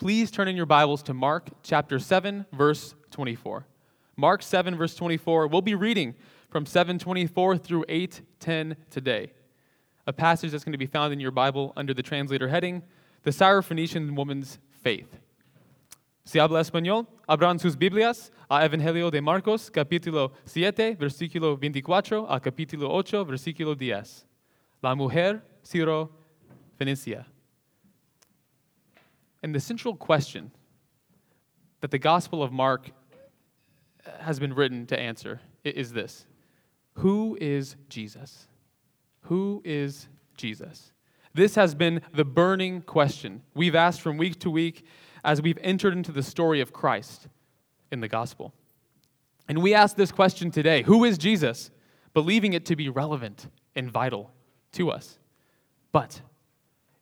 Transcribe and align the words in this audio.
please 0.00 0.30
turn 0.30 0.48
in 0.48 0.56
your 0.56 0.64
Bibles 0.64 1.02
to 1.02 1.12
Mark 1.12 1.50
chapter 1.62 1.98
7, 1.98 2.46
verse 2.54 2.94
24. 3.10 3.66
Mark 4.16 4.42
7, 4.42 4.74
verse 4.74 4.94
24. 4.94 5.46
We'll 5.46 5.60
be 5.60 5.74
reading 5.74 6.14
from 6.48 6.64
724 6.64 7.58
through 7.58 7.84
810 7.86 8.76
today. 8.88 9.30
A 10.06 10.12
passage 10.14 10.52
that's 10.52 10.64
going 10.64 10.72
to 10.72 10.78
be 10.78 10.86
found 10.86 11.12
in 11.12 11.20
your 11.20 11.30
Bible 11.30 11.74
under 11.76 11.92
the 11.92 12.02
translator 12.02 12.48
heading, 12.48 12.82
The 13.24 13.30
Syrophoenician 13.30 14.16
Woman's 14.16 14.58
Faith. 14.82 15.18
Si 16.24 16.38
habla 16.38 16.60
español, 16.60 17.06
abran 17.28 17.60
sus 17.60 17.76
Biblias 17.76 18.30
a 18.50 18.66
Evangelio 18.66 19.10
de 19.10 19.20
Marcos, 19.20 19.68
capítulo 19.68 20.32
7, 20.46 20.96
versículo 20.96 21.60
24 21.60 22.26
a 22.26 22.40
capítulo 22.40 22.88
8, 22.88 23.26
versículo 23.26 23.76
10. 23.76 24.24
La 24.82 24.94
mujer 24.94 25.42
Ciro 25.62 26.10
Phoenicia. 26.78 27.29
And 29.42 29.54
the 29.54 29.60
central 29.60 29.96
question 29.96 30.50
that 31.80 31.90
the 31.90 31.98
Gospel 31.98 32.42
of 32.42 32.52
Mark 32.52 32.90
uh, 34.06 34.22
has 34.22 34.38
been 34.38 34.54
written 34.54 34.86
to 34.86 34.98
answer 34.98 35.40
is 35.64 35.92
this 35.92 36.26
Who 36.94 37.36
is 37.40 37.76
Jesus? 37.88 38.46
Who 39.22 39.62
is 39.64 40.08
Jesus? 40.36 40.92
This 41.32 41.54
has 41.54 41.74
been 41.74 42.02
the 42.12 42.24
burning 42.24 42.82
question 42.82 43.42
we've 43.54 43.74
asked 43.74 44.00
from 44.00 44.16
week 44.16 44.40
to 44.40 44.50
week 44.50 44.84
as 45.24 45.40
we've 45.40 45.58
entered 45.62 45.92
into 45.94 46.12
the 46.12 46.22
story 46.22 46.60
of 46.60 46.72
Christ 46.72 47.28
in 47.92 48.00
the 48.00 48.08
gospel. 48.08 48.52
And 49.48 49.62
we 49.62 49.74
ask 49.74 49.96
this 49.96 50.12
question 50.12 50.50
today 50.50 50.82
Who 50.82 51.04
is 51.04 51.18
Jesus? 51.18 51.70
believing 52.12 52.52
it 52.52 52.66
to 52.66 52.76
be 52.76 52.88
relevant 52.88 53.48
and 53.74 53.90
vital 53.90 54.32
to 54.72 54.90
us. 54.90 55.18
But 55.92 56.22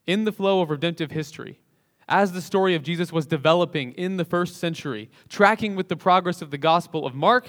in 0.06 0.24
the 0.24 0.32
flow 0.32 0.60
of 0.60 0.70
redemptive 0.70 1.10
history, 1.10 1.60
as 2.08 2.32
the 2.32 2.40
story 2.40 2.74
of 2.74 2.82
Jesus 2.82 3.12
was 3.12 3.26
developing 3.26 3.92
in 3.92 4.16
the 4.16 4.24
first 4.24 4.56
century, 4.56 5.10
tracking 5.28 5.76
with 5.76 5.88
the 5.88 5.96
progress 5.96 6.40
of 6.40 6.50
the 6.50 6.58
Gospel 6.58 7.06
of 7.06 7.14
Mark, 7.14 7.46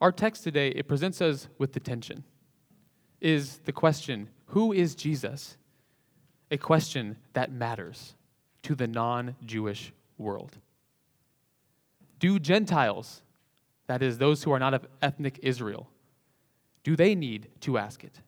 our 0.00 0.10
text 0.10 0.42
today 0.42 0.68
it 0.68 0.88
presents 0.88 1.20
us 1.20 1.48
with 1.58 1.72
the 1.72 1.80
tension. 1.80 2.24
Is 3.20 3.58
the 3.64 3.72
question, 3.72 4.28
who 4.46 4.72
is 4.72 4.94
Jesus? 4.94 5.56
A 6.50 6.58
question 6.58 7.16
that 7.32 7.52
matters 7.52 8.14
to 8.64 8.74
the 8.74 8.86
non-Jewish 8.86 9.92
world. 10.18 10.58
Do 12.18 12.38
Gentiles, 12.38 13.22
that 13.86 14.02
is 14.02 14.18
those 14.18 14.42
who 14.42 14.52
are 14.52 14.58
not 14.58 14.74
of 14.74 14.86
ethnic 15.00 15.38
Israel, 15.42 15.88
do 16.82 16.96
they 16.96 17.14
need 17.14 17.48
to 17.60 17.78
ask 17.78 18.04
it? 18.04 18.20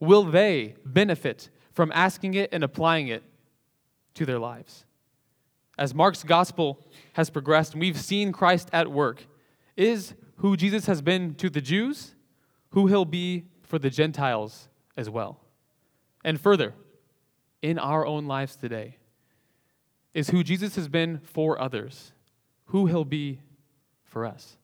Will 0.00 0.24
they 0.24 0.76
benefit 0.84 1.50
from 1.72 1.92
asking 1.94 2.34
it 2.34 2.50
and 2.52 2.64
applying 2.64 3.08
it 3.08 3.22
to 4.16 4.26
their 4.26 4.38
lives. 4.38 4.84
As 5.78 5.94
Mark's 5.94 6.22
gospel 6.22 6.84
has 7.14 7.30
progressed 7.30 7.72
and 7.72 7.80
we've 7.80 8.00
seen 8.00 8.32
Christ 8.32 8.68
at 8.72 8.90
work, 8.90 9.26
is 9.76 10.14
who 10.36 10.56
Jesus 10.56 10.86
has 10.86 11.02
been 11.02 11.34
to 11.36 11.48
the 11.48 11.60
Jews, 11.60 12.14
who 12.70 12.86
he'll 12.86 13.04
be 13.04 13.44
for 13.62 13.78
the 13.78 13.90
Gentiles 13.90 14.68
as 14.96 15.08
well. 15.08 15.40
And 16.24 16.40
further, 16.40 16.74
in 17.62 17.78
our 17.78 18.06
own 18.06 18.26
lives 18.26 18.56
today, 18.56 18.96
is 20.14 20.30
who 20.30 20.42
Jesus 20.42 20.76
has 20.76 20.88
been 20.88 21.20
for 21.20 21.60
others, 21.60 22.12
who 22.66 22.86
he'll 22.86 23.04
be 23.04 23.40
for 24.04 24.24
us. 24.24 24.56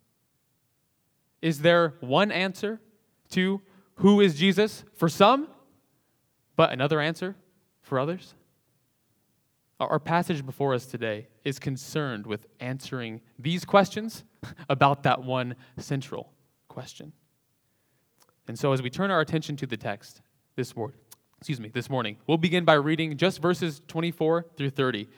Is 1.42 1.60
there 1.60 1.94
one 2.00 2.32
answer 2.32 2.80
to 3.30 3.60
who 3.96 4.20
is 4.20 4.34
Jesus 4.34 4.84
for 4.94 5.08
some, 5.08 5.48
but 6.56 6.72
another 6.72 7.00
answer 7.00 7.36
for 7.82 7.98
others? 7.98 8.34
Our 9.90 9.98
passage 9.98 10.46
before 10.46 10.74
us 10.74 10.86
today 10.86 11.26
is 11.44 11.58
concerned 11.58 12.26
with 12.26 12.46
answering 12.60 13.20
these 13.38 13.64
questions 13.64 14.22
about 14.68 15.02
that 15.02 15.24
one 15.24 15.56
central 15.76 16.32
question. 16.68 17.12
And 18.46 18.58
so 18.58 18.72
as 18.72 18.80
we 18.80 18.90
turn 18.90 19.10
our 19.10 19.20
attention 19.20 19.56
to 19.56 19.66
the 19.66 19.76
text 19.76 20.20
this 20.56 20.76
morning, 20.76 20.98
excuse 21.38 21.58
me, 21.58 21.68
this 21.68 21.90
morning, 21.90 22.16
we'll 22.26 22.38
begin 22.38 22.64
by 22.64 22.74
reading 22.74 23.16
just 23.16 23.42
verses 23.42 23.80
24 23.88 24.46
through 24.56 24.70
30 24.70 25.08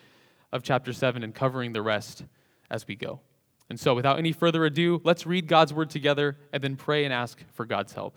of 0.53 0.63
chapter 0.63 0.93
7 0.93 1.23
and 1.23 1.35
covering 1.35 1.73
the 1.73 1.83
rest 1.83 2.25
as 2.71 2.87
we 2.87 2.97
go. 2.97 3.21
And 3.69 3.79
so 3.79 3.95
without 3.95 4.19
any 4.19 4.33
further 4.33 4.65
ado, 4.65 5.01
let's 5.05 5.27
read 5.27 5.47
God's 5.47 5.75
word 5.75 5.91
together 5.91 6.39
and 6.53 6.63
then 6.63 6.77
pray 6.77 7.05
and 7.05 7.13
ask 7.13 7.43
for 7.53 7.67
God's 7.67 7.93
help. 7.93 8.17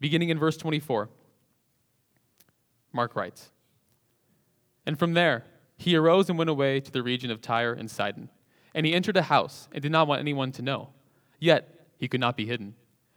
Beginning 0.00 0.28
in 0.28 0.38
verse 0.38 0.56
24. 0.56 1.08
Mark 2.92 3.14
writes, 3.14 3.50
And 4.84 4.98
from 4.98 5.14
there, 5.14 5.44
he 5.76 5.96
arose 5.96 6.28
and 6.28 6.38
went 6.38 6.50
away 6.50 6.80
to 6.80 6.90
the 6.90 7.02
region 7.02 7.30
of 7.30 7.40
Tyre 7.40 7.72
and 7.72 7.90
Sidon. 7.90 8.30
And 8.74 8.86
he 8.86 8.94
entered 8.94 9.16
a 9.16 9.22
house 9.22 9.68
and 9.72 9.82
did 9.82 9.92
not 9.92 10.08
want 10.08 10.20
anyone 10.20 10.52
to 10.52 10.62
know. 10.62 10.90
Yet 11.38 11.86
he 11.98 12.08
could 12.08 12.20
not 12.20 12.36
be 12.36 12.46
hidden. 12.46 12.74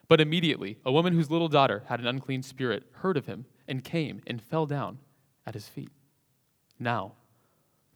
But 0.08 0.22
immediately, 0.22 0.78
a 0.86 0.92
woman 0.92 1.14
whose 1.14 1.30
little 1.30 1.48
daughter 1.48 1.84
had 1.88 2.00
an 2.00 2.08
unclean 2.08 2.44
spirit 2.44 2.84
heard 2.94 3.18
of 3.18 3.28
him 3.28 3.46
and 3.68 3.84
came 3.84 4.22
and 4.26 4.42
fell 4.42 4.66
down 4.66 4.98
at 5.46 5.54
his 5.54 5.68
feet. 5.68 5.92
Now, 6.80 7.14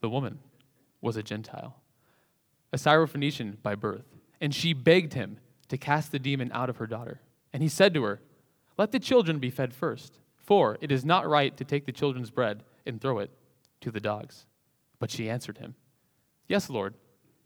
the 0.01 0.09
woman 0.09 0.39
was 1.01 1.17
a 1.17 1.23
Gentile, 1.23 1.77
a 2.71 2.77
Syrophoenician 2.77 3.61
by 3.63 3.75
birth, 3.75 4.05
and 4.39 4.53
she 4.53 4.73
begged 4.73 5.13
him 5.13 5.37
to 5.69 5.77
cast 5.77 6.11
the 6.11 6.19
demon 6.19 6.51
out 6.53 6.69
of 6.69 6.77
her 6.77 6.87
daughter. 6.87 7.21
And 7.51 7.63
he 7.63 7.69
said 7.69 7.93
to 7.93 8.03
her, 8.03 8.21
Let 8.77 8.91
the 8.91 8.99
children 8.99 9.39
be 9.39 9.49
fed 9.49 9.73
first, 9.73 10.19
for 10.37 10.77
it 10.81 10.91
is 10.91 11.03
not 11.03 11.27
right 11.27 11.55
to 11.57 11.63
take 11.63 11.85
the 11.85 11.91
children's 11.91 12.29
bread 12.29 12.63
and 12.85 13.01
throw 13.01 13.19
it 13.19 13.31
to 13.81 13.91
the 13.91 13.99
dogs. 13.99 14.45
But 15.03 15.11
she 15.11 15.29
answered 15.29 15.57
him, 15.57 15.75
Yes, 16.47 16.69
Lord, 16.69 16.93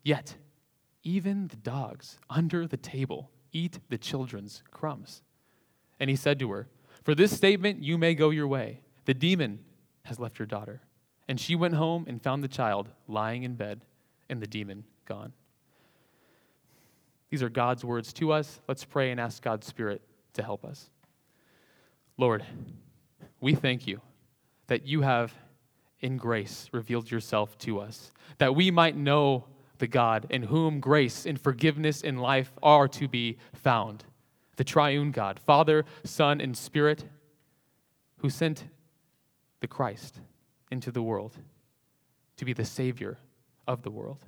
yet 0.04 0.36
even 1.02 1.48
the 1.48 1.56
dogs 1.56 2.20
under 2.30 2.68
the 2.68 2.76
table 2.76 3.32
eat 3.50 3.80
the 3.88 3.98
children's 3.98 4.62
crumbs. 4.70 5.22
And 5.98 6.08
he 6.08 6.14
said 6.14 6.38
to 6.38 6.52
her, 6.52 6.68
For 7.02 7.16
this 7.16 7.36
statement 7.36 7.82
you 7.82 7.98
may 7.98 8.14
go 8.14 8.30
your 8.30 8.46
way. 8.46 8.82
The 9.06 9.14
demon 9.14 9.58
has 10.04 10.20
left 10.20 10.38
your 10.38 10.46
daughter. 10.46 10.82
And 11.26 11.40
she 11.40 11.56
went 11.56 11.74
home 11.74 12.04
and 12.06 12.22
found 12.22 12.44
the 12.44 12.46
child 12.46 12.90
lying 13.08 13.42
in 13.42 13.56
bed, 13.56 13.80
and 14.28 14.40
the 14.40 14.46
demon 14.46 14.84
gone. 15.04 15.32
These 17.28 17.42
are 17.42 17.48
God's 17.48 17.84
words 17.84 18.12
to 18.12 18.30
us. 18.30 18.60
Let's 18.68 18.84
pray 18.84 19.10
and 19.10 19.18
ask 19.18 19.42
God's 19.42 19.66
Spirit 19.66 20.00
to 20.34 20.44
help 20.44 20.64
us. 20.64 20.90
Lord, 22.16 22.44
we 23.40 23.56
thank 23.56 23.88
you 23.88 24.00
that 24.68 24.86
you 24.86 25.00
have 25.00 25.34
in 26.00 26.16
grace 26.16 26.68
revealed 26.72 27.10
yourself 27.10 27.56
to 27.58 27.80
us, 27.80 28.12
that 28.38 28.54
we 28.54 28.70
might 28.70 28.96
know 28.96 29.44
the 29.78 29.86
God 29.86 30.26
in 30.30 30.44
whom 30.44 30.80
grace 30.80 31.26
and 31.26 31.40
forgiveness 31.40 32.02
and 32.02 32.20
life 32.20 32.52
are 32.62 32.88
to 32.88 33.08
be 33.08 33.38
found. 33.52 34.04
The 34.56 34.64
triune 34.64 35.12
God, 35.12 35.38
Father, 35.38 35.84
Son, 36.04 36.40
and 36.40 36.56
Spirit, 36.56 37.04
who 38.18 38.30
sent 38.30 38.64
the 39.60 39.68
Christ 39.68 40.20
into 40.70 40.90
the 40.90 41.02
world 41.02 41.36
to 42.36 42.44
be 42.44 42.52
the 42.52 42.64
Savior 42.64 43.18
of 43.66 43.82
the 43.82 43.90
world. 43.90 44.24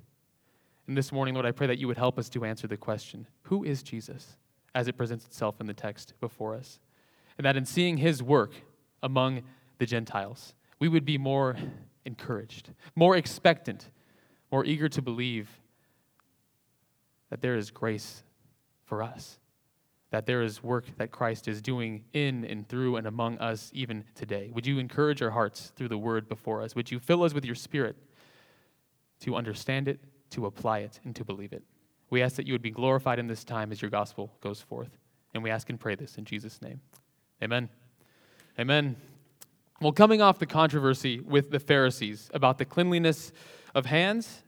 And 0.86 0.96
this 0.96 1.12
morning, 1.12 1.34
Lord, 1.34 1.46
I 1.46 1.52
pray 1.52 1.66
that 1.68 1.78
you 1.78 1.86
would 1.86 1.98
help 1.98 2.18
us 2.18 2.28
to 2.30 2.44
answer 2.44 2.66
the 2.66 2.76
question 2.76 3.26
who 3.42 3.64
is 3.64 3.82
Jesus 3.82 4.36
as 4.74 4.88
it 4.88 4.96
presents 4.96 5.24
itself 5.24 5.60
in 5.60 5.66
the 5.66 5.74
text 5.74 6.14
before 6.20 6.54
us? 6.54 6.78
And 7.38 7.44
that 7.44 7.56
in 7.56 7.64
seeing 7.64 7.96
his 7.96 8.22
work 8.22 8.52
among 9.02 9.42
the 9.78 9.86
Gentiles, 9.86 10.54
we 10.80 10.88
would 10.88 11.04
be 11.04 11.18
more 11.18 11.56
encouraged, 12.04 12.70
more 12.96 13.16
expectant, 13.16 13.90
more 14.50 14.64
eager 14.64 14.88
to 14.88 15.02
believe 15.02 15.48
that 17.28 17.40
there 17.40 17.56
is 17.56 17.70
grace 17.70 18.24
for 18.84 19.02
us, 19.02 19.38
that 20.10 20.26
there 20.26 20.42
is 20.42 20.62
work 20.62 20.86
that 20.96 21.12
Christ 21.12 21.46
is 21.46 21.62
doing 21.62 22.02
in 22.12 22.44
and 22.44 22.68
through 22.68 22.96
and 22.96 23.06
among 23.06 23.38
us 23.38 23.70
even 23.72 24.04
today. 24.16 24.50
Would 24.52 24.66
you 24.66 24.78
encourage 24.78 25.22
our 25.22 25.30
hearts 25.30 25.72
through 25.76 25.88
the 25.88 25.98
word 25.98 26.28
before 26.28 26.62
us? 26.62 26.74
Would 26.74 26.90
you 26.90 26.98
fill 26.98 27.22
us 27.22 27.32
with 27.32 27.44
your 27.44 27.54
spirit 27.54 27.94
to 29.20 29.36
understand 29.36 29.86
it, 29.86 30.00
to 30.30 30.46
apply 30.46 30.80
it, 30.80 30.98
and 31.04 31.14
to 31.14 31.24
believe 31.24 31.52
it? 31.52 31.62
We 32.08 32.22
ask 32.22 32.34
that 32.36 32.46
you 32.46 32.54
would 32.54 32.62
be 32.62 32.72
glorified 32.72 33.20
in 33.20 33.28
this 33.28 33.44
time 33.44 33.70
as 33.70 33.80
your 33.80 33.90
gospel 33.90 34.32
goes 34.40 34.60
forth. 34.60 34.98
And 35.32 35.44
we 35.44 35.50
ask 35.50 35.70
and 35.70 35.78
pray 35.78 35.94
this 35.94 36.18
in 36.18 36.24
Jesus' 36.24 36.60
name. 36.60 36.80
Amen. 37.40 37.68
Amen. 38.58 38.96
Well, 39.82 39.92
coming 39.92 40.20
off 40.20 40.38
the 40.38 40.44
controversy 40.44 41.20
with 41.20 41.50
the 41.50 41.58
Pharisees 41.58 42.28
about 42.34 42.58
the 42.58 42.66
cleanliness 42.66 43.32
of 43.74 43.86
hands 43.86 44.42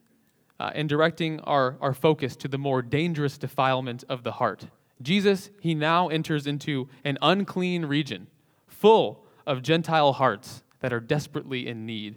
uh, 0.61 0.73
and 0.75 0.87
directing 0.91 1.41
our, 1.41 1.79
our 1.81 1.95
focus 1.95 2.37
to 2.37 2.49
the 2.49 2.59
more 2.59 2.83
dangerous 2.83 3.39
defilement 3.39 4.05
of 4.11 4.25
the 4.25 4.33
heart, 4.33 4.67
Jesus, 5.01 5.49
he 5.59 5.75
now 5.75 6.09
enters 6.09 6.47
into 6.47 6.91
an 7.03 7.17
unclean 7.23 7.87
region 7.87 8.27
full 8.67 9.25
of 9.47 9.63
Gentile 9.63 10.13
hearts 10.13 10.65
that 10.81 10.93
are 10.93 11.01
desperately 11.01 11.67
in 11.67 11.87
need 11.87 12.17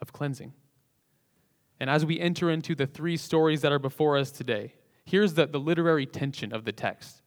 of 0.00 0.12
cleansing. 0.12 0.52
And 1.78 1.88
as 1.88 2.04
we 2.04 2.18
enter 2.18 2.50
into 2.50 2.74
the 2.74 2.88
three 2.88 3.16
stories 3.16 3.60
that 3.60 3.70
are 3.70 3.78
before 3.78 4.18
us 4.18 4.32
today, 4.32 4.74
here's 5.04 5.34
the, 5.34 5.46
the 5.46 5.60
literary 5.60 6.06
tension 6.06 6.52
of 6.52 6.64
the 6.64 6.72
text. 6.72 7.22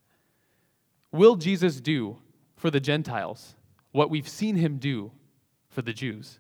Will 1.14 1.38
Jesus 1.38 1.80
do 1.80 2.18
for 2.58 2.70
the 2.70 2.82
Gentiles 2.82 3.56
what 3.94 4.10
we've 4.10 4.28
seen 4.28 4.58
him 4.58 4.78
do 4.78 5.14
for 5.72 5.82
the 5.82 5.94
Jews? 5.94 6.40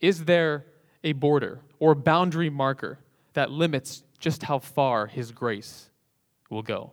Is 0.00 0.26
there 0.26 0.66
a 1.02 1.12
border 1.12 1.60
or 1.78 1.94
boundary 1.94 2.50
marker 2.50 2.98
that 3.32 3.50
limits 3.50 4.02
just 4.18 4.44
how 4.44 4.58
far 4.58 5.06
His 5.06 5.32
grace 5.32 5.90
will 6.50 6.62
go. 6.62 6.92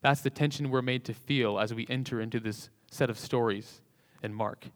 That's 0.00 0.20
the 0.20 0.30
tension 0.30 0.70
we're 0.70 0.82
made 0.82 1.04
to 1.04 1.14
feel 1.14 1.58
as 1.58 1.72
we 1.72 1.86
enter 1.88 2.20
into 2.20 2.40
this 2.40 2.68
set 2.90 3.10
of 3.10 3.18
stories 3.18 3.80
in 4.22 4.34
Mark. 4.34 4.66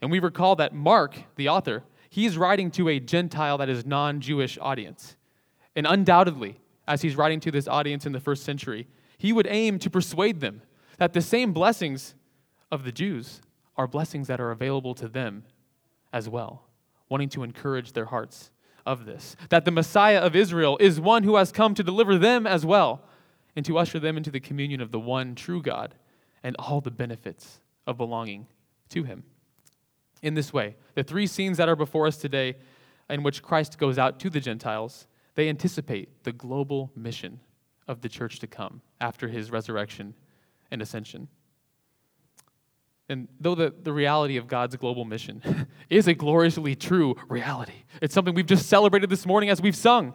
And 0.00 0.10
we 0.10 0.18
recall 0.18 0.56
that 0.56 0.74
Mark, 0.74 1.16
the 1.36 1.48
author, 1.48 1.84
he's 2.10 2.36
writing 2.36 2.70
to 2.72 2.88
a 2.88 2.98
Gentile 3.00 3.58
that 3.58 3.68
is 3.68 3.86
non 3.86 4.20
Jewish 4.20 4.58
audience. 4.60 5.16
And 5.76 5.86
undoubtedly, 5.86 6.60
as 6.86 7.02
he's 7.02 7.16
writing 7.16 7.40
to 7.40 7.50
this 7.50 7.68
audience 7.68 8.04
in 8.04 8.12
the 8.12 8.20
first 8.20 8.42
century, 8.42 8.88
he 9.16 9.32
would 9.32 9.46
aim 9.48 9.78
to 9.78 9.88
persuade 9.88 10.40
them 10.40 10.62
that 10.98 11.12
the 11.12 11.22
same 11.22 11.52
blessings 11.52 12.14
of 12.70 12.84
the 12.84 12.92
Jews 12.92 13.40
are 13.82 13.88
blessings 13.88 14.28
that 14.28 14.40
are 14.40 14.52
available 14.52 14.94
to 14.94 15.08
them 15.08 15.42
as 16.12 16.28
well, 16.28 16.68
wanting 17.08 17.28
to 17.28 17.42
encourage 17.42 17.92
their 17.92 18.04
hearts 18.04 18.52
of 18.86 19.06
this. 19.06 19.34
That 19.48 19.64
the 19.64 19.72
Messiah 19.72 20.20
of 20.20 20.36
Israel 20.36 20.78
is 20.80 21.00
one 21.00 21.24
who 21.24 21.34
has 21.34 21.50
come 21.50 21.74
to 21.74 21.82
deliver 21.82 22.16
them 22.16 22.46
as 22.46 22.64
well 22.64 23.02
and 23.56 23.66
to 23.66 23.78
usher 23.78 23.98
them 23.98 24.16
into 24.16 24.30
the 24.30 24.38
communion 24.38 24.80
of 24.80 24.92
the 24.92 25.00
one 25.00 25.34
true 25.34 25.60
God 25.60 25.96
and 26.44 26.54
all 26.60 26.80
the 26.80 26.92
benefits 26.92 27.60
of 27.84 27.96
belonging 27.96 28.46
to 28.90 29.02
him. 29.02 29.24
In 30.22 30.34
this 30.34 30.52
way, 30.52 30.76
the 30.94 31.02
three 31.02 31.26
scenes 31.26 31.56
that 31.56 31.68
are 31.68 31.74
before 31.74 32.06
us 32.06 32.16
today, 32.16 32.54
in 33.10 33.24
which 33.24 33.42
Christ 33.42 33.78
goes 33.78 33.98
out 33.98 34.20
to 34.20 34.30
the 34.30 34.38
Gentiles, 34.38 35.08
they 35.34 35.48
anticipate 35.48 36.22
the 36.22 36.32
global 36.32 36.92
mission 36.94 37.40
of 37.88 38.00
the 38.00 38.08
church 38.08 38.38
to 38.38 38.46
come 38.46 38.80
after 39.00 39.26
his 39.26 39.50
resurrection 39.50 40.14
and 40.70 40.80
ascension. 40.80 41.26
And 43.12 43.28
though 43.38 43.54
the, 43.54 43.74
the 43.82 43.92
reality 43.92 44.38
of 44.38 44.48
God's 44.48 44.74
global 44.76 45.04
mission 45.04 45.42
is 45.90 46.08
a 46.08 46.14
gloriously 46.14 46.74
true 46.74 47.14
reality, 47.28 47.84
it's 48.00 48.14
something 48.14 48.32
we've 48.32 48.46
just 48.46 48.70
celebrated 48.70 49.10
this 49.10 49.26
morning 49.26 49.50
as 49.50 49.60
we've 49.60 49.76
sung, 49.76 50.14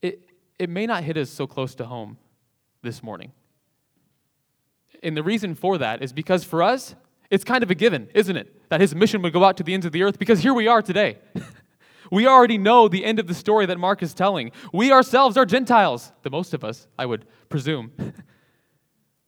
it, 0.00 0.30
it 0.60 0.70
may 0.70 0.86
not 0.86 1.02
hit 1.02 1.16
us 1.16 1.28
so 1.28 1.48
close 1.48 1.74
to 1.74 1.84
home 1.84 2.18
this 2.82 3.02
morning. 3.02 3.32
And 5.02 5.16
the 5.16 5.24
reason 5.24 5.56
for 5.56 5.76
that 5.78 6.02
is 6.02 6.12
because 6.12 6.44
for 6.44 6.62
us, 6.62 6.94
it's 7.30 7.42
kind 7.42 7.64
of 7.64 7.70
a 7.70 7.74
given, 7.74 8.08
isn't 8.14 8.36
it? 8.36 8.68
That 8.68 8.80
his 8.80 8.94
mission 8.94 9.20
would 9.22 9.32
go 9.32 9.42
out 9.42 9.56
to 9.56 9.64
the 9.64 9.74
ends 9.74 9.84
of 9.84 9.90
the 9.90 10.04
earth 10.04 10.20
because 10.20 10.38
here 10.38 10.54
we 10.54 10.68
are 10.68 10.82
today. 10.82 11.18
we 12.12 12.28
already 12.28 12.58
know 12.58 12.86
the 12.86 13.04
end 13.04 13.18
of 13.18 13.26
the 13.26 13.34
story 13.34 13.66
that 13.66 13.78
Mark 13.78 14.04
is 14.04 14.14
telling. 14.14 14.52
We 14.72 14.92
ourselves 14.92 15.36
are 15.36 15.44
Gentiles, 15.44 16.12
the 16.22 16.30
most 16.30 16.54
of 16.54 16.62
us, 16.62 16.86
I 16.96 17.06
would 17.06 17.26
presume. 17.48 17.90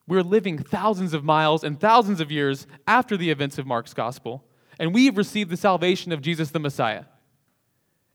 We're 0.07 0.23
living 0.23 0.57
thousands 0.57 1.13
of 1.13 1.23
miles 1.23 1.63
and 1.63 1.79
thousands 1.79 2.19
of 2.19 2.31
years 2.31 2.67
after 2.87 3.15
the 3.15 3.29
events 3.29 3.57
of 3.57 3.65
Mark's 3.65 3.93
gospel, 3.93 4.43
and 4.79 4.93
we've 4.93 5.17
received 5.17 5.49
the 5.49 5.57
salvation 5.57 6.11
of 6.11 6.21
Jesus 6.21 6.51
the 6.51 6.59
Messiah. 6.59 7.05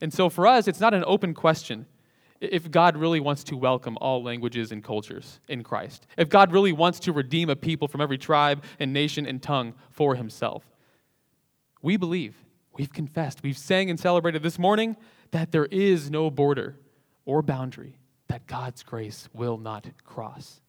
And 0.00 0.12
so 0.12 0.28
for 0.28 0.46
us, 0.46 0.68
it's 0.68 0.80
not 0.80 0.94
an 0.94 1.04
open 1.06 1.34
question 1.34 1.86
if 2.40 2.70
God 2.70 2.96
really 2.96 3.20
wants 3.20 3.42
to 3.44 3.56
welcome 3.56 3.98
all 4.00 4.22
languages 4.22 4.70
and 4.70 4.84
cultures 4.84 5.40
in 5.48 5.64
Christ, 5.64 6.06
if 6.16 6.28
God 6.28 6.52
really 6.52 6.72
wants 6.72 7.00
to 7.00 7.12
redeem 7.12 7.50
a 7.50 7.56
people 7.56 7.88
from 7.88 8.00
every 8.00 8.18
tribe 8.18 8.62
and 8.78 8.92
nation 8.92 9.26
and 9.26 9.42
tongue 9.42 9.74
for 9.90 10.14
himself. 10.14 10.64
We 11.82 11.96
believe, 11.96 12.36
we've 12.76 12.92
confessed, 12.92 13.42
we've 13.42 13.58
sang 13.58 13.90
and 13.90 13.98
celebrated 13.98 14.42
this 14.42 14.58
morning 14.58 14.96
that 15.30 15.52
there 15.52 15.66
is 15.66 16.10
no 16.10 16.30
border 16.30 16.78
or 17.24 17.42
boundary 17.42 17.98
that 18.28 18.46
God's 18.46 18.82
grace 18.82 19.28
will 19.32 19.56
not 19.56 19.88
cross. 20.04 20.60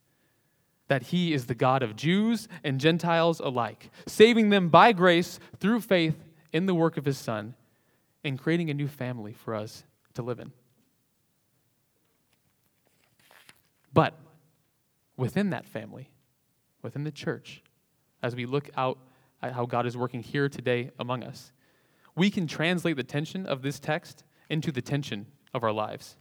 That 0.90 1.04
he 1.04 1.34
is 1.34 1.46
the 1.46 1.56
God 1.56 1.82
of 1.82 1.96
Jews 1.96 2.48
and 2.64 2.80
Gentiles 2.80 3.40
alike, 3.40 3.90
saving 4.06 4.50
them 4.50 4.70
by 4.70 4.92
grace 4.92 5.40
through 5.60 5.80
faith 5.82 6.18
in 6.52 6.66
the 6.66 6.76
work 6.76 6.98
of 6.98 7.06
his 7.06 7.18
Son 7.18 7.56
and 8.24 8.38
creating 8.38 8.70
a 8.70 8.74
new 8.74 8.88
family 8.88 9.34
for 9.34 9.56
us 9.56 9.86
to 10.16 10.22
live 10.22 10.40
in. 10.40 10.52
But 13.94 14.14
within 15.16 15.50
that 15.52 15.66
family, 15.66 16.10
within 16.82 17.04
the 17.04 17.12
church, 17.12 17.62
as 18.22 18.36
we 18.36 18.46
look 18.46 18.70
out 18.76 18.98
at 19.42 19.54
how 19.54 19.66
God 19.66 19.86
is 19.86 19.96
working 19.96 20.22
here 20.22 20.50
today 20.50 20.92
among 21.00 21.24
us, 21.24 21.52
we 22.16 22.30
can 22.30 22.48
translate 22.48 22.98
the 22.98 23.04
tension 23.04 23.46
of 23.46 23.62
this 23.62 23.80
text 23.80 24.24
into 24.50 24.72
the 24.72 24.82
tension 24.82 25.28
of 25.54 25.64
our 25.64 25.72
lives. 25.72 26.18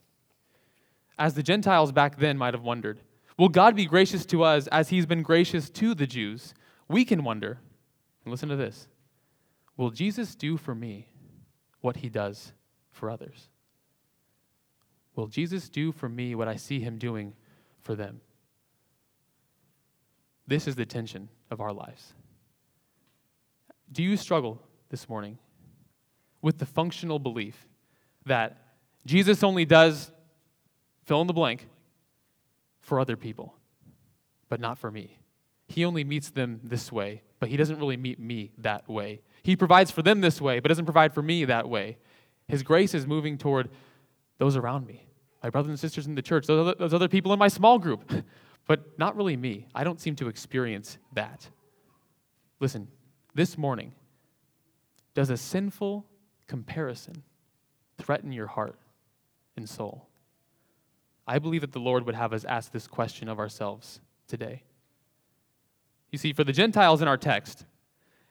As 1.18 1.34
the 1.34 1.42
Gentiles 1.42 1.90
back 1.90 2.18
then 2.18 2.38
might 2.38 2.54
have 2.54 2.62
wondered, 2.62 3.00
will 3.38 3.48
God 3.48 3.76
be 3.76 3.86
gracious 3.86 4.26
to 4.26 4.42
us 4.42 4.66
as 4.68 4.88
he's 4.88 5.06
been 5.06 5.22
gracious 5.22 5.70
to 5.70 5.94
the 5.94 6.06
Jews? 6.06 6.54
We 6.88 7.04
can 7.04 7.24
wonder, 7.24 7.58
and 8.24 8.30
listen 8.30 8.48
to 8.48 8.56
this 8.56 8.88
will 9.76 9.90
Jesus 9.90 10.34
do 10.34 10.56
for 10.56 10.74
me 10.74 11.08
what 11.80 11.98
he 11.98 12.08
does 12.08 12.52
for 12.90 13.10
others? 13.10 13.48
Will 15.14 15.28
Jesus 15.28 15.68
do 15.68 15.92
for 15.92 16.08
me 16.08 16.34
what 16.34 16.48
I 16.48 16.56
see 16.56 16.80
him 16.80 16.98
doing 16.98 17.34
for 17.88 17.94
them. 17.94 18.20
This 20.46 20.66
is 20.66 20.76
the 20.76 20.84
tension 20.84 21.30
of 21.50 21.58
our 21.60 21.72
lives. 21.72 22.12
Do 23.90 24.02
you 24.02 24.18
struggle 24.18 24.60
this 24.90 25.08
morning 25.08 25.38
with 26.42 26.58
the 26.58 26.66
functional 26.66 27.18
belief 27.18 27.66
that 28.26 28.58
Jesus 29.06 29.42
only 29.42 29.64
does 29.64 30.12
fill 31.06 31.22
in 31.22 31.26
the 31.26 31.32
blank 31.32 31.66
for 32.88 32.98
other 32.98 33.16
people, 33.16 33.54
but 34.48 34.60
not 34.60 34.78
for 34.78 34.90
me? 34.90 35.18
He 35.68 35.84
only 35.84 36.02
meets 36.02 36.30
them 36.30 36.60
this 36.64 36.90
way, 36.90 37.22
but 37.38 37.48
he 37.48 37.56
doesn't 37.56 37.78
really 37.78 37.96
meet 37.96 38.18
me 38.18 38.50
that 38.58 38.88
way. 38.88 39.20
He 39.42 39.54
provides 39.54 39.90
for 39.90 40.02
them 40.02 40.20
this 40.20 40.40
way, 40.40 40.58
but 40.60 40.68
doesn't 40.68 40.86
provide 40.86 41.14
for 41.14 41.22
me 41.22 41.44
that 41.44 41.68
way. 41.68 41.98
His 42.48 42.62
grace 42.62 42.94
is 42.94 43.06
moving 43.06 43.38
toward 43.38 43.68
those 44.38 44.56
around 44.56 44.86
me 44.86 45.08
my 45.42 45.50
brothers 45.50 45.70
and 45.70 45.78
sisters 45.78 46.06
in 46.06 46.14
the 46.14 46.22
church, 46.22 46.46
those 46.46 46.60
other, 46.60 46.74
those 46.78 46.94
other 46.94 47.08
people 47.08 47.32
in 47.32 47.38
my 47.38 47.48
small 47.48 47.78
group, 47.78 48.10
but 48.66 48.98
not 48.98 49.16
really 49.16 49.36
me. 49.36 49.66
I 49.74 49.84
don't 49.84 50.00
seem 50.00 50.16
to 50.16 50.28
experience 50.28 50.98
that. 51.14 51.48
Listen, 52.60 52.88
this 53.34 53.56
morning, 53.56 53.92
does 55.14 55.30
a 55.30 55.36
sinful 55.36 56.06
comparison 56.46 57.22
threaten 57.98 58.32
your 58.32 58.48
heart 58.48 58.78
and 59.56 59.68
soul? 59.68 60.07
I 61.28 61.38
believe 61.38 61.60
that 61.60 61.72
the 61.72 61.78
Lord 61.78 62.06
would 62.06 62.14
have 62.14 62.32
us 62.32 62.44
ask 62.46 62.72
this 62.72 62.86
question 62.86 63.28
of 63.28 63.38
ourselves 63.38 64.00
today. 64.26 64.62
You 66.10 66.18
see, 66.18 66.32
for 66.32 66.42
the 66.42 66.54
Gentiles 66.54 67.02
in 67.02 67.06
our 67.06 67.18
text, 67.18 67.66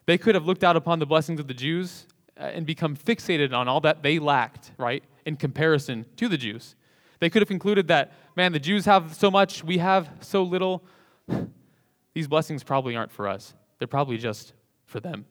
they 0.07 0.17
could 0.17 0.33
have 0.33 0.47
looked 0.47 0.63
out 0.63 0.75
upon 0.75 0.97
the 0.97 1.05
blessings 1.05 1.39
of 1.39 1.47
the 1.47 1.53
Jews 1.53 2.07
uh, 2.39 2.45
and 2.45 2.65
become 2.65 2.95
fixated 2.95 3.53
on 3.53 3.67
all 3.67 3.81
that 3.81 4.01
they 4.01 4.17
lacked, 4.17 4.71
right, 4.77 5.03
in 5.27 5.35
comparison 5.35 6.07
to 6.15 6.27
the 6.27 6.37
Jews. 6.37 6.75
They 7.19 7.29
could 7.29 7.43
have 7.43 7.47
concluded 7.47 7.87
that, 7.89 8.13
man, 8.35 8.51
the 8.51 8.59
Jews 8.59 8.85
have 8.85 9.13
so 9.13 9.29
much, 9.29 9.63
we 9.63 9.77
have 9.77 10.09
so 10.21 10.41
little. 10.41 10.83
These 12.15 12.27
blessings 12.27 12.63
probably 12.63 12.95
aren't 12.95 13.11
for 13.11 13.27
us, 13.27 13.53
they're 13.77 13.87
probably 13.87 14.17
just 14.17 14.53
for 14.85 14.99
them. 14.99 15.25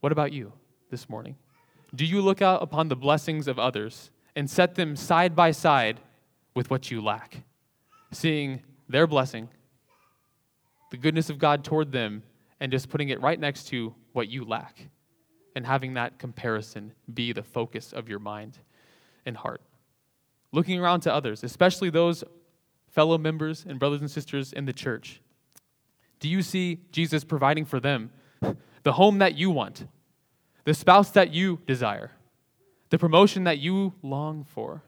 What 0.00 0.10
about 0.10 0.32
you 0.32 0.54
this 0.90 1.10
morning? 1.10 1.36
Do 1.94 2.06
you 2.06 2.22
look 2.22 2.40
out 2.40 2.62
upon 2.62 2.88
the 2.88 2.96
blessings 2.96 3.46
of 3.46 3.58
others 3.58 4.10
and 4.34 4.48
set 4.48 4.74
them 4.74 4.96
side 4.96 5.36
by 5.36 5.50
side 5.50 6.00
with 6.54 6.70
what 6.70 6.90
you 6.90 7.02
lack? 7.02 7.42
Seeing 8.12 8.62
their 8.88 9.06
blessing, 9.06 9.48
the 10.90 10.96
goodness 10.96 11.30
of 11.30 11.38
God 11.38 11.64
toward 11.64 11.92
them, 11.92 12.22
and 12.60 12.70
just 12.70 12.88
putting 12.88 13.08
it 13.08 13.20
right 13.20 13.38
next 13.38 13.64
to 13.68 13.94
what 14.12 14.28
you 14.28 14.44
lack, 14.44 14.88
and 15.56 15.66
having 15.66 15.94
that 15.94 16.18
comparison 16.18 16.92
be 17.12 17.32
the 17.32 17.42
focus 17.42 17.92
of 17.92 18.08
your 18.08 18.18
mind 18.18 18.58
and 19.24 19.36
heart 19.36 19.62
looking 20.52 20.78
around 20.78 21.00
to 21.00 21.12
others, 21.12 21.42
especially 21.42 21.90
those 21.90 22.22
fellow 22.90 23.18
members 23.18 23.64
and 23.66 23.78
brothers 23.78 24.00
and 24.00 24.10
sisters 24.10 24.52
in 24.52 24.66
the 24.66 24.72
church? 24.72 25.20
Do 26.20 26.28
you 26.28 26.42
see 26.42 26.80
Jesus 26.92 27.24
providing 27.24 27.64
for 27.64 27.80
them 27.80 28.10
the 28.82 28.92
home 28.92 29.18
that 29.18 29.34
you 29.34 29.50
want, 29.50 29.86
the 30.64 30.74
spouse 30.74 31.10
that 31.10 31.32
you 31.32 31.58
desire, 31.66 32.12
the 32.92 32.98
promotion 32.98 33.44
that 33.44 33.58
you 33.58 33.94
long 34.02 34.44
for, 34.44 34.82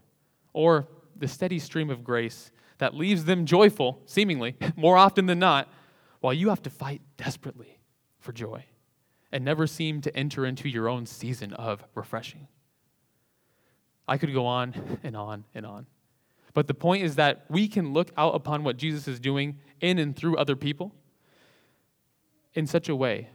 or 0.53 0.87
the 1.17 1.27
steady 1.27 1.59
stream 1.59 1.89
of 1.89 2.05
grace 2.05 2.51
that 2.77 2.95
leaves 2.95 3.25
them 3.25 3.47
joyful, 3.47 4.03
seemingly, 4.05 4.55
more 4.77 4.99
often 4.99 5.25
than 5.25 5.39
not, 5.39 5.71
while 6.21 6.35
you 6.35 6.51
have 6.51 6.61
to 6.61 6.69
fight 6.69 7.01
desperately 7.17 7.81
for 8.19 8.31
joy 8.31 8.63
and 9.33 9.43
never 9.43 9.67
seem 9.67 10.03
to 10.03 10.15
enter 10.15 10.45
into 10.45 10.69
your 10.69 10.87
own 10.87 11.07
season 11.07 11.55
of 11.55 11.83
refreshing? 11.95 12.47
I 14.07 14.19
could 14.19 14.35
go 14.35 14.45
on 14.45 14.99
and 15.03 15.17
on 15.17 15.47
and 15.55 15.65
on. 15.65 15.87
But 16.53 16.67
the 16.67 16.75
point 16.75 17.05
is 17.05 17.17
that 17.17 17.47
we 17.49 17.69
can 17.69 17.95
look 17.95 18.13
out 18.19 18.35
upon 18.35 18.65
what 18.65 18.77
Jesus 18.77 19.09
is 19.09 19.19
doing 19.19 19.61
in 19.81 19.99
and 19.99 20.15
through 20.15 20.37
other 20.37 20.57
people 20.57 20.95
in 22.53 22.67
such 22.67 22.91
a 22.91 22.95
way 22.95 23.31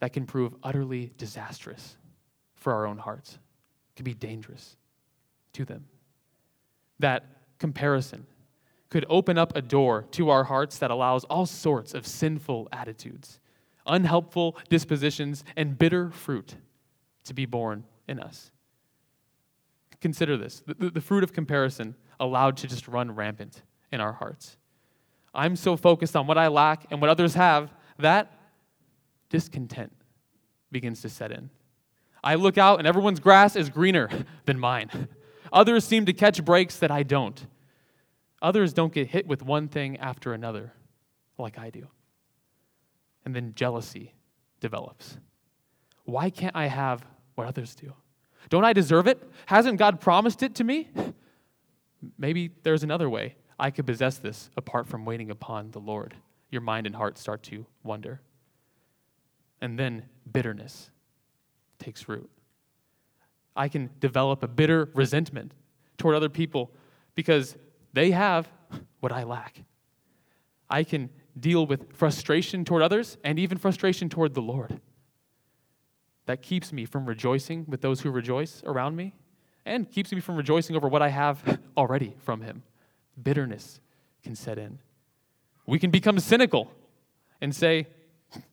that 0.00 0.12
can 0.12 0.26
prove 0.26 0.52
utterly 0.64 1.12
disastrous 1.16 1.96
for 2.56 2.72
our 2.72 2.88
own 2.88 2.98
hearts, 2.98 3.38
can 4.00 4.04
be 4.06 4.14
dangerous 4.14 4.76
to 5.52 5.66
them. 5.66 5.84
That 7.00 7.22
comparison 7.58 8.26
could 8.88 9.04
open 9.10 9.36
up 9.36 9.54
a 9.54 9.60
door 9.60 10.06
to 10.12 10.30
our 10.30 10.44
hearts 10.44 10.78
that 10.78 10.90
allows 10.90 11.24
all 11.24 11.44
sorts 11.44 11.92
of 11.92 12.06
sinful 12.06 12.68
attitudes, 12.72 13.40
unhelpful 13.86 14.56
dispositions, 14.70 15.44
and 15.54 15.78
bitter 15.78 16.10
fruit 16.10 16.54
to 17.24 17.34
be 17.34 17.44
borne 17.44 17.84
in 18.08 18.18
us. 18.18 18.50
Consider 20.00 20.38
this 20.38 20.62
the, 20.66 20.88
the, 20.88 21.02
fruit 21.02 21.22
of 21.22 21.34
comparison 21.34 21.94
allowed 22.18 22.56
to 22.56 22.66
just 22.66 22.88
run 22.88 23.14
rampant 23.14 23.60
in 23.92 24.00
our 24.00 24.14
hearts. 24.14 24.56
I'm 25.34 25.56
so 25.56 25.76
focused 25.76 26.16
on 26.16 26.26
what 26.26 26.38
I 26.38 26.48
lack 26.48 26.86
and 26.90 27.02
what 27.02 27.10
others 27.10 27.34
have 27.34 27.70
that 27.98 28.32
discontent 29.28 29.92
begins 30.72 31.02
to 31.02 31.10
set 31.10 31.32
in. 31.32 31.50
I 32.22 32.34
look 32.34 32.58
out 32.58 32.78
and 32.78 32.86
everyone's 32.86 33.20
grass 33.20 33.56
is 33.56 33.70
greener 33.70 34.08
than 34.44 34.58
mine. 34.58 35.08
Others 35.52 35.84
seem 35.84 36.06
to 36.06 36.12
catch 36.12 36.44
breaks 36.44 36.76
that 36.76 36.90
I 36.90 37.02
don't. 37.02 37.46
Others 38.42 38.72
don't 38.72 38.92
get 38.92 39.08
hit 39.08 39.26
with 39.26 39.42
one 39.42 39.68
thing 39.68 39.98
after 39.98 40.32
another 40.32 40.72
like 41.38 41.58
I 41.58 41.70
do. 41.70 41.88
And 43.24 43.34
then 43.34 43.52
jealousy 43.54 44.14
develops. 44.60 45.18
Why 46.04 46.30
can't 46.30 46.56
I 46.56 46.66
have 46.66 47.04
what 47.34 47.46
others 47.46 47.74
do? 47.74 47.92
Don't 48.48 48.64
I 48.64 48.72
deserve 48.72 49.06
it? 49.06 49.22
Hasn't 49.46 49.78
God 49.78 50.00
promised 50.00 50.42
it 50.42 50.54
to 50.56 50.64
me? 50.64 50.88
Maybe 52.18 52.50
there's 52.62 52.82
another 52.82 53.10
way 53.10 53.36
I 53.58 53.70
could 53.70 53.86
possess 53.86 54.18
this 54.18 54.50
apart 54.56 54.88
from 54.88 55.04
waiting 55.04 55.30
upon 55.30 55.70
the 55.70 55.80
Lord. 55.80 56.14
Your 56.50 56.62
mind 56.62 56.86
and 56.86 56.96
heart 56.96 57.18
start 57.18 57.42
to 57.44 57.66
wonder. 57.82 58.20
And 59.60 59.78
then 59.78 60.04
bitterness 60.30 60.90
takes 61.80 62.08
root. 62.08 62.30
I 63.56 63.68
can 63.68 63.90
develop 63.98 64.42
a 64.42 64.48
bitter 64.48 64.88
resentment 64.94 65.52
toward 65.98 66.14
other 66.14 66.28
people 66.28 66.70
because 67.14 67.56
they 67.92 68.12
have 68.12 68.48
what 69.00 69.12
I 69.12 69.24
lack. 69.24 69.62
I 70.68 70.84
can 70.84 71.10
deal 71.38 71.66
with 71.66 71.92
frustration 71.92 72.64
toward 72.64 72.82
others 72.82 73.18
and 73.24 73.38
even 73.38 73.58
frustration 73.58 74.08
toward 74.08 74.34
the 74.34 74.42
Lord. 74.42 74.80
That 76.26 76.42
keeps 76.42 76.72
me 76.72 76.84
from 76.84 77.06
rejoicing 77.06 77.64
with 77.66 77.80
those 77.80 78.00
who 78.00 78.10
rejoice 78.10 78.62
around 78.64 78.94
me 78.94 79.14
and 79.64 79.90
keeps 79.90 80.12
me 80.12 80.20
from 80.20 80.36
rejoicing 80.36 80.76
over 80.76 80.88
what 80.88 81.02
I 81.02 81.08
have 81.08 81.58
already 81.76 82.14
from 82.20 82.42
Him. 82.42 82.62
Bitterness 83.20 83.80
can 84.22 84.36
set 84.36 84.58
in. 84.58 84.78
We 85.66 85.78
can 85.78 85.90
become 85.90 86.18
cynical 86.18 86.70
and 87.40 87.54
say, 87.54 87.88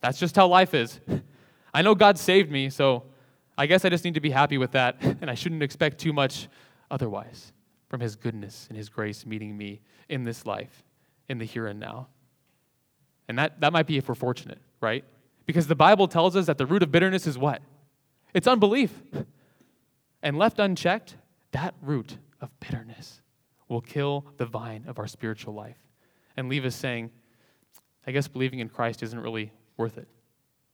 that's 0.01 0.19
just 0.19 0.35
how 0.35 0.47
life 0.47 0.73
is. 0.73 0.99
I 1.73 1.81
know 1.81 1.93
God 1.93 2.17
saved 2.17 2.51
me, 2.51 2.69
so 2.69 3.03
I 3.57 3.65
guess 3.65 3.85
I 3.85 3.89
just 3.89 4.03
need 4.03 4.13
to 4.13 4.21
be 4.21 4.29
happy 4.29 4.57
with 4.57 4.71
that, 4.71 4.97
and 5.01 5.29
I 5.29 5.33
shouldn't 5.33 5.63
expect 5.63 5.97
too 5.97 6.13
much 6.13 6.47
otherwise 6.91 7.51
from 7.89 8.01
His 8.01 8.15
goodness 8.15 8.67
and 8.69 8.77
His 8.77 8.89
grace 8.89 9.25
meeting 9.25 9.57
me 9.57 9.81
in 10.09 10.23
this 10.23 10.45
life, 10.45 10.83
in 11.27 11.37
the 11.37 11.45
here 11.45 11.67
and 11.67 11.79
now. 11.79 12.07
And 13.27 13.37
that, 13.39 13.59
that 13.61 13.73
might 13.73 13.87
be 13.87 13.97
if 13.97 14.07
we're 14.07 14.15
fortunate, 14.15 14.59
right? 14.79 15.03
Because 15.45 15.67
the 15.67 15.75
Bible 15.75 16.07
tells 16.07 16.35
us 16.35 16.45
that 16.45 16.57
the 16.57 16.65
root 16.65 16.83
of 16.83 16.91
bitterness 16.91 17.27
is 17.27 17.37
what? 17.37 17.61
It's 18.33 18.47
unbelief. 18.47 18.91
And 20.21 20.37
left 20.37 20.59
unchecked, 20.59 21.15
that 21.51 21.73
root 21.81 22.17
of 22.41 22.49
bitterness 22.59 23.21
will 23.67 23.81
kill 23.81 24.25
the 24.37 24.45
vine 24.45 24.85
of 24.87 24.99
our 24.99 25.07
spiritual 25.07 25.53
life 25.53 25.77
and 26.35 26.49
leave 26.49 26.65
us 26.65 26.75
saying, 26.75 27.11
I 28.05 28.11
guess 28.11 28.27
believing 28.27 28.59
in 28.59 28.69
Christ 28.69 29.03
isn't 29.03 29.19
really 29.19 29.51
worth 29.75 29.97
it. 29.97 30.07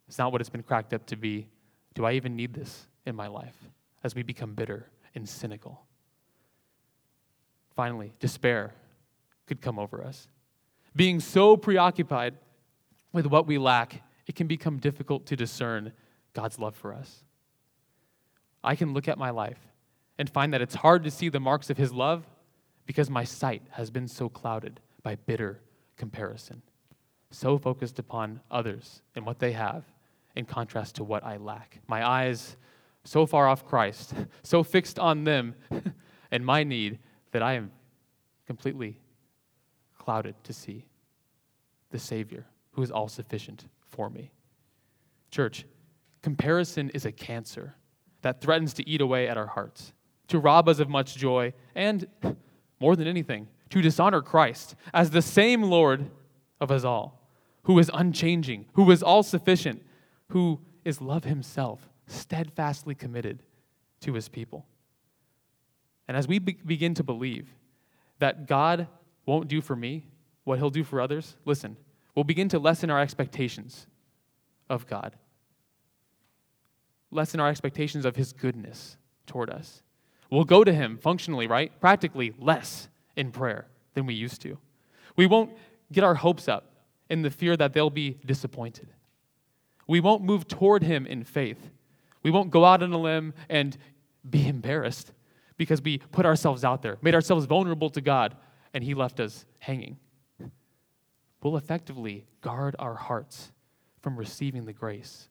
It's 0.08 0.18
not 0.18 0.32
what 0.32 0.42
it's 0.42 0.50
been 0.50 0.64
cracked 0.64 0.94
up 0.94 1.06
to 1.08 1.16
be. 1.16 1.48
Do 1.94 2.06
I 2.06 2.14
even 2.14 2.36
need 2.36 2.54
this 2.54 2.88
in 3.06 3.16
my 3.16 3.28
life? 3.28 3.56
As 4.04 4.16
we 4.16 4.24
become 4.24 4.54
bitter 4.54 4.88
and 5.16 5.28
cynical. 5.28 5.86
Finally, 7.76 8.14
despair 8.20 8.74
could 9.48 9.62
come 9.62 9.80
over 9.80 10.04
us. 10.04 10.28
Being 10.96 11.20
so 11.20 11.58
preoccupied 11.58 12.36
with 13.12 13.26
what 13.26 13.48
we 13.48 13.58
lack, 13.58 14.04
it 14.28 14.36
can 14.36 14.48
become 14.48 14.78
difficult 14.78 15.26
to 15.28 15.36
discern 15.36 15.94
God's 16.34 16.60
love 16.60 16.76
for 16.76 16.94
us. 16.94 17.24
I 18.64 18.76
can 18.76 18.94
look 18.94 19.08
at 19.08 19.18
my 19.18 19.30
life 19.30 19.60
and 20.18 20.30
find 20.30 20.54
that 20.54 20.62
it's 20.62 20.76
hard 20.76 21.04
to 21.04 21.12
see 21.12 21.30
the 21.30 21.40
marks 21.40 21.70
of 21.70 21.78
His 21.78 21.92
love 21.92 22.26
because 22.86 23.10
my 23.10 23.24
sight 23.24 23.64
has 23.72 23.90
been 23.90 24.08
so 24.08 24.30
clouded 24.30 24.80
by 25.02 25.16
bitter 25.16 25.62
comparison, 25.98 26.62
so 27.32 27.58
focused 27.58 28.00
upon 28.00 28.40
others 28.52 29.02
and 29.16 29.26
what 29.26 29.40
they 29.40 29.52
have 29.54 29.84
in 30.36 30.46
contrast 30.46 30.96
to 30.96 31.04
what 31.04 31.24
I 31.24 31.38
lack. 31.38 31.80
My 31.88 32.08
eyes 32.08 32.58
so 33.04 33.26
far 33.26 33.48
off 33.48 33.66
Christ, 33.66 34.14
so 34.44 34.64
fixed 34.64 35.00
on 35.00 35.24
them 35.24 35.56
and 36.32 36.46
my 36.46 36.64
need 36.64 37.00
that 37.32 37.44
I 37.44 37.54
am 37.54 37.72
completely 38.46 39.00
clouded 39.98 40.36
to 40.44 40.54
see 40.54 40.86
the 41.92 42.00
Savior 42.00 42.46
who 42.72 42.82
is 42.82 42.92
all 42.92 43.08
sufficient 43.08 43.66
for 43.88 44.10
me. 44.10 44.32
Church, 45.32 45.66
comparison 46.22 46.90
is 46.90 47.06
a 47.06 47.12
cancer 47.12 47.76
that 48.22 48.42
threatens 48.42 48.74
to 48.74 48.90
eat 48.90 49.02
away 49.02 49.28
at 49.28 49.38
our 49.38 49.48
hearts, 49.48 49.94
to 50.28 50.40
rob 50.40 50.68
us 50.68 50.80
of 50.80 50.90
much 50.90 51.16
joy, 51.16 51.54
and 51.76 52.08
more 52.80 52.96
than 52.96 53.08
anything, 53.08 53.48
to 53.70 53.82
dishonor 53.82 54.22
Christ 54.22 54.76
as 54.94 55.12
the 55.12 55.22
same 55.22 55.64
Lord 55.64 56.10
of 56.60 56.72
us 56.72 56.84
all, 56.84 57.30
who 57.64 57.78
is 57.80 57.90
unchanging, 57.94 58.66
who 58.74 58.90
is 58.92 59.04
all 59.04 59.24
sufficient, 59.24 59.84
who 60.34 60.60
is 60.84 61.00
love 61.00 61.26
himself, 61.26 61.88
steadfastly 62.08 62.96
committed 62.96 63.44
to 64.02 64.14
his 64.14 64.28
people. 64.30 64.66
And 66.08 66.18
as 66.18 66.28
we 66.28 66.40
be- 66.40 66.58
begin 66.66 66.96
to 66.96 67.04
believe 67.04 67.50
that 68.18 68.48
God 68.48 68.88
won't 69.28 69.48
do 69.48 69.62
for 69.62 69.76
me 69.76 70.08
what 70.44 70.58
he'll 70.58 70.72
do 70.72 70.84
for 70.84 71.00
others, 71.00 71.38
listen, 71.46 71.78
we'll 72.16 72.24
begin 72.24 72.50
to 72.50 72.58
lessen 72.58 72.90
our 72.90 73.00
expectations 73.00 73.86
of 74.72 74.88
God, 74.88 75.16
lessen 77.12 77.40
our 77.40 77.50
expectations 77.50 78.04
of 78.04 78.16
his 78.16 78.34
goodness 78.34 78.98
toward 79.28 79.52
us. 79.52 79.84
We'll 80.32 80.46
go 80.46 80.64
to 80.64 80.74
him 80.74 80.98
functionally, 80.98 81.46
right? 81.46 81.80
Practically 81.80 82.34
less 82.40 82.90
in 83.16 83.32
prayer 83.32 83.68
than 83.94 84.08
we 84.08 84.16
used 84.16 84.42
to. 84.42 84.58
We 85.16 85.28
won't 85.28 85.52
get 85.92 86.04
our 86.04 86.16
hopes 86.16 86.48
up 86.48 86.74
in 87.08 87.22
the 87.22 87.30
fear 87.30 87.56
that 87.56 87.74
they'll 87.74 87.92
be 87.92 88.18
disappointed. 88.26 88.88
We 89.88 90.00
won't 90.00 90.24
move 90.24 90.48
toward 90.48 90.84
him 90.84 91.06
in 91.06 91.24
faith. 91.24 91.70
We 92.24 92.32
won't 92.32 92.52
go 92.52 92.66
out 92.66 92.82
on 92.82 92.94
a 92.94 92.98
limb 92.98 93.34
and 93.50 93.78
be 94.28 94.48
embarrassed 94.48 95.12
because 95.58 95.82
we 95.82 95.98
put 95.98 96.26
ourselves 96.26 96.64
out 96.64 96.82
there, 96.82 96.98
made 97.02 97.16
ourselves 97.16 97.46
vulnerable 97.46 97.90
to 97.92 98.02
God, 98.02 98.36
and 98.74 98.84
he 98.84 98.94
left 98.94 99.20
us 99.20 99.46
hanging. 99.60 99.98
We'll 101.42 101.58
effectively 101.58 102.26
guard 102.42 102.76
our 102.80 102.96
hearts 102.96 103.52
from 104.02 104.18
receiving 104.18 104.66
the 104.66 104.74
grace 104.74 105.28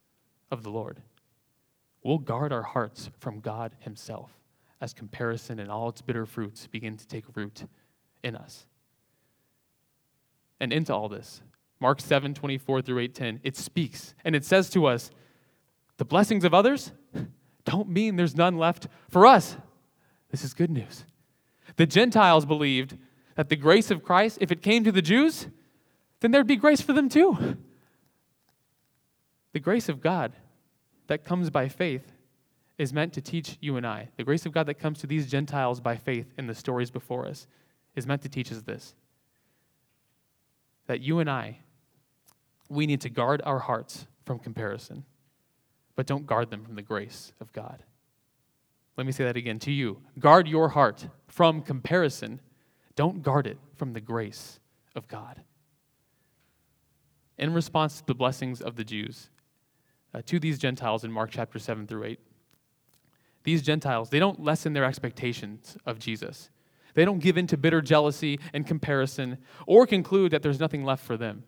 of 0.50 0.62
the 0.62 0.70
Lord. 0.70 1.00
We'll 2.02 2.18
guard 2.18 2.52
our 2.52 2.62
hearts 2.62 3.10
from 3.18 3.40
God 3.40 3.74
himself 3.80 4.30
as 4.80 4.92
comparison 4.92 5.58
and 5.60 5.70
all 5.70 5.88
its 5.88 6.02
bitter 6.02 6.26
fruits 6.26 6.66
begin 6.66 6.96
to 6.96 7.06
take 7.06 7.24
root 7.34 7.64
in 8.22 8.36
us. 8.36 8.66
And 10.60 10.72
into 10.72 10.94
all 10.94 11.08
this, 11.08 11.40
Mark 11.82 12.00
7, 12.00 12.32
24 12.32 12.80
through 12.80 13.00
8, 13.00 13.14
10, 13.14 13.40
it 13.42 13.56
speaks 13.56 14.14
and 14.24 14.36
it 14.36 14.44
says 14.44 14.70
to 14.70 14.86
us, 14.86 15.10
the 15.96 16.04
blessings 16.04 16.44
of 16.44 16.54
others 16.54 16.92
don't 17.64 17.88
mean 17.88 18.14
there's 18.14 18.36
none 18.36 18.56
left 18.56 18.86
for 19.10 19.26
us. 19.26 19.56
This 20.30 20.44
is 20.44 20.54
good 20.54 20.70
news. 20.70 21.04
The 21.74 21.84
Gentiles 21.84 22.46
believed 22.46 22.96
that 23.34 23.48
the 23.48 23.56
grace 23.56 23.90
of 23.90 24.04
Christ, 24.04 24.38
if 24.40 24.52
it 24.52 24.62
came 24.62 24.84
to 24.84 24.92
the 24.92 25.02
Jews, 25.02 25.48
then 26.20 26.30
there'd 26.30 26.46
be 26.46 26.54
grace 26.54 26.80
for 26.80 26.92
them 26.92 27.08
too. 27.08 27.56
The 29.52 29.60
grace 29.60 29.88
of 29.88 30.00
God 30.00 30.32
that 31.08 31.24
comes 31.24 31.50
by 31.50 31.68
faith 31.68 32.12
is 32.78 32.92
meant 32.92 33.12
to 33.14 33.20
teach 33.20 33.58
you 33.60 33.76
and 33.76 33.84
I. 33.84 34.08
The 34.16 34.24
grace 34.24 34.46
of 34.46 34.52
God 34.52 34.66
that 34.66 34.78
comes 34.78 35.00
to 35.00 35.08
these 35.08 35.28
Gentiles 35.28 35.80
by 35.80 35.96
faith 35.96 36.32
in 36.38 36.46
the 36.46 36.54
stories 36.54 36.92
before 36.92 37.26
us 37.26 37.48
is 37.96 38.06
meant 38.06 38.22
to 38.22 38.28
teach 38.28 38.52
us 38.52 38.62
this 38.62 38.94
that 40.86 41.00
you 41.00 41.18
and 41.18 41.28
I 41.28 41.58
we 42.72 42.86
need 42.86 43.00
to 43.02 43.10
guard 43.10 43.42
our 43.44 43.58
hearts 43.58 44.06
from 44.24 44.38
comparison, 44.38 45.04
but 45.94 46.06
don't 46.06 46.26
guard 46.26 46.50
them 46.50 46.64
from 46.64 46.74
the 46.74 46.82
grace 46.82 47.32
of 47.40 47.52
God. 47.52 47.84
Let 48.96 49.06
me 49.06 49.12
say 49.12 49.24
that 49.24 49.36
again 49.36 49.58
to 49.60 49.72
you. 49.72 50.02
Guard 50.18 50.48
your 50.48 50.70
heart 50.70 51.08
from 51.26 51.62
comparison, 51.62 52.40
don't 52.94 53.22
guard 53.22 53.46
it 53.46 53.58
from 53.76 53.92
the 53.92 54.00
grace 54.00 54.60
of 54.94 55.08
God. 55.08 55.42
In 57.38 57.54
response 57.54 57.98
to 57.98 58.06
the 58.06 58.14
blessings 58.14 58.60
of 58.60 58.76
the 58.76 58.84
Jews, 58.84 59.30
uh, 60.14 60.22
to 60.26 60.38
these 60.38 60.58
Gentiles 60.58 61.04
in 61.04 61.12
Mark 61.12 61.30
chapter 61.30 61.58
7 61.58 61.86
through 61.86 62.04
8, 62.04 62.20
these 63.44 63.62
Gentiles, 63.62 64.10
they 64.10 64.18
don't 64.18 64.42
lessen 64.42 64.72
their 64.72 64.84
expectations 64.84 65.76
of 65.84 65.98
Jesus. 65.98 66.50
They 66.94 67.04
don't 67.04 67.18
give 67.18 67.38
in 67.38 67.46
to 67.48 67.56
bitter 67.56 67.80
jealousy 67.80 68.38
and 68.52 68.66
comparison 68.66 69.38
or 69.66 69.86
conclude 69.86 70.30
that 70.32 70.42
there's 70.42 70.60
nothing 70.60 70.84
left 70.84 71.04
for 71.04 71.16
them. 71.16 71.44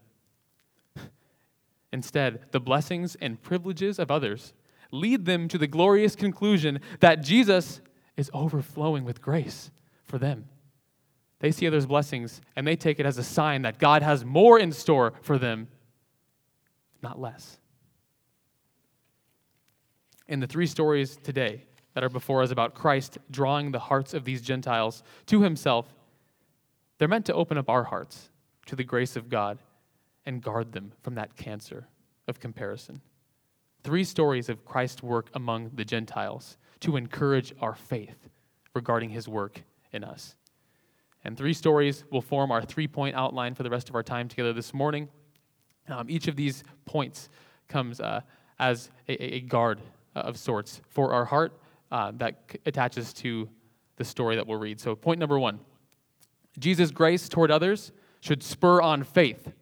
Instead, 1.94 2.40
the 2.50 2.58
blessings 2.58 3.14
and 3.20 3.40
privileges 3.40 4.00
of 4.00 4.10
others 4.10 4.52
lead 4.90 5.26
them 5.26 5.46
to 5.46 5.56
the 5.56 5.68
glorious 5.68 6.16
conclusion 6.16 6.80
that 6.98 7.22
Jesus 7.22 7.80
is 8.16 8.28
overflowing 8.34 9.04
with 9.04 9.22
grace 9.22 9.70
for 10.02 10.18
them. 10.18 10.46
They 11.38 11.52
see 11.52 11.68
others' 11.68 11.86
blessings 11.86 12.40
and 12.56 12.66
they 12.66 12.74
take 12.74 12.98
it 12.98 13.06
as 13.06 13.16
a 13.16 13.22
sign 13.22 13.62
that 13.62 13.78
God 13.78 14.02
has 14.02 14.24
more 14.24 14.58
in 14.58 14.72
store 14.72 15.12
for 15.22 15.38
them, 15.38 15.68
not 17.00 17.20
less. 17.20 17.58
in 20.26 20.40
the 20.40 20.48
three 20.48 20.66
stories 20.66 21.16
today 21.22 21.62
that 21.92 22.02
are 22.02 22.08
before 22.08 22.42
us 22.42 22.50
about 22.50 22.74
Christ 22.74 23.18
drawing 23.30 23.70
the 23.70 23.78
hearts 23.78 24.14
of 24.14 24.24
these 24.24 24.42
Gentiles 24.42 25.04
to 25.26 25.42
himself, 25.42 25.94
they're 26.98 27.06
meant 27.06 27.26
to 27.26 27.34
open 27.34 27.56
up 27.56 27.68
our 27.68 27.84
hearts 27.84 28.30
to 28.66 28.74
the 28.74 28.82
grace 28.82 29.14
of 29.14 29.28
God 29.28 29.58
and 30.26 30.42
guard 30.42 30.72
them 30.72 30.92
from 31.02 31.14
that 31.14 31.36
cancer 31.36 31.88
of 32.26 32.40
comparison. 32.40 33.00
Three 33.82 34.04
stories 34.04 34.48
of 34.48 34.64
Christ's 34.64 35.02
work 35.02 35.28
among 35.34 35.70
the 35.74 35.84
Gentiles 35.84 36.56
to 36.80 36.96
encourage 36.96 37.52
our 37.60 37.74
faith 37.74 38.28
regarding 38.74 39.10
his 39.10 39.28
work 39.28 39.62
in 39.92 40.04
us. 40.04 40.36
And 41.24 41.36
three 41.36 41.54
stories 41.54 42.04
will 42.10 42.20
form 42.20 42.50
our 42.50 42.62
three 42.62 42.88
point 42.88 43.16
outline 43.16 43.54
for 43.54 43.62
the 43.62 43.70
rest 43.70 43.88
of 43.88 43.94
our 43.94 44.02
time 44.02 44.28
together 44.28 44.52
this 44.52 44.74
morning. 44.74 45.08
Um, 45.88 46.08
each 46.08 46.28
of 46.28 46.36
these 46.36 46.64
points 46.86 47.28
comes 47.68 48.00
uh, 48.00 48.20
as 48.58 48.90
a, 49.08 49.36
a, 49.36 49.40
guard 49.40 49.80
of 50.14 50.38
sorts 50.38 50.80
for 50.88 51.12
our 51.12 51.24
heart 51.24 51.58
uh, 51.90 52.12
that 52.16 52.42
c- 52.50 52.58
attaches 52.66 53.12
to 53.14 53.48
the 53.96 54.04
story 54.04 54.36
that 54.36 54.46
we'll 54.46 54.58
read. 54.58 54.80
So, 54.80 54.94
point 54.94 55.20
number 55.20 55.38
one 55.38 55.60
Jesus' 56.58 56.90
grace 56.90 57.28
toward 57.28 57.50
others 57.50 57.92
should 58.20 58.42
spur 58.42 58.80
on 58.80 59.02
faith, 59.02 59.52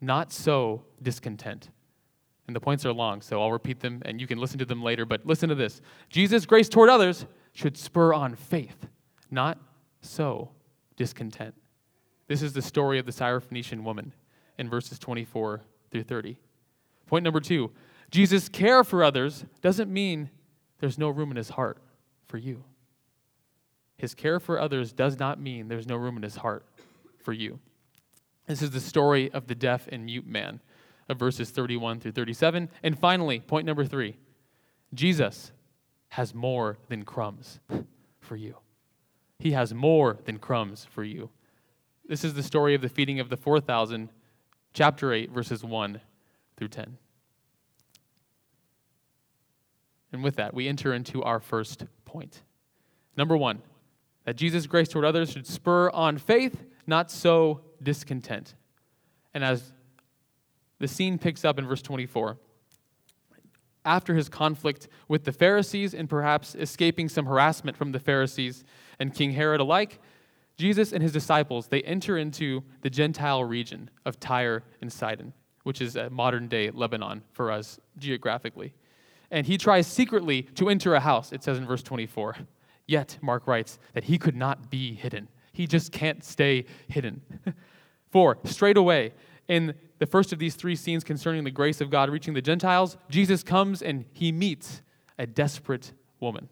not 0.00 0.32
sow 0.32 0.82
discontent. 1.02 1.70
And 2.46 2.56
the 2.56 2.60
points 2.60 2.86
are 2.86 2.92
long, 2.92 3.20
sow 3.20 3.42
I'll 3.42 3.52
repeat 3.52 3.80
them 3.80 4.02
and 4.04 4.20
you 4.20 4.26
can 4.26 4.38
listen 4.38 4.58
to 4.58 4.64
them 4.64 4.82
later. 4.82 5.04
But 5.04 5.26
listen 5.26 5.48
to 5.48 5.54
this 5.54 5.80
Jesus' 6.08 6.46
grace 6.46 6.68
toward 6.68 6.88
others 6.88 7.26
should 7.52 7.76
spur 7.76 8.14
on 8.14 8.34
faith, 8.34 8.86
not 9.30 9.58
so 10.00 10.50
discontent. 10.96 11.54
This 12.26 12.42
is 12.42 12.52
the 12.52 12.62
story 12.62 12.98
of 12.98 13.06
the 13.06 13.12
Syrophoenician 13.12 13.82
woman 13.82 14.12
in 14.58 14.68
verses 14.68 14.98
24 14.98 15.62
through 15.90 16.02
30. 16.04 16.36
Point 17.06 17.24
number 17.24 17.40
two 17.40 17.70
Jesus' 18.10 18.48
care 18.48 18.84
for 18.84 19.04
others 19.04 19.44
doesn't 19.60 19.92
mean 19.92 20.30
there's 20.78 20.98
no 20.98 21.08
room 21.08 21.30
in 21.30 21.36
his 21.36 21.50
heart 21.50 21.78
for 22.26 22.38
you. 22.38 22.64
His 23.96 24.14
care 24.14 24.38
for 24.38 24.60
others 24.60 24.92
does 24.92 25.18
not 25.18 25.40
mean 25.40 25.68
there's 25.68 25.88
no 25.88 25.96
room 25.96 26.16
in 26.16 26.22
his 26.22 26.36
heart 26.36 26.64
for 27.18 27.32
you. 27.32 27.58
This 28.48 28.62
is 28.62 28.70
the 28.70 28.80
story 28.80 29.30
of 29.30 29.46
the 29.46 29.54
deaf 29.54 29.86
and 29.92 30.06
mute 30.06 30.26
man 30.26 30.60
of 31.08 31.18
verses 31.18 31.50
31 31.50 32.00
through 32.00 32.12
37. 32.12 32.70
And 32.82 32.98
finally, 32.98 33.40
point 33.40 33.66
number 33.66 33.84
three 33.84 34.16
Jesus 34.94 35.52
has 36.08 36.34
more 36.34 36.78
than 36.88 37.04
crumbs 37.04 37.60
for 38.20 38.36
you. 38.36 38.56
He 39.38 39.52
has 39.52 39.74
more 39.74 40.18
than 40.24 40.38
crumbs 40.38 40.86
for 40.90 41.04
you. 41.04 41.28
This 42.08 42.24
is 42.24 42.32
the 42.32 42.42
story 42.42 42.74
of 42.74 42.80
the 42.80 42.88
feeding 42.88 43.20
of 43.20 43.28
the 43.28 43.36
4,000, 43.36 44.08
chapter 44.72 45.12
8, 45.12 45.30
verses 45.30 45.62
1 45.62 46.00
through 46.56 46.68
10. 46.68 46.96
And 50.10 50.24
with 50.24 50.36
that, 50.36 50.54
we 50.54 50.66
enter 50.66 50.94
into 50.94 51.22
our 51.22 51.38
first 51.38 51.84
point. 52.06 52.40
Number 53.14 53.36
one, 53.36 53.60
that 54.24 54.36
Jesus' 54.36 54.66
grace 54.66 54.88
toward 54.88 55.04
others 55.04 55.30
should 55.30 55.46
spur 55.46 55.90
on 55.90 56.16
faith, 56.16 56.64
not 56.86 57.10
sow 57.10 57.60
discontent. 57.82 58.54
And 59.34 59.44
as 59.44 59.72
the 60.78 60.88
scene 60.88 61.18
picks 61.18 61.44
up 61.44 61.58
in 61.58 61.66
verse 61.66 61.82
24, 61.82 62.38
after 63.84 64.14
his 64.14 64.28
conflict 64.28 64.88
with 65.08 65.24
the 65.24 65.32
Pharisees 65.32 65.94
and 65.94 66.08
perhaps 66.08 66.54
escaping 66.54 67.08
some 67.08 67.26
harassment 67.26 67.76
from 67.76 67.92
the 67.92 67.98
Pharisees 67.98 68.64
and 68.98 69.14
King 69.14 69.32
Herod 69.32 69.60
alike, 69.60 70.00
Jesus 70.56 70.92
and 70.92 71.02
his 71.02 71.12
disciples, 71.12 71.68
they 71.68 71.82
enter 71.82 72.18
into 72.18 72.64
the 72.82 72.90
Gentile 72.90 73.44
region 73.44 73.90
of 74.04 74.18
Tyre 74.18 74.64
and 74.82 74.92
Sidon, 74.92 75.32
which 75.62 75.80
is 75.80 75.96
uh, 75.96 76.08
modern 76.10 76.48
day 76.48 76.70
Lebanon 76.70 77.22
for 77.32 77.50
us 77.50 77.78
geographically. 77.96 78.74
And 79.30 79.46
he 79.46 79.56
tries 79.56 79.86
secretly 79.86 80.42
to 80.56 80.68
enter 80.68 80.94
a 80.94 81.00
house, 81.00 81.32
it 81.32 81.42
says 81.42 81.58
in 81.58 81.66
verse 81.66 81.82
24. 81.82 82.36
Yet, 82.86 83.18
Mark 83.20 83.46
writes 83.46 83.78
that 83.92 84.04
he 84.04 84.18
could 84.18 84.34
not 84.34 84.70
be 84.70 84.94
hidden. 84.94 85.28
He 85.52 85.66
just 85.66 85.92
can't 85.92 86.24
stay 86.24 86.64
hidden. 86.88 87.22
For, 88.10 88.38
straight 88.44 88.76
away, 88.76 89.12
in 89.48 89.74
the 89.98 90.06
first 90.06 90.32
of 90.32 90.38
these 90.38 90.54
three 90.54 90.76
scenes 90.76 91.04
concerning 91.04 91.44
the 91.44 91.50
grace 91.50 91.80
of 91.80 91.90
God 91.90 92.10
reaching 92.10 92.34
the 92.34 92.42
Gentiles, 92.42 92.96
Jesus 93.08 93.42
comes 93.42 93.82
and 93.82 94.04
he 94.12 94.32
meets 94.32 94.82
a 95.18 95.26
desperate 95.26 95.92
woman. 96.20 96.48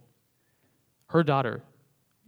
Her 1.08 1.22
daughter, 1.22 1.62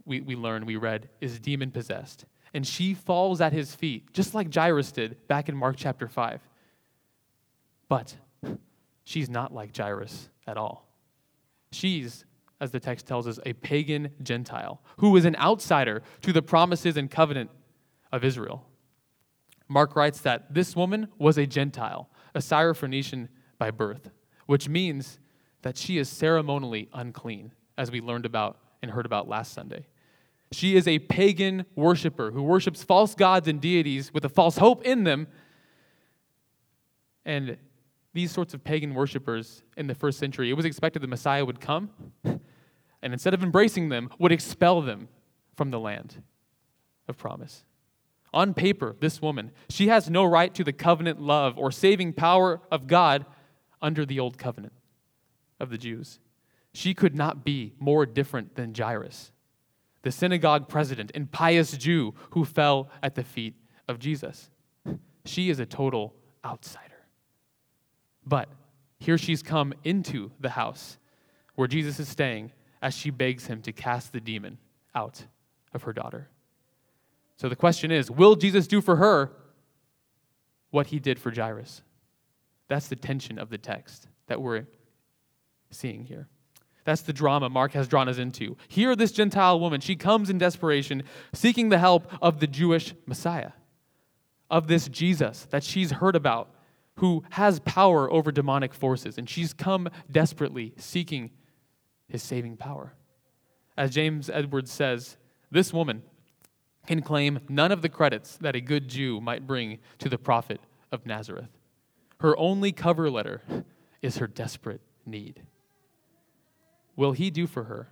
we, 0.05 0.21
we 0.21 0.35
learn, 0.35 0.65
we 0.65 0.77
read, 0.77 1.09
is 1.19 1.39
demon 1.39 1.71
possessed. 1.71 2.25
And 2.53 2.65
she 2.65 2.93
falls 2.93 3.41
at 3.41 3.53
his 3.53 3.75
feet, 3.75 4.13
just 4.13 4.33
like 4.33 4.53
Jairus 4.53 4.91
did 4.91 5.27
back 5.27 5.49
in 5.49 5.55
Mark 5.55 5.75
chapter 5.77 6.07
5. 6.07 6.41
But 7.89 8.15
she's 9.03 9.29
not 9.29 9.53
like 9.53 9.75
Jairus 9.75 10.29
at 10.47 10.57
all. 10.57 10.87
She's, 11.71 12.25
as 12.59 12.71
the 12.71 12.79
text 12.79 13.05
tells 13.05 13.27
us, 13.27 13.39
a 13.45 13.53
pagan 13.53 14.09
Gentile 14.23 14.81
who 14.97 15.15
is 15.17 15.25
an 15.25 15.35
outsider 15.35 16.01
to 16.21 16.33
the 16.33 16.41
promises 16.41 16.97
and 16.97 17.11
covenant 17.11 17.51
of 18.11 18.23
Israel. 18.23 18.65
Mark 19.69 19.95
writes 19.95 20.21
that 20.21 20.53
this 20.53 20.75
woman 20.75 21.07
was 21.17 21.37
a 21.37 21.45
Gentile, 21.45 22.09
a 22.35 22.39
Syrophoenician 22.39 23.29
by 23.57 23.71
birth, 23.71 24.09
which 24.45 24.67
means 24.67 25.19
that 25.61 25.77
she 25.77 25.97
is 25.97 26.09
ceremonially 26.09 26.89
unclean, 26.93 27.53
as 27.77 27.91
we 27.91 28.01
learned 28.01 28.25
about 28.25 28.57
and 28.81 28.91
heard 28.91 29.05
about 29.05 29.29
last 29.29 29.53
Sunday. 29.53 29.85
She 30.51 30.75
is 30.75 30.87
a 30.87 30.99
pagan 30.99 31.65
worshiper 31.75 32.31
who 32.31 32.41
worships 32.41 32.83
false 32.83 33.13
gods 33.13 33.47
and 33.47 33.61
deities 33.61 34.11
with 34.13 34.25
a 34.25 34.29
false 34.29 34.57
hope 34.57 34.83
in 34.83 35.03
them. 35.03 35.27
And 37.23 37.57
these 38.13 38.31
sorts 38.31 38.55
of 38.55 38.63
pagan 38.63 38.95
worshippers 38.95 39.61
in 39.77 39.85
the 39.87 39.93
first 39.93 40.17
century, 40.17 40.49
it 40.49 40.53
was 40.53 40.65
expected 40.65 41.01
the 41.01 41.07
Messiah 41.07 41.45
would 41.45 41.61
come 41.61 41.91
and 43.01 43.13
instead 43.13 43.33
of 43.33 43.43
embracing 43.43 43.89
them, 43.89 44.09
would 44.19 44.31
expel 44.31 44.81
them 44.81 45.07
from 45.55 45.71
the 45.71 45.79
land 45.79 46.21
of 47.07 47.17
promise. 47.17 47.63
On 48.33 48.53
paper, 48.53 48.95
this 48.99 49.21
woman, 49.21 49.51
she 49.69 49.87
has 49.87 50.09
no 50.09 50.23
right 50.23 50.53
to 50.53 50.63
the 50.63 50.73
covenant 50.73 51.19
love 51.19 51.57
or 51.57 51.71
saving 51.71 52.13
power 52.13 52.61
of 52.71 52.87
God 52.87 53.25
under 53.81 54.05
the 54.05 54.19
old 54.19 54.37
covenant 54.37 54.73
of 55.59 55.69
the 55.69 55.77
Jews. 55.77 56.19
She 56.73 56.93
could 56.93 57.15
not 57.15 57.43
be 57.43 57.73
more 57.79 58.05
different 58.05 58.55
than 58.55 58.73
Jairus, 58.73 59.31
the 60.03 60.11
synagogue 60.11 60.67
president 60.67 61.11
and 61.15 61.31
pious 61.31 61.75
Jew 61.75 62.13
who 62.31 62.45
fell 62.45 62.89
at 63.01 63.15
the 63.15 63.23
feet 63.23 63.55
of 63.87 63.99
Jesus. 63.99 64.51
She 65.25 65.49
is 65.49 65.59
a 65.59 65.65
total 65.65 66.13
outsider. 66.45 66.85
But 68.25 68.49
here 68.99 69.17
she's 69.17 69.41
come 69.41 69.73
into 69.83 70.31
the 70.39 70.51
house 70.51 70.97
where 71.55 71.67
Jesus 71.67 71.99
is 71.99 72.07
staying 72.07 72.51
as 72.81 72.95
she 72.95 73.09
begs 73.09 73.47
him 73.47 73.61
to 73.63 73.71
cast 73.71 74.13
the 74.13 74.21
demon 74.21 74.59
out 74.93 75.25
of 75.73 75.83
her 75.83 75.93
daughter. 75.93 76.29
So 77.39 77.47
the 77.47 77.55
question 77.55 77.89
is 77.89 78.11
will 78.11 78.35
Jesus 78.35 78.67
do 78.67 78.81
for 78.81 78.97
her 78.97 79.31
what 80.71 80.87
he 80.87 80.99
did 80.99 81.19
for 81.19 81.31
Jairus? 81.31 81.81
That's 82.67 82.89
the 82.89 82.97
tension 82.97 83.39
of 83.39 83.49
the 83.49 83.57
text 83.57 84.07
that 84.27 84.41
we're 84.41 84.65
seeing 85.71 86.03
here. 86.03 86.27
That's 86.83 87.01
the 87.01 87.13
drama 87.13 87.49
Mark 87.49 87.71
has 87.73 87.87
drawn 87.87 88.09
us 88.09 88.17
into. 88.17 88.57
Here, 88.67 88.95
this 88.95 89.11
Gentile 89.11 89.59
woman, 89.59 89.79
she 89.79 89.95
comes 89.95 90.29
in 90.29 90.37
desperation, 90.37 91.03
seeking 91.33 91.69
the 91.69 91.77
help 91.77 92.11
of 92.21 92.39
the 92.39 92.47
Jewish 92.47 92.93
Messiah, 93.05 93.51
of 94.49 94.67
this 94.67 94.87
Jesus 94.87 95.47
that 95.49 95.63
she's 95.63 95.91
heard 95.91 96.15
about, 96.15 96.53
who 96.95 97.23
has 97.31 97.59
power 97.61 98.11
over 98.11 98.31
demonic 98.31 98.73
forces. 98.73 99.17
And 99.17 99.29
she's 99.29 99.53
come 99.53 99.89
desperately 100.11 100.73
seeking 100.77 101.31
his 102.07 102.21
saving 102.21 102.57
power. 102.57 102.93
As 103.77 103.91
James 103.91 104.29
Edwards 104.29 104.71
says, 104.71 105.17
this 105.51 105.71
woman, 105.71 106.03
can 106.89 107.03
claim 107.03 107.39
none 107.47 107.71
of 107.71 107.83
the 107.83 107.87
credits 107.87 108.35
that 108.37 108.55
a 108.55 108.59
good 108.59 108.87
Jew 108.87 109.21
might 109.21 109.45
bring 109.45 109.77
to 109.99 110.09
the 110.09 110.17
prophet 110.17 110.59
of 110.91 111.05
Nazareth. 111.05 111.51
Her 112.19 112.35
only 112.35 112.71
cover 112.71 113.11
letter 113.11 113.43
is 114.01 114.17
her 114.17 114.25
desperate 114.25 114.81
need. 115.05 115.43
Will 116.95 117.11
he 117.11 117.29
do 117.29 117.45
for 117.45 117.65
her 117.65 117.89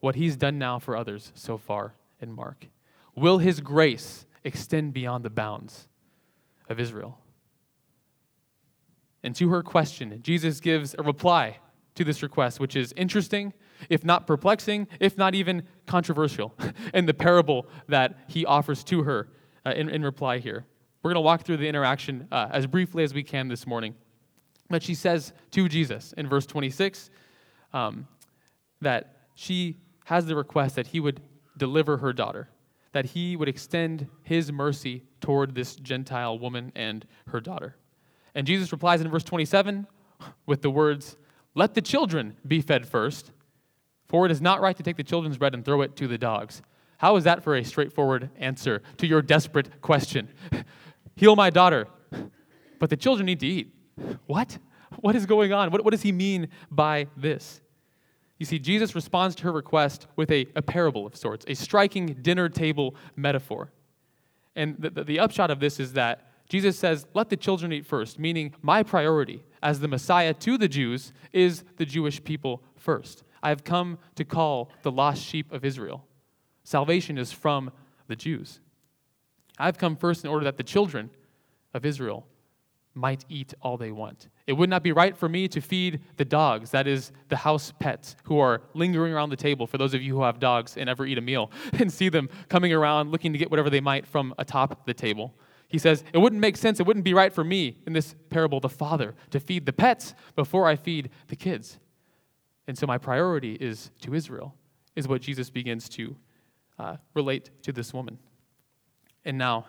what 0.00 0.16
he's 0.16 0.36
done 0.36 0.58
now 0.58 0.78
for 0.78 0.94
others 0.94 1.32
so 1.34 1.56
far 1.56 1.94
in 2.20 2.30
Mark? 2.30 2.66
Will 3.16 3.38
his 3.38 3.60
grace 3.60 4.26
extend 4.44 4.92
beyond 4.92 5.24
the 5.24 5.30
bounds 5.30 5.88
of 6.68 6.78
Israel? 6.78 7.20
And 9.22 9.34
to 9.36 9.48
her 9.48 9.62
question, 9.62 10.20
Jesus 10.22 10.60
gives 10.60 10.94
a 10.98 11.02
reply 11.02 11.60
to 11.94 12.04
this 12.04 12.22
request, 12.22 12.60
which 12.60 12.76
is 12.76 12.92
interesting 12.94 13.54
if 13.88 14.04
not 14.04 14.26
perplexing, 14.26 14.88
if 15.00 15.16
not 15.16 15.34
even 15.34 15.62
controversial, 15.86 16.54
in 16.94 17.06
the 17.06 17.14
parable 17.14 17.66
that 17.88 18.18
he 18.28 18.44
offers 18.44 18.84
to 18.84 19.02
her 19.02 19.28
uh, 19.66 19.70
in, 19.70 19.88
in 19.88 20.02
reply 20.02 20.38
here. 20.38 20.64
We're 21.02 21.10
going 21.10 21.22
to 21.22 21.26
walk 21.26 21.42
through 21.42 21.58
the 21.58 21.68
interaction 21.68 22.28
uh, 22.32 22.48
as 22.50 22.66
briefly 22.66 23.04
as 23.04 23.12
we 23.12 23.22
can 23.22 23.48
this 23.48 23.66
morning. 23.66 23.94
But 24.70 24.82
she 24.82 24.94
says 24.94 25.32
to 25.50 25.68
Jesus 25.68 26.14
in 26.16 26.28
verse 26.28 26.46
26 26.46 27.10
um, 27.72 28.08
that 28.80 29.26
she 29.34 29.76
has 30.06 30.26
the 30.26 30.36
request 30.36 30.76
that 30.76 30.88
he 30.88 31.00
would 31.00 31.20
deliver 31.56 31.98
her 31.98 32.12
daughter, 32.12 32.48
that 32.92 33.04
he 33.06 33.36
would 33.36 33.48
extend 33.48 34.08
his 34.22 34.50
mercy 34.50 35.02
toward 35.20 35.54
this 35.54 35.76
Gentile 35.76 36.38
woman 36.38 36.72
and 36.74 37.06
her 37.28 37.40
daughter. 37.40 37.76
And 38.34 38.46
Jesus 38.46 38.72
replies 38.72 39.00
in 39.00 39.10
verse 39.10 39.24
27 39.24 39.86
with 40.46 40.62
the 40.62 40.70
words, 40.70 41.16
Let 41.54 41.74
the 41.74 41.82
children 41.82 42.36
be 42.46 42.60
fed 42.60 42.86
first, 42.86 43.30
for 44.08 44.26
it 44.26 44.32
is 44.32 44.40
not 44.40 44.60
right 44.60 44.76
to 44.76 44.82
take 44.82 44.96
the 44.96 45.04
children's 45.04 45.38
bread 45.38 45.54
and 45.54 45.64
throw 45.64 45.82
it 45.82 45.96
to 45.96 46.08
the 46.08 46.18
dogs. 46.18 46.62
How 46.98 47.16
is 47.16 47.24
that 47.24 47.42
for 47.42 47.56
a 47.56 47.64
straightforward 47.64 48.30
answer 48.38 48.82
to 48.98 49.06
your 49.06 49.22
desperate 49.22 49.80
question? 49.82 50.28
Heal 51.16 51.36
my 51.36 51.50
daughter, 51.50 51.86
but 52.78 52.90
the 52.90 52.96
children 52.96 53.26
need 53.26 53.40
to 53.40 53.46
eat. 53.46 53.74
What? 54.26 54.58
What 55.00 55.16
is 55.16 55.26
going 55.26 55.52
on? 55.52 55.70
What, 55.70 55.84
what 55.84 55.90
does 55.90 56.02
he 56.02 56.12
mean 56.12 56.48
by 56.70 57.08
this? 57.16 57.60
You 58.38 58.46
see, 58.46 58.58
Jesus 58.58 58.94
responds 58.94 59.34
to 59.36 59.44
her 59.44 59.52
request 59.52 60.06
with 60.16 60.30
a, 60.30 60.46
a 60.56 60.62
parable 60.62 61.06
of 61.06 61.16
sorts, 61.16 61.44
a 61.48 61.54
striking 61.54 62.06
dinner 62.20 62.48
table 62.48 62.94
metaphor. 63.16 63.70
And 64.56 64.76
the, 64.78 64.90
the, 64.90 65.04
the 65.04 65.20
upshot 65.20 65.50
of 65.50 65.60
this 65.60 65.78
is 65.78 65.92
that 65.94 66.30
Jesus 66.48 66.78
says, 66.78 67.06
Let 67.14 67.30
the 67.30 67.36
children 67.36 67.72
eat 67.72 67.86
first, 67.86 68.18
meaning 68.18 68.54
my 68.60 68.82
priority 68.82 69.42
as 69.62 69.80
the 69.80 69.88
Messiah 69.88 70.34
to 70.34 70.58
the 70.58 70.68
Jews 70.68 71.12
is 71.32 71.64
the 71.76 71.86
Jewish 71.86 72.22
people 72.22 72.62
first. 72.76 73.24
I 73.44 73.50
have 73.50 73.62
come 73.62 73.98
to 74.16 74.24
call 74.24 74.70
the 74.82 74.90
lost 74.90 75.22
sheep 75.22 75.52
of 75.52 75.64
Israel. 75.64 76.06
Salvation 76.64 77.18
is 77.18 77.30
from 77.30 77.70
the 78.08 78.16
Jews. 78.16 78.58
I've 79.58 79.76
come 79.76 79.96
first 79.96 80.24
in 80.24 80.30
order 80.30 80.44
that 80.44 80.56
the 80.56 80.62
children 80.62 81.10
of 81.74 81.84
Israel 81.84 82.26
might 82.94 83.24
eat 83.28 83.52
all 83.60 83.76
they 83.76 83.90
want. 83.90 84.28
It 84.46 84.54
would 84.54 84.70
not 84.70 84.82
be 84.82 84.92
right 84.92 85.16
for 85.16 85.28
me 85.28 85.46
to 85.48 85.60
feed 85.60 86.00
the 86.16 86.24
dogs, 86.24 86.70
that 86.70 86.86
is, 86.86 87.12
the 87.28 87.36
house 87.36 87.72
pets 87.78 88.16
who 88.24 88.38
are 88.38 88.62
lingering 88.72 89.12
around 89.12 89.30
the 89.30 89.36
table, 89.36 89.66
for 89.66 89.78
those 89.78 89.94
of 89.94 90.00
you 90.00 90.14
who 90.14 90.22
have 90.22 90.38
dogs 90.38 90.76
and 90.76 90.88
ever 90.88 91.04
eat 91.04 91.18
a 91.18 91.20
meal, 91.20 91.50
and 91.74 91.92
see 91.92 92.08
them 92.08 92.30
coming 92.48 92.72
around 92.72 93.10
looking 93.10 93.32
to 93.32 93.38
get 93.38 93.50
whatever 93.50 93.68
they 93.68 93.80
might 93.80 94.06
from 94.06 94.32
atop 94.38 94.86
the 94.86 94.94
table. 94.94 95.34
He 95.68 95.78
says, 95.78 96.02
It 96.12 96.18
wouldn't 96.18 96.40
make 96.40 96.56
sense, 96.56 96.80
it 96.80 96.86
wouldn't 96.86 97.04
be 97.04 97.14
right 97.14 97.32
for 97.32 97.44
me 97.44 97.76
in 97.86 97.92
this 97.92 98.14
parable, 98.30 98.60
the 98.60 98.68
father, 98.68 99.14
to 99.30 99.40
feed 99.40 99.66
the 99.66 99.72
pets 99.72 100.14
before 100.34 100.66
I 100.66 100.76
feed 100.76 101.10
the 101.28 101.36
kids. 101.36 101.78
And 102.66 102.76
so 102.76 102.86
my 102.86 102.98
priority 102.98 103.54
is 103.54 103.90
to 104.02 104.14
Israel, 104.14 104.54
is 104.96 105.06
what 105.06 105.20
Jesus 105.20 105.50
begins 105.50 105.88
to 105.90 106.16
uh, 106.78 106.96
relate 107.14 107.50
to 107.62 107.72
this 107.72 107.92
woman. 107.92 108.18
And 109.24 109.38
now, 109.38 109.66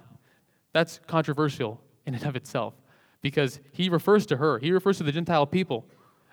that's 0.74 1.00
controversial 1.08 1.82
in 2.06 2.16
and 2.16 2.26
of 2.26 2.36
itself 2.36 2.74
because 3.22 3.60
he 3.72 3.90
refers 3.90 4.26
to 4.28 4.38
her, 4.38 4.60
he 4.60 4.72
refers 4.72 4.98
to 4.98 5.04
the 5.04 5.12
Gentile 5.12 5.46
people 5.46 5.88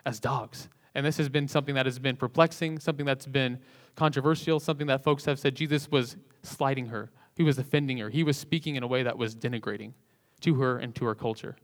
as 0.04 0.20
dogs. 0.20 0.68
And 0.94 1.06
this 1.06 1.16
has 1.16 1.28
been 1.28 1.48
something 1.48 1.74
that 1.74 1.86
has 1.86 1.98
been 1.98 2.16
perplexing, 2.16 2.78
something 2.80 3.06
that's 3.06 3.26
been 3.26 3.58
controversial, 3.94 4.60
something 4.60 4.86
that 4.88 5.02
folks 5.02 5.24
have 5.24 5.38
said 5.38 5.54
Jesus 5.54 5.90
was 5.90 6.16
slighting 6.42 6.86
her, 6.86 7.10
he 7.34 7.42
was 7.42 7.58
offending 7.58 7.98
her, 7.98 8.10
he 8.10 8.24
was 8.24 8.36
speaking 8.36 8.76
in 8.76 8.82
a 8.82 8.86
way 8.86 9.02
that 9.02 9.16
was 9.16 9.34
denigrating 9.34 9.92
to 10.40 10.54
her 10.56 10.78
and 10.78 10.94
to 10.96 11.04
her 11.06 11.14
culture. 11.14 11.56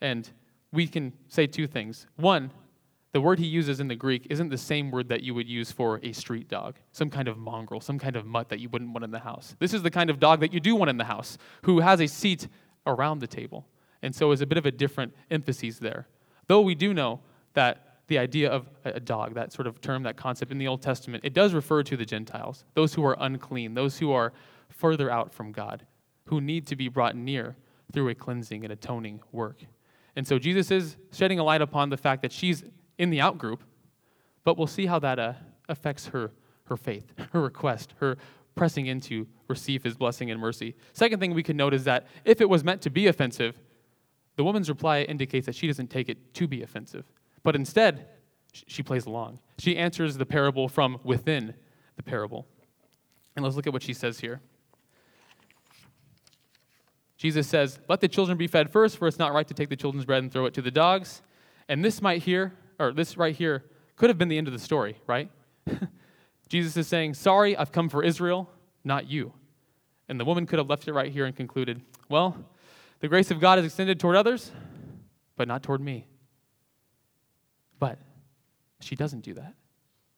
And 0.00 0.30
we 0.72 0.86
can 0.86 1.12
say 1.28 1.46
two 1.46 1.66
things. 1.66 2.06
One, 2.16 2.50
the 3.16 3.20
word 3.22 3.38
he 3.38 3.46
uses 3.46 3.80
in 3.80 3.88
the 3.88 3.96
Greek 3.96 4.26
isn't 4.28 4.50
the 4.50 4.58
same 4.58 4.90
word 4.90 5.08
that 5.08 5.22
you 5.22 5.34
would 5.34 5.48
use 5.48 5.72
for 5.72 6.00
a 6.02 6.12
street 6.12 6.48
dog, 6.48 6.76
some 6.92 7.08
kind 7.08 7.28
of 7.28 7.38
mongrel, 7.38 7.80
some 7.80 7.98
kind 7.98 8.14
of 8.14 8.26
mutt 8.26 8.50
that 8.50 8.60
you 8.60 8.68
wouldn't 8.68 8.92
want 8.92 9.04
in 9.04 9.10
the 9.10 9.20
house. 9.20 9.56
This 9.58 9.72
is 9.72 9.82
the 9.82 9.90
kind 9.90 10.10
of 10.10 10.20
dog 10.20 10.40
that 10.40 10.52
you 10.52 10.60
do 10.60 10.76
want 10.76 10.90
in 10.90 10.98
the 10.98 11.04
house, 11.04 11.38
who 11.62 11.80
has 11.80 11.98
a 12.02 12.08
seat 12.08 12.46
around 12.86 13.20
the 13.20 13.26
table. 13.26 13.66
And 14.02 14.14
so 14.14 14.32
is 14.32 14.42
a 14.42 14.46
bit 14.46 14.58
of 14.58 14.66
a 14.66 14.70
different 14.70 15.14
emphasis 15.30 15.78
there. 15.78 16.06
Though 16.46 16.60
we 16.60 16.74
do 16.74 16.92
know 16.92 17.20
that 17.54 18.00
the 18.08 18.18
idea 18.18 18.50
of 18.50 18.68
a 18.84 19.00
dog, 19.00 19.32
that 19.32 19.50
sort 19.50 19.66
of 19.66 19.80
term, 19.80 20.02
that 20.02 20.18
concept 20.18 20.52
in 20.52 20.58
the 20.58 20.68
Old 20.68 20.82
Testament, 20.82 21.24
it 21.24 21.32
does 21.32 21.54
refer 21.54 21.82
to 21.84 21.96
the 21.96 22.04
Gentiles, 22.04 22.66
those 22.74 22.92
who 22.92 23.02
are 23.06 23.16
unclean, 23.18 23.72
those 23.72 23.98
who 23.98 24.12
are 24.12 24.34
further 24.68 25.10
out 25.10 25.32
from 25.32 25.52
God, 25.52 25.86
who 26.26 26.42
need 26.42 26.66
to 26.66 26.76
be 26.76 26.88
brought 26.88 27.16
near 27.16 27.56
through 27.94 28.10
a 28.10 28.14
cleansing 28.14 28.62
and 28.62 28.74
atoning 28.74 29.20
work. 29.32 29.62
And 30.16 30.26
so 30.26 30.38
Jesus 30.38 30.70
is 30.70 30.98
shedding 31.14 31.38
a 31.38 31.44
light 31.44 31.62
upon 31.62 31.88
the 31.88 31.96
fact 31.96 32.20
that 32.20 32.30
she's 32.30 32.62
in 32.98 33.10
the 33.10 33.20
out 33.20 33.38
group, 33.38 33.62
but 34.44 34.56
we'll 34.56 34.66
see 34.66 34.86
how 34.86 34.98
that 34.98 35.18
uh, 35.18 35.34
affects 35.68 36.08
her, 36.08 36.32
her 36.64 36.76
faith, 36.76 37.12
her 37.32 37.40
request, 37.40 37.94
her 38.00 38.16
pressing 38.54 38.86
into 38.86 39.26
receive 39.48 39.84
his 39.84 39.96
blessing 39.96 40.30
and 40.30 40.40
mercy. 40.40 40.74
Second 40.92 41.20
thing 41.20 41.34
we 41.34 41.42
can 41.42 41.56
note 41.56 41.74
is 41.74 41.84
that 41.84 42.06
if 42.24 42.40
it 42.40 42.48
was 42.48 42.64
meant 42.64 42.80
to 42.82 42.90
be 42.90 43.06
offensive, 43.06 43.58
the 44.36 44.44
woman's 44.44 44.68
reply 44.68 45.02
indicates 45.02 45.46
that 45.46 45.54
she 45.54 45.66
doesn't 45.66 45.88
take 45.88 46.08
it 46.08 46.34
to 46.34 46.46
be 46.46 46.62
offensive, 46.62 47.04
but 47.42 47.54
instead, 47.54 48.06
she 48.52 48.82
plays 48.82 49.06
along. 49.06 49.38
She 49.58 49.76
answers 49.76 50.16
the 50.16 50.26
parable 50.26 50.68
from 50.68 50.98
within 51.04 51.54
the 51.96 52.02
parable. 52.02 52.46
And 53.34 53.44
let's 53.44 53.56
look 53.56 53.66
at 53.66 53.72
what 53.72 53.82
she 53.82 53.92
says 53.92 54.20
here. 54.20 54.40
Jesus 57.16 57.46
says, 57.46 57.78
Let 57.88 58.00
the 58.00 58.08
children 58.08 58.38
be 58.38 58.46
fed 58.46 58.70
first, 58.70 58.96
for 58.96 59.08
it's 59.08 59.18
not 59.18 59.32
right 59.32 59.46
to 59.48 59.54
take 59.54 59.68
the 59.68 59.76
children's 59.76 60.06
bread 60.06 60.22
and 60.22 60.32
throw 60.32 60.46
it 60.46 60.54
to 60.54 60.62
the 60.62 60.70
dogs. 60.70 61.22
And 61.68 61.84
this 61.84 62.00
might 62.00 62.22
here 62.22 62.54
or 62.78 62.92
this 62.92 63.16
right 63.16 63.34
here, 63.34 63.64
could 63.96 64.10
have 64.10 64.18
been 64.18 64.28
the 64.28 64.38
end 64.38 64.46
of 64.46 64.52
the 64.52 64.58
story, 64.58 64.98
right? 65.06 65.30
Jesus 66.48 66.76
is 66.76 66.86
saying, 66.86 67.14
Sorry, 67.14 67.56
I've 67.56 67.72
come 67.72 67.88
for 67.88 68.02
Israel, 68.02 68.50
not 68.84 69.08
you. 69.08 69.32
And 70.08 70.20
the 70.20 70.24
woman 70.24 70.46
could 70.46 70.58
have 70.58 70.68
left 70.68 70.86
it 70.86 70.92
right 70.92 71.10
here 71.10 71.24
and 71.24 71.34
concluded, 71.34 71.80
Well, 72.08 72.36
the 73.00 73.08
grace 73.08 73.30
of 73.30 73.40
God 73.40 73.58
is 73.58 73.64
extended 73.64 73.98
toward 73.98 74.16
others, 74.16 74.52
but 75.36 75.48
not 75.48 75.62
toward 75.62 75.80
me. 75.80 76.06
But 77.78 77.98
she 78.80 78.96
doesn't 78.96 79.20
do 79.20 79.34
that. 79.34 79.54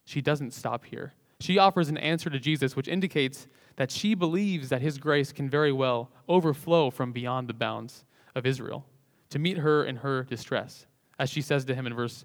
She 0.04 0.20
doesn't 0.20 0.52
stop 0.52 0.84
here. 0.84 1.14
She 1.40 1.58
offers 1.58 1.88
an 1.88 1.98
answer 1.98 2.30
to 2.30 2.38
Jesus, 2.38 2.74
which 2.74 2.88
indicates 2.88 3.46
that 3.76 3.90
she 3.90 4.14
believes 4.14 4.68
that 4.70 4.82
his 4.82 4.98
grace 4.98 5.32
can 5.32 5.48
very 5.48 5.72
well 5.72 6.10
overflow 6.28 6.90
from 6.90 7.12
beyond 7.12 7.48
the 7.48 7.54
bounds 7.54 8.04
of 8.34 8.44
Israel 8.44 8.84
to 9.30 9.38
meet 9.38 9.58
her 9.58 9.84
in 9.84 9.96
her 9.96 10.24
distress. 10.24 10.86
As 11.18 11.30
she 11.30 11.42
says 11.42 11.64
to 11.66 11.74
him 11.74 11.86
in 11.86 11.94
verse 11.94 12.24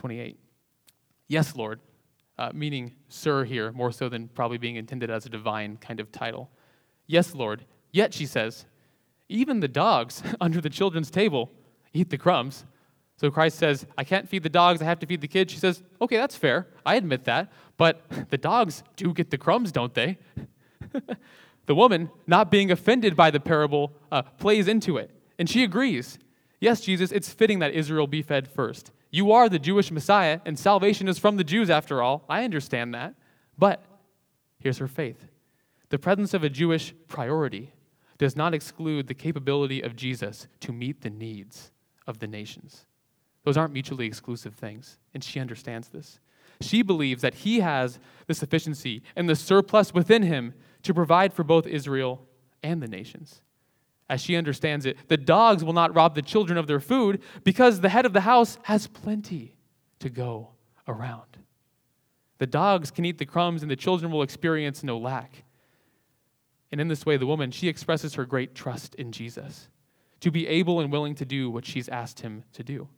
28. 0.00 0.38
Yes, 1.28 1.54
Lord, 1.54 1.78
uh, 2.38 2.50
meaning 2.54 2.94
sir 3.10 3.44
here, 3.44 3.70
more 3.72 3.92
so 3.92 4.08
than 4.08 4.28
probably 4.28 4.56
being 4.56 4.76
intended 4.76 5.10
as 5.10 5.26
a 5.26 5.28
divine 5.28 5.76
kind 5.76 6.00
of 6.00 6.10
title. 6.10 6.48
Yes, 7.06 7.34
Lord. 7.34 7.66
Yet, 7.92 8.14
she 8.14 8.24
says, 8.24 8.64
even 9.28 9.60
the 9.60 9.68
dogs 9.68 10.22
under 10.40 10.58
the 10.58 10.70
children's 10.70 11.10
table 11.10 11.50
eat 11.92 12.08
the 12.08 12.16
crumbs. 12.16 12.64
So 13.18 13.30
Christ 13.30 13.58
says, 13.58 13.84
I 13.98 14.04
can't 14.04 14.26
feed 14.26 14.42
the 14.42 14.48
dogs, 14.48 14.80
I 14.80 14.86
have 14.86 15.00
to 15.00 15.06
feed 15.06 15.20
the 15.20 15.28
kids. 15.28 15.52
She 15.52 15.58
says, 15.58 15.82
Okay, 16.00 16.16
that's 16.16 16.36
fair. 16.36 16.68
I 16.86 16.94
admit 16.94 17.24
that. 17.24 17.52
But 17.76 18.02
the 18.30 18.38
dogs 18.38 18.82
do 18.96 19.12
get 19.12 19.30
the 19.30 19.36
crumbs, 19.36 19.70
don't 19.70 19.92
they? 19.92 20.16
the 21.66 21.74
woman, 21.74 22.10
not 22.26 22.50
being 22.50 22.70
offended 22.70 23.16
by 23.16 23.30
the 23.30 23.40
parable, 23.40 23.92
uh, 24.10 24.22
plays 24.22 24.66
into 24.66 24.96
it. 24.96 25.10
And 25.38 25.50
she 25.50 25.62
agrees. 25.62 26.18
Yes, 26.58 26.80
Jesus, 26.80 27.12
it's 27.12 27.28
fitting 27.28 27.58
that 27.58 27.74
Israel 27.74 28.06
be 28.06 28.22
fed 28.22 28.48
first. 28.48 28.92
You 29.10 29.32
are 29.32 29.48
the 29.48 29.58
Jewish 29.58 29.90
Messiah, 29.90 30.40
and 30.44 30.58
salvation 30.58 31.08
is 31.08 31.18
from 31.18 31.36
the 31.36 31.44
Jews 31.44 31.68
after 31.68 32.02
all. 32.02 32.24
I 32.28 32.44
understand 32.44 32.94
that. 32.94 33.14
But 33.58 33.84
here's 34.58 34.78
her 34.78 34.88
faith 34.88 35.26
the 35.88 35.98
presence 35.98 36.34
of 36.34 36.44
a 36.44 36.48
Jewish 36.48 36.94
priority 37.08 37.72
does 38.18 38.36
not 38.36 38.54
exclude 38.54 39.08
the 39.08 39.14
capability 39.14 39.80
of 39.80 39.96
Jesus 39.96 40.46
to 40.60 40.72
meet 40.72 41.00
the 41.00 41.10
needs 41.10 41.72
of 42.06 42.18
the 42.18 42.26
nations. 42.26 42.86
Those 43.44 43.56
aren't 43.56 43.72
mutually 43.72 44.06
exclusive 44.06 44.54
things, 44.54 44.98
and 45.14 45.24
she 45.24 45.40
understands 45.40 45.88
this. 45.88 46.20
She 46.60 46.82
believes 46.82 47.22
that 47.22 47.34
he 47.34 47.60
has 47.60 47.98
the 48.26 48.34
sufficiency 48.34 49.02
and 49.16 49.28
the 49.28 49.34
surplus 49.34 49.94
within 49.94 50.22
him 50.22 50.54
to 50.82 50.92
provide 50.92 51.32
for 51.32 51.42
both 51.42 51.66
Israel 51.66 52.26
and 52.62 52.82
the 52.82 52.88
nations 52.88 53.40
as 54.10 54.20
she 54.20 54.36
understands 54.36 54.84
it, 54.84 54.98
the 55.08 55.16
dogs 55.16 55.64
will 55.64 55.72
not 55.72 55.94
rob 55.94 56.16
the 56.16 56.20
children 56.20 56.58
of 56.58 56.66
their 56.66 56.80
food 56.80 57.22
because 57.44 57.80
the 57.80 57.88
head 57.88 58.04
of 58.04 58.12
the 58.12 58.22
house 58.22 58.58
has 58.64 58.88
plenty 58.88 59.56
to 60.00 60.10
go 60.10 60.50
around. 60.88 61.38
The 62.38 62.46
dogs 62.46 62.90
can 62.90 63.04
eat 63.04 63.18
the 63.18 63.24
crumbs 63.24 63.62
and 63.62 63.70
the 63.70 63.76
children 63.76 64.10
will 64.10 64.22
experience 64.22 64.82
no 64.82 64.98
lack. 64.98 65.44
And 66.72 66.80
in 66.80 66.88
this 66.88 67.06
way, 67.06 67.16
the 67.16 67.26
woman, 67.26 67.52
she 67.52 67.68
expresses 67.68 68.14
her 68.14 68.24
great 68.24 68.54
trust 68.54 68.96
in 68.96 69.12
Jesus 69.12 69.68
to 70.20 70.32
be 70.32 70.46
able 70.48 70.80
and 70.80 70.90
willing 70.90 71.14
to 71.14 71.24
do 71.24 71.48
what 71.48 71.64
she's 71.64 71.88
asked 71.88 72.20
him 72.20 72.42
to 72.54 72.64
do. 72.64 72.88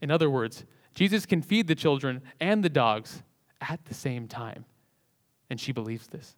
In 0.00 0.12
other 0.12 0.30
words, 0.30 0.64
Jesus 0.94 1.26
can 1.26 1.42
feed 1.42 1.66
the 1.66 1.74
children 1.74 2.22
and 2.40 2.62
the 2.62 2.68
dogs 2.68 3.22
at 3.60 3.84
the 3.86 3.94
same 3.94 4.28
time. 4.28 4.64
And 5.48 5.60
she 5.60 5.72
believes 5.72 6.06
this. 6.06 6.36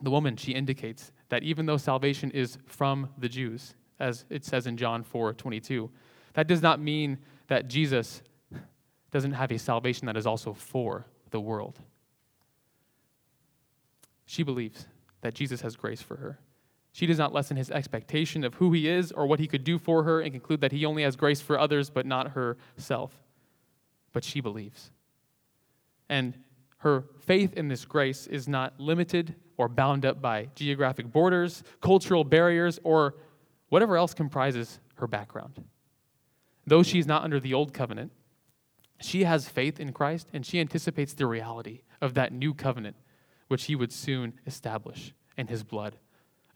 The 0.00 0.10
woman, 0.10 0.36
she 0.36 0.52
indicates 0.52 1.12
that 1.28 1.42
even 1.42 1.66
though 1.66 1.76
salvation 1.76 2.30
is 2.30 2.58
from 2.66 3.10
the 3.18 3.28
Jews, 3.28 3.74
as 3.98 4.24
it 4.30 4.44
says 4.44 4.66
in 4.66 4.76
John 4.76 5.02
4 5.02 5.34
22, 5.34 5.90
that 6.34 6.46
does 6.46 6.62
not 6.62 6.80
mean 6.80 7.18
that 7.48 7.68
Jesus 7.68 8.22
doesn't 9.10 9.32
have 9.32 9.50
a 9.50 9.58
salvation 9.58 10.06
that 10.06 10.16
is 10.16 10.26
also 10.26 10.52
for 10.52 11.06
the 11.30 11.40
world. 11.40 11.80
She 14.26 14.42
believes 14.42 14.86
that 15.22 15.34
Jesus 15.34 15.62
has 15.62 15.74
grace 15.74 16.02
for 16.02 16.16
her. 16.16 16.38
She 16.92 17.06
does 17.06 17.18
not 17.18 17.32
lessen 17.32 17.56
his 17.56 17.70
expectation 17.70 18.44
of 18.44 18.54
who 18.54 18.72
he 18.72 18.88
is 18.88 19.12
or 19.12 19.26
what 19.26 19.40
he 19.40 19.46
could 19.46 19.64
do 19.64 19.78
for 19.78 20.02
her 20.02 20.20
and 20.20 20.32
conclude 20.32 20.60
that 20.60 20.72
he 20.72 20.84
only 20.84 21.02
has 21.02 21.16
grace 21.16 21.40
for 21.40 21.58
others 21.58 21.90
but 21.90 22.06
not 22.06 22.32
herself. 22.32 23.22
But 24.12 24.24
she 24.24 24.40
believes. 24.40 24.90
And 26.08 26.38
her 26.78 27.04
faith 27.20 27.54
in 27.54 27.68
this 27.68 27.84
grace 27.84 28.26
is 28.26 28.48
not 28.48 28.78
limited 28.78 29.34
or 29.58 29.68
bound 29.68 30.06
up 30.06 30.22
by 30.22 30.48
geographic 30.54 31.12
borders, 31.12 31.62
cultural 31.82 32.24
barriers, 32.24 32.80
or 32.84 33.16
whatever 33.68 33.98
else 33.98 34.14
comprises 34.14 34.80
her 34.94 35.06
background. 35.06 35.62
though 36.66 36.82
she's 36.82 37.06
not 37.06 37.22
under 37.24 37.40
the 37.40 37.54
old 37.54 37.72
covenant, 37.72 38.12
she 39.00 39.24
has 39.24 39.48
faith 39.48 39.80
in 39.80 39.92
Christ 39.92 40.28
and 40.32 40.44
she 40.44 40.60
anticipates 40.60 41.14
the 41.14 41.26
reality 41.26 41.80
of 42.00 42.14
that 42.14 42.32
new 42.32 42.52
covenant, 42.52 42.96
which 43.48 43.64
he 43.64 43.74
would 43.74 43.92
soon 43.92 44.34
establish 44.46 45.14
in 45.36 45.46
his 45.46 45.62
blood 45.62 45.96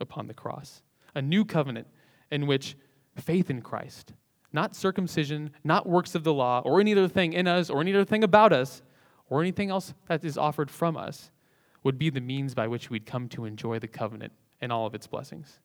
upon 0.00 0.26
the 0.26 0.34
cross. 0.34 0.82
A 1.14 1.22
new 1.22 1.44
covenant 1.44 1.86
in 2.30 2.46
which 2.46 2.76
faith 3.16 3.48
in 3.48 3.62
Christ, 3.62 4.12
not 4.52 4.76
circumcision, 4.76 5.50
not 5.64 5.88
works 5.88 6.14
of 6.14 6.24
the 6.24 6.32
law, 6.34 6.60
or 6.64 6.80
any 6.80 6.92
other 6.92 7.08
thing 7.08 7.32
in 7.32 7.46
us, 7.46 7.70
or 7.70 7.80
any 7.80 7.94
other 7.94 8.04
thing 8.04 8.24
about 8.24 8.52
us, 8.52 8.82
or 9.30 9.40
anything 9.40 9.70
else 9.70 9.94
that 10.08 10.24
is 10.24 10.36
offered 10.36 10.70
from 10.70 10.96
us, 10.96 11.30
would 11.82 11.98
be 11.98 12.10
the 12.10 12.20
means 12.20 12.54
by 12.54 12.66
which 12.66 12.90
we'd 12.90 13.06
come 13.06 13.28
to 13.30 13.44
enjoy 13.44 13.78
the 13.78 13.88
covenant 13.88 14.32
and 14.60 14.72
all 14.72 14.86
of 14.86 14.94
its 14.94 15.06
blessings. 15.06 15.58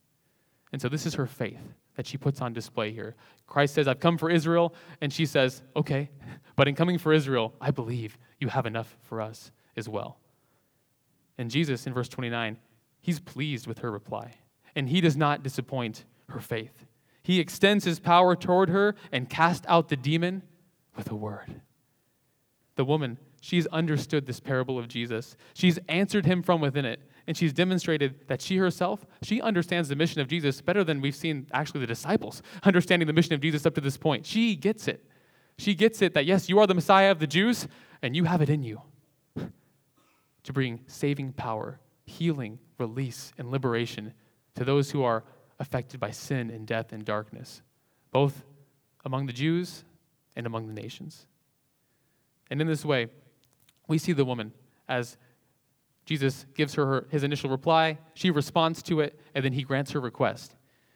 And 0.71 0.81
so 0.81 0.89
this 0.89 1.05
is 1.05 1.13
her 1.13 1.27
faith 1.27 1.61
that 1.95 2.07
she 2.07 2.17
puts 2.17 2.41
on 2.41 2.53
display 2.53 2.91
here. 2.91 3.15
Christ 3.45 3.73
says, 3.73 3.87
I've 3.87 3.99
come 3.99 4.17
for 4.17 4.29
Israel. 4.29 4.73
And 5.01 5.11
she 5.11 5.25
says, 5.25 5.63
Okay, 5.75 6.09
but 6.55 6.67
in 6.67 6.75
coming 6.75 6.97
for 6.97 7.13
Israel, 7.13 7.53
I 7.61 7.71
believe 7.71 8.17
you 8.39 8.49
have 8.49 8.65
enough 8.65 8.97
for 9.01 9.21
us 9.21 9.51
as 9.75 9.87
well. 9.87 10.17
And 11.37 11.49
Jesus, 11.51 11.87
in 11.87 11.93
verse 11.93 12.09
29, 12.09 12.57
he's 13.01 13.19
pleased 13.19 13.67
with 13.67 13.79
her 13.79 13.91
reply. 13.91 14.33
And 14.75 14.89
he 14.89 15.01
does 15.01 15.15
not 15.15 15.43
disappoint 15.43 16.05
her 16.29 16.39
faith. 16.39 16.85
He 17.23 17.39
extends 17.39 17.83
his 17.85 17.99
power 17.99 18.35
toward 18.35 18.69
her 18.69 18.95
and 19.11 19.29
cast 19.29 19.65
out 19.67 19.89
the 19.89 19.95
demon 19.95 20.43
with 20.95 21.11
a 21.11 21.15
word. 21.15 21.61
The 22.75 22.85
woman, 22.85 23.17
she's 23.41 23.67
understood 23.67 24.25
this 24.25 24.39
parable 24.39 24.77
of 24.79 24.87
Jesus. 24.87 25.35
She's 25.53 25.79
answered 25.87 26.25
him 26.25 26.41
from 26.41 26.61
within 26.61 26.85
it 26.85 27.01
and 27.27 27.35
she's 27.35 27.51
demonstrated 27.51 28.27
that 28.27 28.41
she 28.41 28.57
herself, 28.57 29.05
she 29.21 29.41
understands 29.41 29.89
the 29.89 29.95
mission 29.95 30.21
of 30.21 30.29
Jesus 30.29 30.61
better 30.61 30.83
than 30.83 31.01
we've 31.01 31.15
seen 31.15 31.45
actually 31.51 31.81
the 31.81 31.87
disciples 31.87 32.41
understanding 32.63 33.05
the 33.05 33.13
mission 33.13 33.33
of 33.33 33.41
Jesus 33.41 33.65
up 33.65 33.75
to 33.75 33.81
this 33.81 33.97
point. 33.97 34.25
She 34.25 34.55
gets 34.55 34.87
it. 34.87 35.05
She 35.57 35.75
gets 35.75 36.01
it 36.01 36.13
that 36.13 36.25
yes, 36.25 36.47
you 36.47 36.59
are 36.59 36.67
the 36.67 36.73
Messiah 36.73 37.11
of 37.11 37.19
the 37.19 37.27
Jews 37.27 37.67
and 38.01 38.15
you 38.15 38.23
have 38.23 38.41
it 38.41 38.49
in 38.49 38.63
you 38.63 38.81
to 40.43 40.53
bring 40.53 40.79
saving 40.87 41.33
power, 41.33 41.79
healing, 42.05 42.59
release, 42.79 43.33
and 43.37 43.51
liberation 43.51 44.13
to 44.55 44.63
those 44.63 44.91
who 44.91 45.03
are 45.03 45.23
affected 45.59 45.99
by 45.99 46.11
sin 46.11 46.49
and 46.49 46.65
death 46.65 46.93
and 46.93 47.03
darkness, 47.03 47.61
both 48.11 48.43
among 49.03 49.25
the 49.25 49.33
Jews 49.33 49.83
and 50.35 50.45
among 50.45 50.67
the 50.67 50.73
nations. 50.73 51.27
And 52.49 52.61
in 52.61 52.67
this 52.67 52.85
way, 52.85 53.07
we 53.87 53.97
see 53.97 54.13
the 54.13 54.25
woman 54.25 54.53
as 54.87 55.17
Jesus 56.05 56.45
gives 56.55 56.75
her 56.75 57.05
his 57.09 57.23
initial 57.23 57.49
reply, 57.49 57.97
she 58.13 58.31
responds 58.31 58.81
to 58.83 59.01
it, 59.01 59.19
and 59.35 59.43
then 59.43 59.53
he 59.53 59.63
grants 59.63 59.91
her 59.91 59.99
request. 59.99 60.55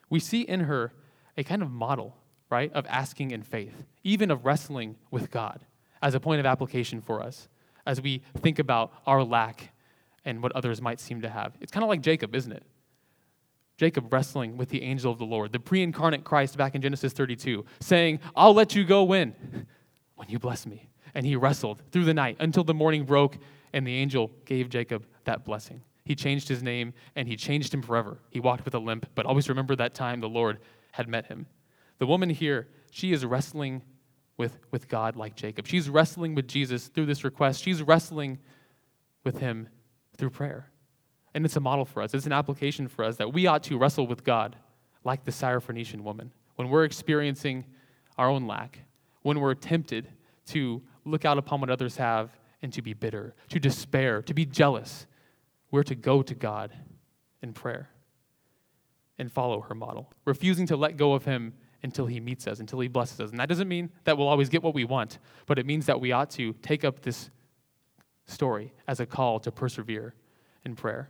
We 0.10 0.20
see 0.20 0.42
in 0.42 0.62
her 0.62 0.94
a 1.38 1.44
kind 1.44 1.62
of 1.62 1.70
model, 1.70 2.16
right, 2.50 2.72
of 2.74 2.86
asking 2.88 3.32
in 3.32 3.44
faith, 3.44 3.86
even 4.04 4.32
of 4.32 4.46
wrestling 4.46 4.96
with 5.12 5.30
God 5.30 5.66
as 6.02 6.16
a 6.16 6.20
point 6.20 6.40
of 6.40 6.46
application 6.46 7.02
for 7.02 7.22
us 7.22 7.50
as 7.86 8.02
we 8.02 8.22
think 8.38 8.60
about 8.60 8.94
our 9.06 9.24
lack 9.24 9.74
and 10.24 10.42
what 10.42 10.52
others 10.54 10.82
might 10.82 11.00
seem 11.00 11.22
to 11.22 11.30
have. 11.30 11.58
It's 11.60 11.72
kind 11.72 11.84
of 11.84 11.90
like 11.90 12.02
Jacob, 12.02 12.36
isn't 12.36 12.52
it? 12.52 12.64
Jacob 13.78 14.14
wrestling 14.14 14.58
with 14.58 14.70
the 14.70 14.84
angel 14.84 15.12
of 15.12 15.18
the 15.18 15.26
Lord, 15.26 15.52
the 15.52 15.60
pre 15.60 15.82
incarnate 15.82 16.24
Christ 16.24 16.56
back 16.56 16.76
in 16.76 16.82
Genesis 16.82 17.14
32, 17.14 17.66
saying, 17.80 18.20
I'll 18.36 18.54
let 18.54 18.76
you 18.76 18.86
go 18.86 19.04
when? 19.04 19.66
When 20.16 20.30
you 20.30 20.38
bless 20.38 20.66
me. 20.66 20.91
And 21.14 21.26
he 21.26 21.36
wrestled 21.36 21.82
through 21.92 22.06
the 22.06 22.14
night 22.14 22.38
until 22.40 22.64
the 22.64 22.74
morning 22.74 23.04
broke 23.04 23.38
and 23.74 23.86
the 23.86 23.96
angel 23.96 24.32
gave 24.46 24.70
Jacob 24.70 25.06
that 25.26 25.46
blessing. 25.46 25.82
He 26.04 26.16
changed 26.16 26.48
his 26.48 26.64
name 26.64 26.94
and 27.16 27.28
he 27.28 27.36
changed 27.36 27.74
him 27.74 27.82
forever. 27.82 28.20
He 28.30 28.40
walked 28.40 28.66
with 28.66 28.76
a 28.76 28.80
limp, 28.80 29.08
but 29.16 29.26
always 29.26 29.50
remember 29.50 29.76
that 29.76 29.94
time 29.94 30.20
the 30.20 30.30
Lord 30.30 30.60
had 30.92 31.08
met 31.08 31.28
him. 31.28 31.46
The 32.00 32.08
woman 32.08 32.30
here, 32.30 32.68
she 32.92 33.12
is 33.14 33.26
wrestling 33.26 33.82
with, 34.38 34.58
with 34.72 34.88
God 34.88 35.16
like 35.16 35.36
Jacob. 35.36 35.68
She's 35.68 35.90
wrestling 35.90 36.36
with 36.36 36.48
Jesus 36.48 36.88
through 36.88 37.06
this 37.06 37.24
request. 37.24 37.64
She's 37.64 37.82
wrestling 37.82 38.40
with 39.24 39.38
him 39.38 39.70
through 40.18 40.32
prayer. 40.32 40.72
And 41.34 41.46
it's 41.46 41.56
a 41.56 41.62
model 41.62 41.86
for 41.86 42.02
us, 42.02 42.14
it's 42.14 42.26
an 42.26 42.34
application 42.34 42.88
for 42.88 43.06
us 43.06 43.18
that 43.18 43.32
we 43.32 43.48
ought 43.48 43.64
to 43.64 43.78
wrestle 43.78 44.08
with 44.08 44.24
God 44.24 44.56
like 45.04 45.24
the 45.24 45.32
Syrophoenician 45.32 46.02
woman. 46.02 46.34
When 46.56 46.70
we're 46.70 46.84
experiencing 46.84 47.66
our 48.18 48.30
own 48.30 48.48
lack, 48.48 48.80
when 49.22 49.40
we're 49.40 49.54
tempted 49.54 50.10
to 50.48 50.82
look 51.06 51.26
out 51.26 51.38
upon 51.38 51.62
what 51.62 51.70
others 51.70 51.98
have 51.98 52.30
and 52.62 52.72
to 52.74 52.82
be 52.82 52.94
bitter, 52.94 53.34
to 53.50 53.60
despair, 53.60 54.22
to 54.22 54.34
be 54.34 54.46
jealous. 54.46 55.08
We're 55.72 55.84
to 55.84 55.96
go 55.96 56.22
to 56.22 56.36
God 56.36 56.72
in 57.42 57.54
prayer 57.54 57.90
and 59.18 59.32
follow 59.32 59.62
her 59.62 59.76
model, 59.76 60.12
refusing 60.26 60.68
to 60.68 60.76
let 60.76 60.98
go 60.98 61.14
of 61.14 61.26
Him 61.26 61.54
until 61.84 62.06
He 62.06 62.20
meets 62.20 62.48
us, 62.48 62.60
until 62.60 62.80
He 62.80 62.88
blesses 62.88 63.20
us. 63.20 63.32
And 63.32 63.40
that 63.40 63.50
doesn't 63.50 63.68
mean 63.68 63.90
that 64.04 64.18
we'll 64.18 64.28
always 64.28 64.50
get 64.50 64.62
what 64.64 64.74
we 64.74 64.84
want, 64.84 65.20
but 65.46 65.58
it 65.58 65.66
means 65.66 65.86
that 65.88 66.00
we 66.00 66.12
ought 66.12 66.30
to 66.32 66.54
take 66.62 66.84
up 66.84 67.02
this 67.02 67.30
story 68.28 68.74
as 68.88 69.00
a 69.00 69.06
call 69.06 69.40
to 69.40 69.52
persevere 69.52 70.14
in 70.64 70.76
prayer. 70.76 71.10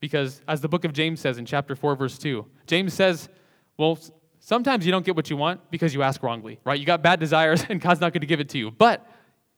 Because 0.00 0.42
as 0.46 0.60
the 0.60 0.68
book 0.68 0.84
of 0.84 0.92
James 0.92 1.20
says 1.20 1.38
in 1.38 1.46
chapter 1.46 1.74
4, 1.74 1.96
verse 1.96 2.18
2, 2.18 2.44
James 2.66 2.92
says, 2.92 3.28
well, 3.76 3.98
sometimes 4.44 4.84
you 4.84 4.92
don't 4.92 5.04
get 5.04 5.16
what 5.16 5.30
you 5.30 5.36
want 5.36 5.70
because 5.70 5.94
you 5.94 6.02
ask 6.02 6.22
wrongly, 6.22 6.60
right? 6.64 6.78
You 6.78 6.84
got 6.84 7.02
bad 7.02 7.18
desires 7.18 7.64
and 7.68 7.80
God's 7.80 8.00
not 8.00 8.12
going 8.12 8.20
to 8.20 8.26
give 8.26 8.40
it 8.40 8.48
to 8.50 8.58
you. 8.58 8.70
But 8.70 9.06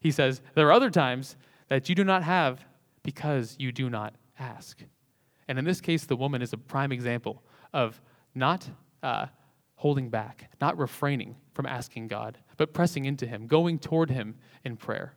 he 0.01 0.11
says, 0.11 0.41
There 0.55 0.67
are 0.69 0.73
other 0.73 0.91
times 0.91 1.37
that 1.69 1.89
you 1.89 1.95
do 1.95 2.05
not 2.05 2.23
have 2.23 2.65
because 3.03 3.57
you 3.59 3.73
do 3.73 3.91
not 3.91 4.15
ask. 4.39 4.83
And 5.49 5.59
in 5.59 5.65
this 5.65 5.81
case, 5.81 6.05
the 6.05 6.17
woman 6.17 6.43
is 6.43 6.53
a 6.53 6.59
prime 6.59 6.93
example 6.93 7.43
of 7.73 8.01
not 8.35 8.69
uh, 9.03 9.27
holding 9.75 10.09
back, 10.09 10.51
not 10.61 10.79
refraining 10.79 11.37
from 11.53 11.67
asking 11.67 12.09
God, 12.09 12.39
but 12.57 12.73
pressing 12.73 13.05
into 13.05 13.27
Him, 13.27 13.47
going 13.47 13.79
toward 13.79 14.11
Him 14.11 14.37
in 14.65 14.77
prayer. 14.77 15.15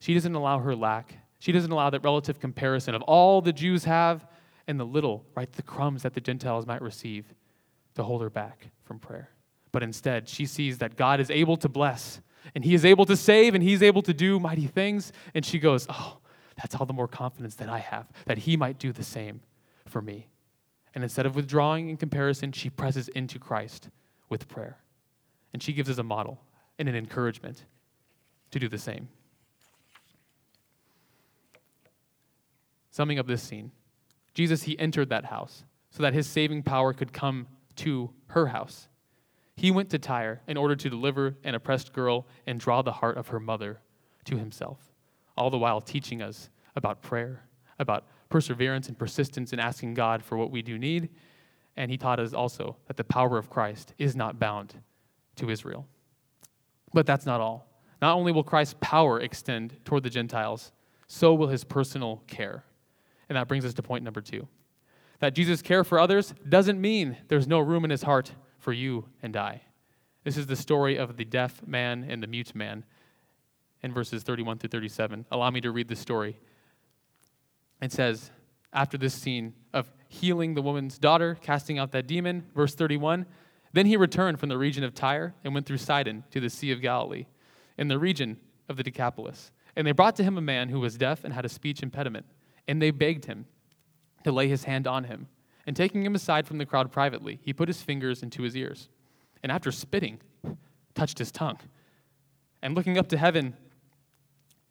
She 0.00 0.14
doesn't 0.14 0.34
allow 0.34 0.58
her 0.58 0.74
lack, 0.74 1.18
she 1.38 1.52
doesn't 1.52 1.70
allow 1.70 1.90
that 1.90 2.04
relative 2.04 2.40
comparison 2.40 2.94
of 2.94 3.02
all 3.02 3.40
the 3.40 3.52
Jews 3.52 3.84
have 3.84 4.26
and 4.66 4.80
the 4.80 4.84
little, 4.84 5.24
right, 5.36 5.50
the 5.52 5.62
crumbs 5.62 6.02
that 6.02 6.14
the 6.14 6.20
Gentiles 6.20 6.66
might 6.66 6.82
receive 6.82 7.32
to 7.94 8.02
hold 8.02 8.20
her 8.22 8.30
back 8.30 8.68
from 8.86 8.98
prayer. 8.98 9.30
But 9.72 9.82
instead, 9.82 10.28
she 10.28 10.46
sees 10.46 10.78
that 10.78 10.96
God 10.96 11.20
is 11.20 11.30
able 11.30 11.56
to 11.58 11.68
bless 11.68 12.20
and 12.54 12.64
he 12.64 12.74
is 12.74 12.84
able 12.84 13.04
to 13.06 13.16
save 13.16 13.54
and 13.54 13.62
he's 13.62 13.82
able 13.82 14.02
to 14.02 14.14
do 14.14 14.38
mighty 14.38 14.66
things. 14.66 15.12
And 15.34 15.44
she 15.44 15.58
goes, 15.58 15.86
Oh, 15.90 16.18
that's 16.56 16.74
all 16.74 16.86
the 16.86 16.94
more 16.94 17.08
confidence 17.08 17.56
that 17.56 17.68
I 17.68 17.80
have 17.80 18.06
that 18.26 18.38
he 18.38 18.56
might 18.56 18.78
do 18.78 18.92
the 18.92 19.04
same 19.04 19.40
for 19.86 20.00
me. 20.00 20.28
And 20.94 21.04
instead 21.04 21.26
of 21.26 21.36
withdrawing 21.36 21.90
in 21.90 21.96
comparison, 21.96 22.52
she 22.52 22.70
presses 22.70 23.08
into 23.08 23.38
Christ 23.38 23.90
with 24.30 24.48
prayer. 24.48 24.78
And 25.52 25.62
she 25.62 25.72
gives 25.72 25.90
us 25.90 25.98
a 25.98 26.02
model 26.02 26.40
and 26.78 26.88
an 26.88 26.94
encouragement 26.94 27.64
to 28.52 28.58
do 28.58 28.68
the 28.68 28.78
same. 28.78 29.08
Summing 32.90 33.18
up 33.18 33.26
this 33.26 33.42
scene, 33.42 33.72
Jesus, 34.32 34.62
he 34.62 34.78
entered 34.78 35.10
that 35.10 35.26
house 35.26 35.64
so 35.90 36.02
that 36.02 36.14
his 36.14 36.26
saving 36.26 36.62
power 36.62 36.94
could 36.94 37.12
come 37.12 37.46
to 37.76 38.10
her 38.28 38.46
house. 38.46 38.88
He 39.56 39.70
went 39.70 39.90
to 39.90 39.98
Tyre 39.98 40.42
in 40.46 40.56
order 40.56 40.76
to 40.76 40.90
deliver 40.90 41.36
an 41.44 41.54
oppressed 41.54 41.92
girl 41.92 42.26
and 42.46 42.60
draw 42.60 42.82
the 42.82 42.92
heart 42.92 43.16
of 43.16 43.28
her 43.28 43.40
mother 43.40 43.80
to 44.24 44.36
himself, 44.36 44.78
all 45.36 45.50
the 45.50 45.58
while 45.58 45.80
teaching 45.80 46.20
us 46.20 46.50
about 46.74 47.00
prayer, 47.00 47.44
about 47.78 48.04
perseverance 48.28 48.88
and 48.88 48.98
persistence 48.98 49.52
in 49.52 49.60
asking 49.60 49.94
God 49.94 50.22
for 50.22 50.36
what 50.36 50.50
we 50.50 50.60
do 50.60 50.78
need. 50.78 51.08
And 51.76 51.90
he 51.90 51.96
taught 51.96 52.20
us 52.20 52.32
also 52.32 52.76
that 52.86 52.96
the 52.96 53.04
power 53.04 53.38
of 53.38 53.50
Christ 53.50 53.94
is 53.98 54.14
not 54.16 54.38
bound 54.38 54.74
to 55.36 55.50
Israel. 55.50 55.86
But 56.92 57.06
that's 57.06 57.26
not 57.26 57.40
all. 57.40 57.66
Not 58.02 58.14
only 58.14 58.32
will 58.32 58.44
Christ's 58.44 58.76
power 58.80 59.20
extend 59.20 59.76
toward 59.84 60.02
the 60.02 60.10
Gentiles, 60.10 60.72
so 61.06 61.34
will 61.34 61.48
his 61.48 61.64
personal 61.64 62.22
care. 62.26 62.64
And 63.28 63.36
that 63.36 63.48
brings 63.48 63.64
us 63.64 63.74
to 63.74 63.82
point 63.82 64.04
number 64.04 64.20
two. 64.20 64.46
That 65.20 65.34
Jesus' 65.34 65.62
care 65.62 65.84
for 65.84 65.98
others 65.98 66.34
doesn't 66.48 66.80
mean 66.80 67.16
there's 67.28 67.48
no 67.48 67.58
room 67.58 67.84
in 67.84 67.90
his 67.90 68.02
heart 68.02 68.32
for 68.58 68.72
you 68.72 69.06
and 69.22 69.36
I. 69.36 69.62
This 70.24 70.36
is 70.36 70.46
the 70.46 70.56
story 70.56 70.96
of 70.96 71.16
the 71.16 71.24
deaf 71.24 71.66
man 71.66 72.04
and 72.08 72.22
the 72.22 72.26
mute 72.26 72.54
man 72.54 72.84
in 73.82 73.92
verses 73.92 74.22
31 74.22 74.58
through 74.58 74.70
37. 74.70 75.26
Allow 75.30 75.50
me 75.50 75.60
to 75.60 75.70
read 75.70 75.88
the 75.88 75.96
story. 75.96 76.38
It 77.80 77.92
says, 77.92 78.30
after 78.72 78.98
this 78.98 79.14
scene 79.14 79.54
of 79.72 79.90
healing 80.08 80.54
the 80.54 80.62
woman's 80.62 80.98
daughter, 80.98 81.38
casting 81.40 81.78
out 81.78 81.92
that 81.92 82.06
demon, 82.06 82.46
verse 82.54 82.74
31, 82.74 83.26
then 83.72 83.86
he 83.86 83.96
returned 83.96 84.40
from 84.40 84.48
the 84.48 84.58
region 84.58 84.84
of 84.84 84.94
Tyre 84.94 85.34
and 85.44 85.54
went 85.54 85.66
through 85.66 85.78
Sidon 85.78 86.24
to 86.30 86.40
the 86.40 86.50
Sea 86.50 86.72
of 86.72 86.80
Galilee, 86.80 87.26
in 87.78 87.88
the 87.88 87.98
region 87.98 88.38
of 88.68 88.76
the 88.76 88.82
Decapolis. 88.82 89.52
And 89.76 89.86
they 89.86 89.92
brought 89.92 90.16
to 90.16 90.24
him 90.24 90.38
a 90.38 90.42
man 90.42 90.70
who 90.70 90.80
was 90.80 90.96
deaf 90.96 91.24
and 91.24 91.32
had 91.32 91.44
a 91.44 91.50
speech 91.50 91.82
impediment, 91.82 92.26
and 92.66 92.80
they 92.80 92.90
begged 92.90 93.26
him 93.26 93.46
to 94.26 94.32
lay 94.32 94.48
his 94.48 94.64
hand 94.64 94.88
on 94.88 95.04
him. 95.04 95.28
And 95.68 95.76
taking 95.76 96.04
him 96.04 96.16
aside 96.16 96.48
from 96.48 96.58
the 96.58 96.66
crowd 96.66 96.90
privately, 96.90 97.38
he 97.44 97.52
put 97.52 97.68
his 97.68 97.80
fingers 97.80 98.24
into 98.24 98.42
his 98.42 98.56
ears. 98.56 98.88
And 99.40 99.52
after 99.52 99.70
spitting, 99.70 100.18
touched 100.96 101.20
his 101.20 101.30
tongue. 101.30 101.60
And 102.60 102.74
looking 102.74 102.98
up 102.98 103.06
to 103.10 103.16
heaven, 103.16 103.54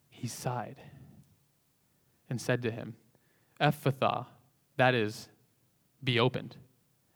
he 0.09 0.27
sighed 0.27 0.75
and 2.29 2.41
said 2.41 2.61
to 2.63 2.71
him, 2.71 2.95
Ephphatha, 3.61 4.25
that 4.75 4.93
is, 4.93 5.29
be 6.03 6.19
opened. 6.19 6.57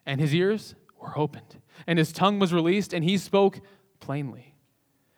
And 0.06 0.22
his 0.22 0.34
ears 0.34 0.76
were 0.98 1.18
opened, 1.20 1.58
and 1.86 2.00
his 2.00 2.14
tongue 2.14 2.40
was 2.40 2.54
released, 2.54 2.94
and 2.94 3.04
he 3.04 3.18
spoke 3.18 3.60
plainly. 4.00 4.56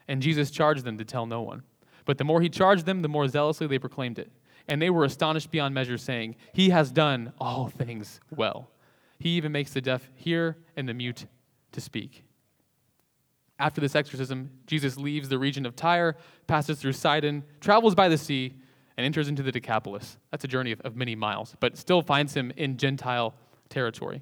And 0.07 0.23
Jesus 0.23 0.49
charged 0.49 0.85
them 0.85 0.97
to 0.97 1.05
tell 1.05 1.27
no 1.27 1.43
one. 1.43 1.61
But 2.05 2.17
the 2.17 2.23
more 2.23 2.41
he 2.41 2.49
charged 2.49 2.87
them, 2.87 3.03
the 3.03 3.07
more 3.07 3.27
zealously 3.27 3.67
they 3.67 3.77
proclaimed 3.77 4.17
it. 4.17 4.31
And 4.71 4.81
they 4.81 4.89
were 4.89 5.03
astonished 5.03 5.51
beyond 5.51 5.75
measure, 5.75 5.97
saying, 5.97 6.37
He 6.53 6.69
has 6.69 6.93
done 6.93 7.33
all 7.41 7.67
things 7.67 8.21
well. 8.29 8.71
He 9.19 9.31
even 9.31 9.51
makes 9.51 9.73
the 9.73 9.81
deaf 9.81 10.09
hear 10.15 10.55
and 10.77 10.87
the 10.87 10.93
mute 10.93 11.25
to 11.73 11.81
speak. 11.81 12.23
After 13.59 13.81
this 13.81 13.97
exorcism, 13.97 14.49
Jesus 14.67 14.95
leaves 14.95 15.27
the 15.27 15.37
region 15.37 15.65
of 15.65 15.75
Tyre, 15.75 16.15
passes 16.47 16.79
through 16.79 16.93
Sidon, 16.93 17.43
travels 17.59 17.95
by 17.95 18.07
the 18.07 18.17
sea, 18.17 18.53
and 18.95 19.05
enters 19.05 19.27
into 19.27 19.43
the 19.43 19.51
Decapolis. 19.51 20.15
That's 20.31 20.45
a 20.45 20.47
journey 20.47 20.71
of, 20.71 20.79
of 20.81 20.95
many 20.95 21.15
miles, 21.15 21.53
but 21.59 21.77
still 21.77 22.01
finds 22.01 22.33
him 22.33 22.53
in 22.55 22.77
Gentile 22.77 23.35
territory. 23.67 24.21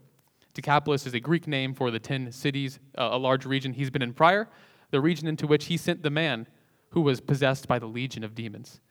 Decapolis 0.55 1.05
is 1.05 1.13
a 1.13 1.19
Greek 1.19 1.45
name 1.45 1.75
for 1.75 1.91
the 1.91 1.99
10 1.99 2.31
cities, 2.31 2.79
uh, 2.97 3.09
a 3.11 3.19
large 3.19 3.45
region 3.45 3.73
he's 3.73 3.91
been 3.91 4.01
in 4.01 4.15
prior, 4.15 4.49
the 4.89 4.99
region 4.99 5.27
into 5.27 5.45
which 5.45 5.65
he 5.65 5.77
sent 5.77 6.01
the 6.01 6.09
man 6.09 6.47
who 6.89 7.01
was 7.01 7.21
possessed 7.21 7.67
by 7.67 7.77
the 7.77 7.85
legion 7.85 8.23
of 8.23 8.33
demons. 8.33 8.81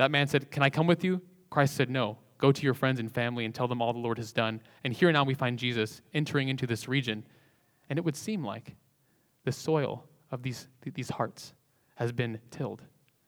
That 0.00 0.10
man 0.10 0.28
said, 0.28 0.50
Can 0.50 0.62
I 0.62 0.70
come 0.70 0.86
with 0.86 1.04
you? 1.04 1.20
Christ 1.50 1.76
said, 1.76 1.90
No. 1.90 2.16
Go 2.38 2.52
to 2.52 2.62
your 2.62 2.72
friends 2.72 3.00
and 3.00 3.12
family 3.12 3.44
and 3.44 3.54
tell 3.54 3.68
them 3.68 3.82
all 3.82 3.92
the 3.92 3.98
Lord 3.98 4.16
has 4.16 4.32
done. 4.32 4.62
And 4.82 4.94
here 4.94 5.12
now 5.12 5.24
we 5.24 5.34
find 5.34 5.58
Jesus 5.58 6.00
entering 6.14 6.48
into 6.48 6.66
this 6.66 6.88
region. 6.88 7.22
And 7.90 7.98
it 7.98 8.04
would 8.06 8.16
seem 8.16 8.42
like 8.42 8.76
the 9.44 9.52
soil 9.52 10.06
of 10.30 10.42
these, 10.42 10.68
these 10.94 11.10
hearts 11.10 11.52
has 11.96 12.12
been 12.12 12.40
tilled, 12.50 12.80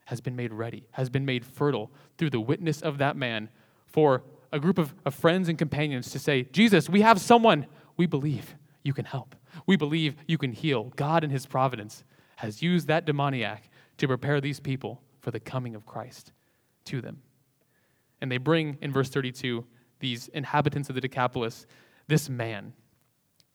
has 0.06 0.22
been 0.22 0.34
made 0.34 0.50
ready, 0.50 0.86
has 0.92 1.10
been 1.10 1.26
made 1.26 1.44
fertile 1.44 1.92
through 2.16 2.30
the 2.30 2.40
witness 2.40 2.80
of 2.80 2.96
that 2.96 3.18
man 3.18 3.50
for 3.86 4.22
a 4.50 4.58
group 4.58 4.78
of, 4.78 4.94
of 5.04 5.14
friends 5.14 5.50
and 5.50 5.58
companions 5.58 6.10
to 6.12 6.18
say, 6.18 6.44
Jesus, 6.44 6.88
we 6.88 7.02
have 7.02 7.20
someone 7.20 7.66
we 7.98 8.06
believe 8.06 8.54
you 8.82 8.94
can 8.94 9.04
help. 9.04 9.36
We 9.66 9.76
believe 9.76 10.16
you 10.26 10.38
can 10.38 10.52
heal. 10.52 10.84
God, 10.96 11.22
in 11.22 11.28
his 11.28 11.44
providence, 11.44 12.02
has 12.36 12.62
used 12.62 12.86
that 12.88 13.04
demoniac 13.04 13.68
to 13.98 14.08
prepare 14.08 14.40
these 14.40 14.58
people 14.58 15.02
for 15.20 15.30
the 15.30 15.38
coming 15.38 15.74
of 15.74 15.84
Christ 15.84 16.32
to 16.86 17.00
them. 17.00 17.22
And 18.20 18.30
they 18.30 18.38
bring, 18.38 18.78
in 18.80 18.92
verse 18.92 19.08
32, 19.08 19.64
these 20.00 20.28
inhabitants 20.28 20.88
of 20.88 20.94
the 20.94 21.00
Decapolis, 21.00 21.66
this 22.08 22.28
man 22.28 22.72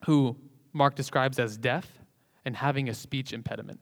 who 0.06 0.36
Mark 0.74 0.96
describes 0.96 1.40
as 1.40 1.58
deaf 1.58 2.00
and 2.46 2.56
having 2.56 2.90
a 2.90 2.94
speech 2.94 3.34
impediment. 3.34 3.80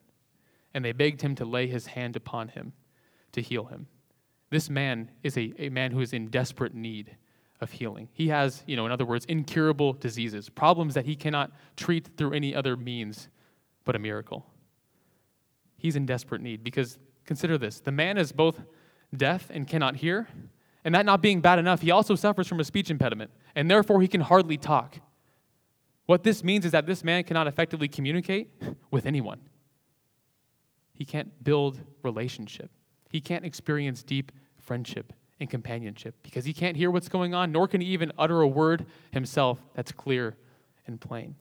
And 0.74 0.84
they 0.84 0.92
begged 0.92 1.22
him 1.22 1.36
to 1.36 1.46
lay 1.46 1.68
his 1.68 1.88
hand 1.88 2.16
upon 2.16 2.50
him 2.50 2.74
to 3.32 3.42
heal 3.42 3.66
him. 3.66 3.88
This 4.50 4.70
man 4.70 5.12
is 5.24 5.38
a, 5.38 5.54
a 5.58 5.70
man 5.70 5.92
who 5.92 6.02
is 6.02 6.14
in 6.14 6.28
desperate 6.28 6.74
need 6.74 7.16
of 7.62 7.72
healing. 7.72 8.10
He 8.14 8.28
has, 8.30 8.64
you 8.68 8.76
know, 8.76 8.86
in 8.86 8.92
other 8.92 9.06
words, 9.06 9.26
incurable 9.26 9.94
diseases, 9.94 10.50
problems 10.50 10.94
that 10.94 11.06
he 11.06 11.16
cannot 11.16 11.52
treat 11.78 12.10
through 12.18 12.34
any 12.34 12.54
other 12.54 12.76
means 12.76 13.30
but 13.86 13.96
a 13.96 14.00
miracle. 14.00 14.46
He's 15.78 15.96
in 15.96 16.06
desperate 16.06 16.42
need 16.42 16.64
because 16.64 16.98
consider 17.26 17.58
this 17.58 17.80
the 17.80 17.92
man 17.92 18.18
is 18.18 18.32
both 18.32 18.62
deaf 19.16 19.50
and 19.50 19.68
cannot 19.68 19.98
hear, 19.98 20.28
and 20.84 20.94
that 20.94 21.06
not 21.06 21.22
being 21.22 21.42
bad 21.42 21.58
enough, 21.60 21.82
he 21.82 21.92
also 21.92 22.16
suffers 22.16 22.48
from 22.48 22.60
a 22.60 22.64
speech 22.64 22.90
impediment, 22.90 23.32
and 23.56 23.70
therefore 23.70 24.02
he 24.02 24.08
can 24.08 24.22
hardly 24.22 24.58
talk. 24.58 25.00
What 26.06 26.24
this 26.24 26.44
means 26.44 26.66
is 26.66 26.72
that 26.72 26.86
this 26.86 27.04
man 27.04 27.24
cannot 27.24 27.48
effectively 27.48 27.88
communicate 27.88 28.50
with 28.92 29.06
anyone. 29.06 29.40
He 30.94 31.06
can't 31.06 31.44
build 31.44 31.80
relationship. 32.04 32.70
He 33.10 33.20
can't 33.22 33.44
experience 33.44 34.04
deep 34.04 34.32
friendship 34.60 35.14
and 35.40 35.50
companionship 35.50 36.16
because 36.22 36.46
he 36.46 36.54
can't 36.54 36.78
hear 36.78 36.92
what's 36.92 37.10
going 37.10 37.34
on, 37.34 37.52
nor 37.52 37.68
can 37.68 37.82
he 37.82 37.88
even 37.88 38.12
utter 38.18 38.42
a 38.42 38.48
word 38.48 38.86
himself 39.12 39.60
that's 39.74 39.92
clear 39.92 40.38
and 40.88 41.02
plain. 41.02 41.36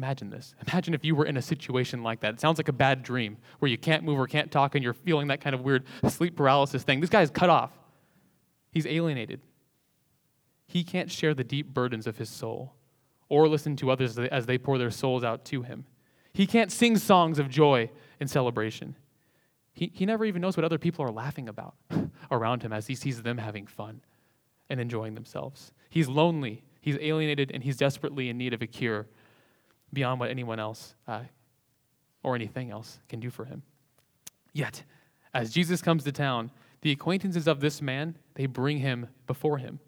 Imagine 0.00 0.30
this. 0.30 0.54
Imagine 0.66 0.94
if 0.94 1.04
you 1.04 1.14
were 1.14 1.26
in 1.26 1.36
a 1.36 1.42
situation 1.42 2.02
like 2.02 2.20
that. 2.20 2.32
It 2.32 2.40
sounds 2.40 2.58
like 2.58 2.68
a 2.68 2.72
bad 2.72 3.02
dream 3.02 3.36
where 3.58 3.70
you 3.70 3.76
can't 3.76 4.02
move 4.02 4.18
or 4.18 4.26
can't 4.26 4.50
talk 4.50 4.74
and 4.74 4.82
you're 4.82 4.94
feeling 4.94 5.26
that 5.26 5.42
kind 5.42 5.52
of 5.52 5.60
weird 5.60 5.84
sleep 6.08 6.36
paralysis 6.36 6.82
thing. 6.82 7.00
This 7.00 7.10
guy's 7.10 7.28
cut 7.28 7.50
off, 7.50 7.70
he's 8.70 8.86
alienated. 8.86 9.42
He 10.66 10.84
can't 10.84 11.10
share 11.10 11.34
the 11.34 11.44
deep 11.44 11.74
burdens 11.74 12.06
of 12.06 12.16
his 12.16 12.30
soul 12.30 12.72
or 13.28 13.46
listen 13.46 13.76
to 13.76 13.90
others 13.90 14.18
as 14.18 14.46
they 14.46 14.56
pour 14.56 14.78
their 14.78 14.90
souls 14.90 15.22
out 15.22 15.44
to 15.46 15.60
him. 15.60 15.84
He 16.32 16.46
can't 16.46 16.72
sing 16.72 16.96
songs 16.96 17.38
of 17.38 17.50
joy 17.50 17.90
and 18.20 18.30
celebration. 18.30 18.96
He, 19.74 19.90
he 19.92 20.06
never 20.06 20.24
even 20.24 20.40
knows 20.40 20.56
what 20.56 20.64
other 20.64 20.78
people 20.78 21.04
are 21.04 21.12
laughing 21.12 21.46
about 21.46 21.74
around 22.30 22.62
him 22.62 22.72
as 22.72 22.86
he 22.86 22.94
sees 22.94 23.20
them 23.20 23.36
having 23.36 23.66
fun 23.66 24.00
and 24.70 24.80
enjoying 24.80 25.14
themselves. 25.14 25.72
He's 25.90 26.08
lonely, 26.08 26.64
he's 26.80 26.96
alienated, 26.98 27.50
and 27.52 27.62
he's 27.62 27.76
desperately 27.76 28.30
in 28.30 28.38
need 28.38 28.54
of 28.54 28.62
a 28.62 28.66
cure 28.66 29.06
beyond 29.92 30.20
what 30.20 30.30
anyone 30.30 30.60
else 30.60 30.94
uh, 31.08 31.22
or 32.22 32.34
anything 32.34 32.70
else 32.70 32.98
can 33.08 33.20
do 33.20 33.30
for 33.30 33.44
him. 33.44 33.62
Yet, 34.52 34.82
as 35.32 35.52
Jesus 35.52 35.82
comes 35.82 36.04
to 36.04 36.12
town, 36.12 36.50
the 36.82 36.90
acquaintances 36.90 37.46
of 37.46 37.60
this 37.60 37.82
man, 37.82 38.16
they 38.34 38.46
bring 38.46 38.78
him 38.78 39.08
before 39.26 39.58
him. 39.58 39.80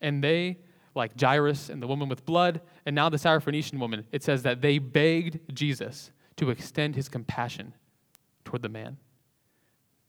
And 0.00 0.22
they, 0.22 0.58
like 0.94 1.18
Jairus 1.18 1.68
and 1.68 1.82
the 1.82 1.86
woman 1.86 2.08
with 2.08 2.26
blood, 2.26 2.60
and 2.84 2.94
now 2.94 3.08
the 3.08 3.16
Syrophoenician 3.16 3.78
woman, 3.78 4.06
it 4.12 4.22
says 4.22 4.42
that 4.42 4.60
they 4.60 4.78
begged 4.78 5.54
Jesus 5.54 6.10
to 6.36 6.50
extend 6.50 6.96
his 6.96 7.08
compassion 7.08 7.74
toward 8.44 8.62
the 8.62 8.68
man. 8.68 8.98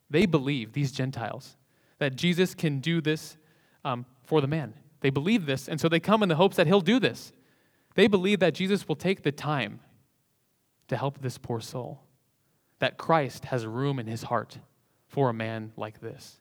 They 0.10 0.25
believe, 0.25 0.73
these 0.73 0.91
Gentiles, 0.91 1.56
that 1.99 2.15
Jesus 2.15 2.53
can 2.53 2.79
do 2.79 3.01
this 3.01 3.38
um, 3.86 4.06
for 4.23 4.41
the 4.41 4.47
man. 4.47 4.73
They 5.01 5.10
believe 5.10 5.45
this, 5.45 5.67
and 5.67 5.79
so 5.79 5.89
they 5.89 5.99
come 5.99 6.23
in 6.23 6.29
the 6.29 6.36
hopes 6.36 6.56
that 6.56 6.67
he'll 6.67 6.82
do 6.82 6.99
this. 6.99 7.32
They 7.95 8.08
believe 8.08 8.39
that 8.39 8.53
Jesus 8.53 8.88
will 8.88 8.95
take 8.95 9.23
the 9.23 9.32
time 9.32 9.79
to 10.88 10.97
help 10.97 11.21
this 11.21 11.38
poor 11.38 11.60
soul, 11.60 12.01
that 12.79 12.97
Christ 12.97 13.45
has 13.45 13.65
room 13.65 13.99
in 13.99 14.08
his 14.08 14.23
heart 14.23 14.58
for 15.08 15.29
a 15.29 15.34
man 15.34 15.71
like 15.77 16.01
this. 16.01 16.39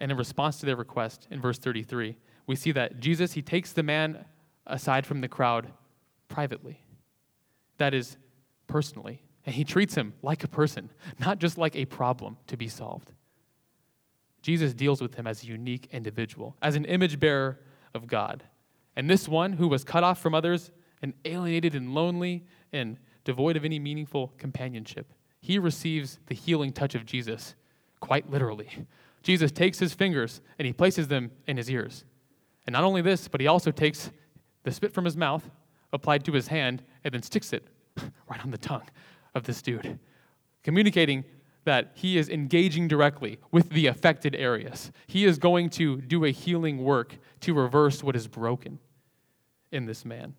And 0.00 0.10
in 0.10 0.18
response 0.18 0.58
to 0.58 0.66
their 0.66 0.76
request, 0.76 1.26
in 1.30 1.40
verse 1.40 1.58
33, 1.58 2.16
we 2.46 2.56
see 2.56 2.72
that 2.72 3.00
Jesus, 3.00 3.32
he 3.32 3.42
takes 3.42 3.72
the 3.72 3.82
man 3.82 4.24
aside 4.66 5.06
from 5.06 5.20
the 5.20 5.28
crowd 5.28 5.72
privately. 6.28 6.80
That 7.78 7.94
is, 7.94 8.16
personally. 8.66 9.22
And 9.46 9.54
he 9.54 9.64
treats 9.64 9.94
him 9.94 10.14
like 10.22 10.44
a 10.44 10.48
person, 10.48 10.90
not 11.18 11.38
just 11.38 11.58
like 11.58 11.76
a 11.76 11.84
problem 11.84 12.38
to 12.46 12.56
be 12.56 12.68
solved. 12.68 13.12
Jesus 14.42 14.74
deals 14.74 15.00
with 15.00 15.14
him 15.14 15.26
as 15.26 15.42
a 15.42 15.46
unique 15.46 15.88
individual, 15.90 16.56
as 16.60 16.76
an 16.76 16.84
image 16.84 17.18
bearer 17.18 17.60
of 17.94 18.06
God. 18.06 18.42
And 18.96 19.10
this 19.10 19.28
one 19.28 19.54
who 19.54 19.68
was 19.68 19.84
cut 19.84 20.04
off 20.04 20.20
from 20.20 20.34
others 20.34 20.70
and 21.02 21.14
alienated 21.24 21.74
and 21.74 21.94
lonely 21.94 22.44
and 22.72 22.98
devoid 23.24 23.56
of 23.56 23.64
any 23.64 23.78
meaningful 23.78 24.32
companionship, 24.38 25.12
he 25.40 25.58
receives 25.58 26.18
the 26.26 26.34
healing 26.34 26.72
touch 26.72 26.94
of 26.94 27.04
Jesus 27.04 27.54
quite 28.00 28.30
literally. 28.30 28.68
Jesus 29.22 29.50
takes 29.50 29.78
his 29.78 29.94
fingers 29.94 30.40
and 30.58 30.66
he 30.66 30.72
places 30.72 31.08
them 31.08 31.30
in 31.46 31.56
his 31.56 31.70
ears. 31.70 32.04
And 32.66 32.72
not 32.72 32.84
only 32.84 33.02
this, 33.02 33.28
but 33.28 33.40
he 33.40 33.46
also 33.46 33.70
takes 33.70 34.10
the 34.62 34.72
spit 34.72 34.92
from 34.92 35.04
his 35.04 35.16
mouth, 35.16 35.50
applied 35.92 36.24
to 36.24 36.32
his 36.32 36.48
hand, 36.48 36.82
and 37.02 37.12
then 37.12 37.22
sticks 37.22 37.52
it 37.52 37.66
right 38.28 38.42
on 38.42 38.50
the 38.50 38.58
tongue 38.58 38.88
of 39.34 39.44
this 39.44 39.60
dude, 39.62 39.98
communicating 40.62 41.24
that 41.64 41.92
he 41.94 42.18
is 42.18 42.28
engaging 42.28 42.88
directly 42.88 43.38
with 43.50 43.70
the 43.70 43.86
affected 43.86 44.34
areas. 44.34 44.92
He 45.06 45.24
is 45.24 45.38
going 45.38 45.70
to 45.70 46.00
do 46.02 46.24
a 46.24 46.30
healing 46.30 46.84
work 46.84 47.16
to 47.40 47.54
reverse 47.54 48.02
what 48.02 48.16
is 48.16 48.26
broken 48.28 48.78
in 49.74 49.86
this 49.86 50.04
man. 50.04 50.34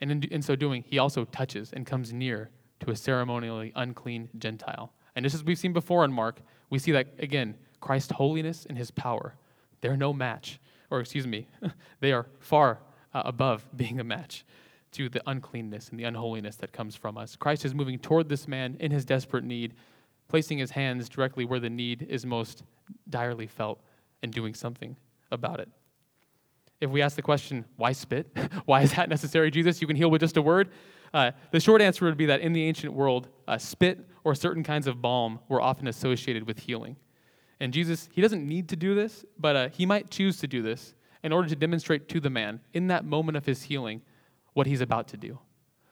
And 0.00 0.10
in, 0.10 0.22
in 0.24 0.42
so 0.42 0.56
doing, 0.56 0.84
he 0.86 0.98
also 0.98 1.24
touches 1.24 1.72
and 1.72 1.84
comes 1.84 2.12
near 2.12 2.50
to 2.80 2.90
a 2.90 2.96
ceremonially 2.96 3.72
unclean 3.76 4.30
Gentile. 4.38 4.92
And 5.14 5.24
just 5.24 5.34
as 5.34 5.44
we've 5.44 5.58
seen 5.58 5.72
before 5.72 6.04
in 6.04 6.12
Mark, 6.12 6.40
we 6.70 6.78
see 6.78 6.92
that, 6.92 7.08
again, 7.18 7.56
Christ's 7.80 8.12
holiness 8.12 8.66
and 8.68 8.78
his 8.78 8.90
power, 8.90 9.34
they're 9.80 9.96
no 9.96 10.12
match, 10.12 10.60
or 10.90 11.00
excuse 11.00 11.26
me, 11.26 11.48
they 12.00 12.12
are 12.12 12.26
far 12.38 12.80
uh, 13.12 13.22
above 13.24 13.68
being 13.76 14.00
a 14.00 14.04
match 14.04 14.44
to 14.92 15.08
the 15.08 15.22
uncleanness 15.26 15.88
and 15.88 15.98
the 15.98 16.04
unholiness 16.04 16.56
that 16.56 16.72
comes 16.72 16.94
from 16.94 17.16
us. 17.16 17.34
Christ 17.36 17.64
is 17.64 17.74
moving 17.74 17.98
toward 17.98 18.28
this 18.28 18.46
man 18.46 18.76
in 18.78 18.90
his 18.90 19.04
desperate 19.04 19.44
need, 19.44 19.74
placing 20.28 20.58
his 20.58 20.70
hands 20.70 21.08
directly 21.08 21.44
where 21.44 21.60
the 21.60 21.70
need 21.70 22.06
is 22.08 22.26
most 22.26 22.62
direly 23.08 23.46
felt 23.46 23.80
and 24.22 24.32
doing 24.32 24.54
something 24.54 24.96
about 25.30 25.60
it. 25.60 25.68
If 26.82 26.90
we 26.90 27.00
ask 27.00 27.14
the 27.14 27.22
question, 27.22 27.64
why 27.76 27.92
spit? 27.92 28.36
why 28.64 28.82
is 28.82 28.92
that 28.94 29.08
necessary, 29.08 29.52
Jesus? 29.52 29.80
You 29.80 29.86
can 29.86 29.96
heal 29.96 30.10
with 30.10 30.20
just 30.20 30.36
a 30.36 30.42
word. 30.42 30.70
Uh, 31.14 31.30
the 31.52 31.60
short 31.60 31.80
answer 31.80 32.04
would 32.04 32.16
be 32.16 32.26
that 32.26 32.40
in 32.40 32.52
the 32.52 32.64
ancient 32.64 32.92
world, 32.92 33.28
uh, 33.46 33.56
spit 33.56 34.00
or 34.24 34.34
certain 34.34 34.64
kinds 34.64 34.88
of 34.88 35.00
balm 35.00 35.38
were 35.48 35.60
often 35.60 35.86
associated 35.86 36.46
with 36.46 36.58
healing. 36.58 36.96
And 37.60 37.72
Jesus, 37.72 38.08
he 38.12 38.20
doesn't 38.20 38.44
need 38.44 38.68
to 38.70 38.76
do 38.76 38.96
this, 38.96 39.24
but 39.38 39.54
uh, 39.56 39.68
he 39.68 39.86
might 39.86 40.10
choose 40.10 40.38
to 40.38 40.48
do 40.48 40.60
this 40.60 40.94
in 41.22 41.32
order 41.32 41.48
to 41.48 41.54
demonstrate 41.54 42.08
to 42.08 42.18
the 42.18 42.30
man 42.30 42.60
in 42.72 42.88
that 42.88 43.04
moment 43.04 43.36
of 43.36 43.46
his 43.46 43.62
healing 43.62 44.02
what 44.54 44.66
he's 44.66 44.80
about 44.80 45.06
to 45.08 45.16
do. 45.16 45.38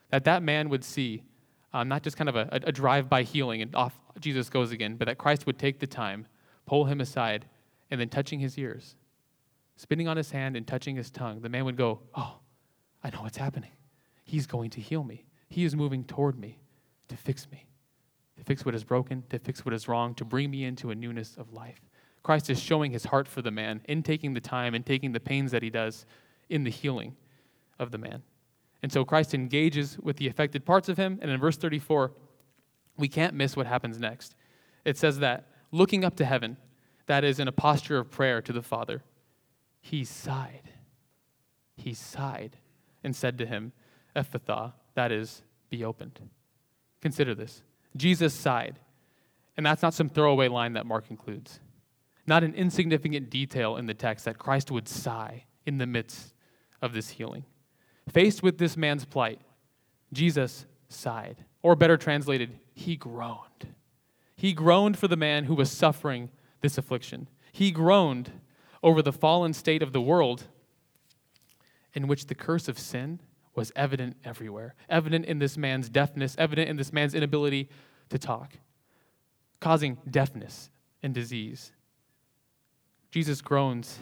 That 0.09 0.25
that 0.25 0.43
man 0.43 0.67
would 0.67 0.83
see 0.83 1.23
um, 1.71 1.87
not 1.87 2.03
just 2.03 2.17
kind 2.17 2.27
of 2.27 2.35
a, 2.35 2.49
a 2.51 2.71
drive-by 2.73 3.23
healing 3.23 3.61
and 3.61 3.73
off 3.75 3.97
Jesus 4.19 4.49
goes 4.49 4.71
again, 4.71 4.97
but 4.97 5.05
that 5.05 5.17
Christ 5.17 5.45
would 5.45 5.57
take 5.57 5.79
the 5.79 5.87
time, 5.87 6.27
pull 6.65 6.83
him 6.83 6.99
aside, 6.99 7.45
and 7.89 8.01
then 8.01 8.09
touching 8.09 8.39
his 8.39 8.57
ears, 8.57 8.97
spitting 9.81 10.07
on 10.07 10.15
his 10.15 10.29
hand 10.29 10.55
and 10.55 10.67
touching 10.67 10.95
his 10.95 11.09
tongue, 11.09 11.41
the 11.41 11.49
man 11.49 11.65
would 11.65 11.75
go, 11.75 12.01
Oh, 12.13 12.37
I 13.03 13.09
know 13.09 13.23
what's 13.23 13.37
happening. 13.37 13.71
He's 14.23 14.45
going 14.45 14.69
to 14.71 14.81
heal 14.81 15.03
me. 15.03 15.25
He 15.49 15.65
is 15.65 15.75
moving 15.75 16.03
toward 16.03 16.37
me 16.37 16.59
to 17.07 17.17
fix 17.17 17.49
me, 17.51 17.65
to 18.37 18.43
fix 18.43 18.63
what 18.63 18.75
is 18.75 18.83
broken, 18.83 19.23
to 19.31 19.39
fix 19.39 19.65
what 19.65 19.73
is 19.73 19.87
wrong, 19.87 20.13
to 20.15 20.23
bring 20.23 20.51
me 20.51 20.65
into 20.65 20.91
a 20.91 20.95
newness 20.95 21.35
of 21.35 21.51
life. 21.51 21.81
Christ 22.21 22.51
is 22.51 22.61
showing 22.61 22.91
his 22.91 23.05
heart 23.05 23.27
for 23.27 23.41
the 23.41 23.49
man 23.49 23.81
in 23.85 24.03
taking 24.03 24.35
the 24.35 24.39
time 24.39 24.75
and 24.75 24.85
taking 24.85 25.13
the 25.13 25.19
pains 25.19 25.51
that 25.51 25.63
he 25.63 25.71
does 25.71 26.05
in 26.47 26.63
the 26.63 26.69
healing 26.69 27.15
of 27.79 27.89
the 27.89 27.97
man. 27.97 28.21
And 28.83 28.91
so 28.91 29.03
Christ 29.03 29.33
engages 29.33 29.97
with 29.97 30.17
the 30.17 30.27
affected 30.27 30.63
parts 30.63 30.89
of 30.89 30.97
him. 30.97 31.17
And 31.23 31.31
in 31.31 31.39
verse 31.39 31.57
34, 31.57 32.11
we 32.97 33.07
can't 33.07 33.33
miss 33.33 33.57
what 33.57 33.65
happens 33.65 33.99
next. 33.99 34.35
It 34.85 34.99
says 34.99 35.17
that 35.19 35.47
looking 35.71 36.05
up 36.05 36.15
to 36.17 36.25
heaven, 36.25 36.57
that 37.07 37.23
is 37.23 37.39
in 37.39 37.47
a 37.47 37.51
posture 37.51 37.97
of 37.97 38.11
prayer 38.11 38.43
to 38.43 38.53
the 38.53 38.61
Father, 38.61 39.03
he 39.81 40.05
sighed. 40.05 40.69
He 41.75 41.93
sighed 41.93 42.57
and 43.03 43.15
said 43.15 43.37
to 43.39 43.45
him, 43.45 43.73
Ephphatha, 44.15 44.73
that 44.93 45.11
is, 45.11 45.41
be 45.69 45.83
opened. 45.83 46.19
Consider 47.01 47.33
this. 47.33 47.63
Jesus 47.97 48.33
sighed. 48.33 48.79
And 49.57 49.65
that's 49.65 49.81
not 49.81 49.93
some 49.93 50.09
throwaway 50.09 50.47
line 50.47 50.73
that 50.73 50.85
Mark 50.85 51.05
includes. 51.09 51.59
Not 52.27 52.43
an 52.43 52.53
insignificant 52.53 53.29
detail 53.29 53.75
in 53.75 53.87
the 53.87 53.93
text 53.93 54.25
that 54.25 54.37
Christ 54.37 54.71
would 54.71 54.87
sigh 54.87 55.45
in 55.65 55.79
the 55.79 55.87
midst 55.87 56.33
of 56.81 56.93
this 56.93 57.09
healing. 57.09 57.45
Faced 58.09 58.43
with 58.43 58.57
this 58.57 58.77
man's 58.77 59.05
plight, 59.05 59.41
Jesus 60.13 60.65
sighed. 60.87 61.43
Or 61.63 61.75
better 61.75 61.97
translated, 61.97 62.59
he 62.73 62.95
groaned. 62.95 63.75
He 64.35 64.53
groaned 64.53 64.97
for 64.97 65.07
the 65.07 65.15
man 65.15 65.45
who 65.45 65.55
was 65.55 65.71
suffering 65.71 66.29
this 66.61 66.77
affliction. 66.77 67.27
He 67.51 67.71
groaned 67.71 68.31
over 68.83 69.01
the 69.01 69.13
fallen 69.13 69.53
state 69.53 69.81
of 69.81 69.93
the 69.93 70.01
world 70.01 70.43
in 71.93 72.07
which 72.07 72.27
the 72.27 72.35
curse 72.35 72.67
of 72.67 72.79
sin 72.79 73.19
was 73.53 73.71
evident 73.75 74.15
everywhere, 74.23 74.75
evident 74.89 75.25
in 75.25 75.39
this 75.39 75.57
man's 75.57 75.89
deafness, 75.89 76.35
evident 76.37 76.69
in 76.69 76.77
this 76.77 76.93
man's 76.93 77.13
inability 77.13 77.69
to 78.09 78.17
talk, 78.17 78.53
causing 79.59 79.97
deafness 80.09 80.69
and 81.03 81.13
disease. 81.13 81.73
Jesus 83.11 83.41
groans 83.41 83.99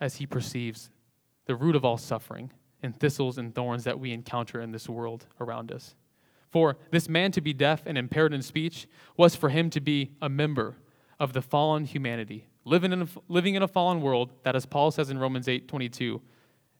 as 0.00 0.16
he 0.16 0.26
perceives 0.26 0.90
the 1.46 1.54
root 1.54 1.76
of 1.76 1.84
all 1.84 1.98
suffering 1.98 2.50
and 2.82 2.98
thistles 2.98 3.38
and 3.38 3.54
thorns 3.54 3.84
that 3.84 4.00
we 4.00 4.12
encounter 4.12 4.60
in 4.60 4.72
this 4.72 4.88
world 4.88 5.26
around 5.40 5.70
us. 5.70 5.94
For 6.50 6.76
this 6.90 7.08
man 7.08 7.30
to 7.32 7.40
be 7.40 7.52
deaf 7.52 7.86
and 7.86 7.96
impaired 7.96 8.34
in 8.34 8.42
speech 8.42 8.86
was 9.16 9.36
for 9.36 9.48
him 9.48 9.70
to 9.70 9.80
be 9.80 10.10
a 10.20 10.28
member 10.28 10.76
of 11.18 11.32
the 11.32 11.40
fallen 11.40 11.84
humanity, 11.84 12.48
living 12.64 12.92
in 12.92 13.02
a, 13.02 13.08
living 13.28 13.54
in 13.54 13.62
a 13.62 13.68
fallen 13.68 14.00
world 14.00 14.32
that, 14.44 14.56
as 14.56 14.66
Paul 14.66 14.90
says 14.90 15.10
in 15.10 15.18
Romans 15.18 15.48
8 15.48 15.68
22, 15.68 16.20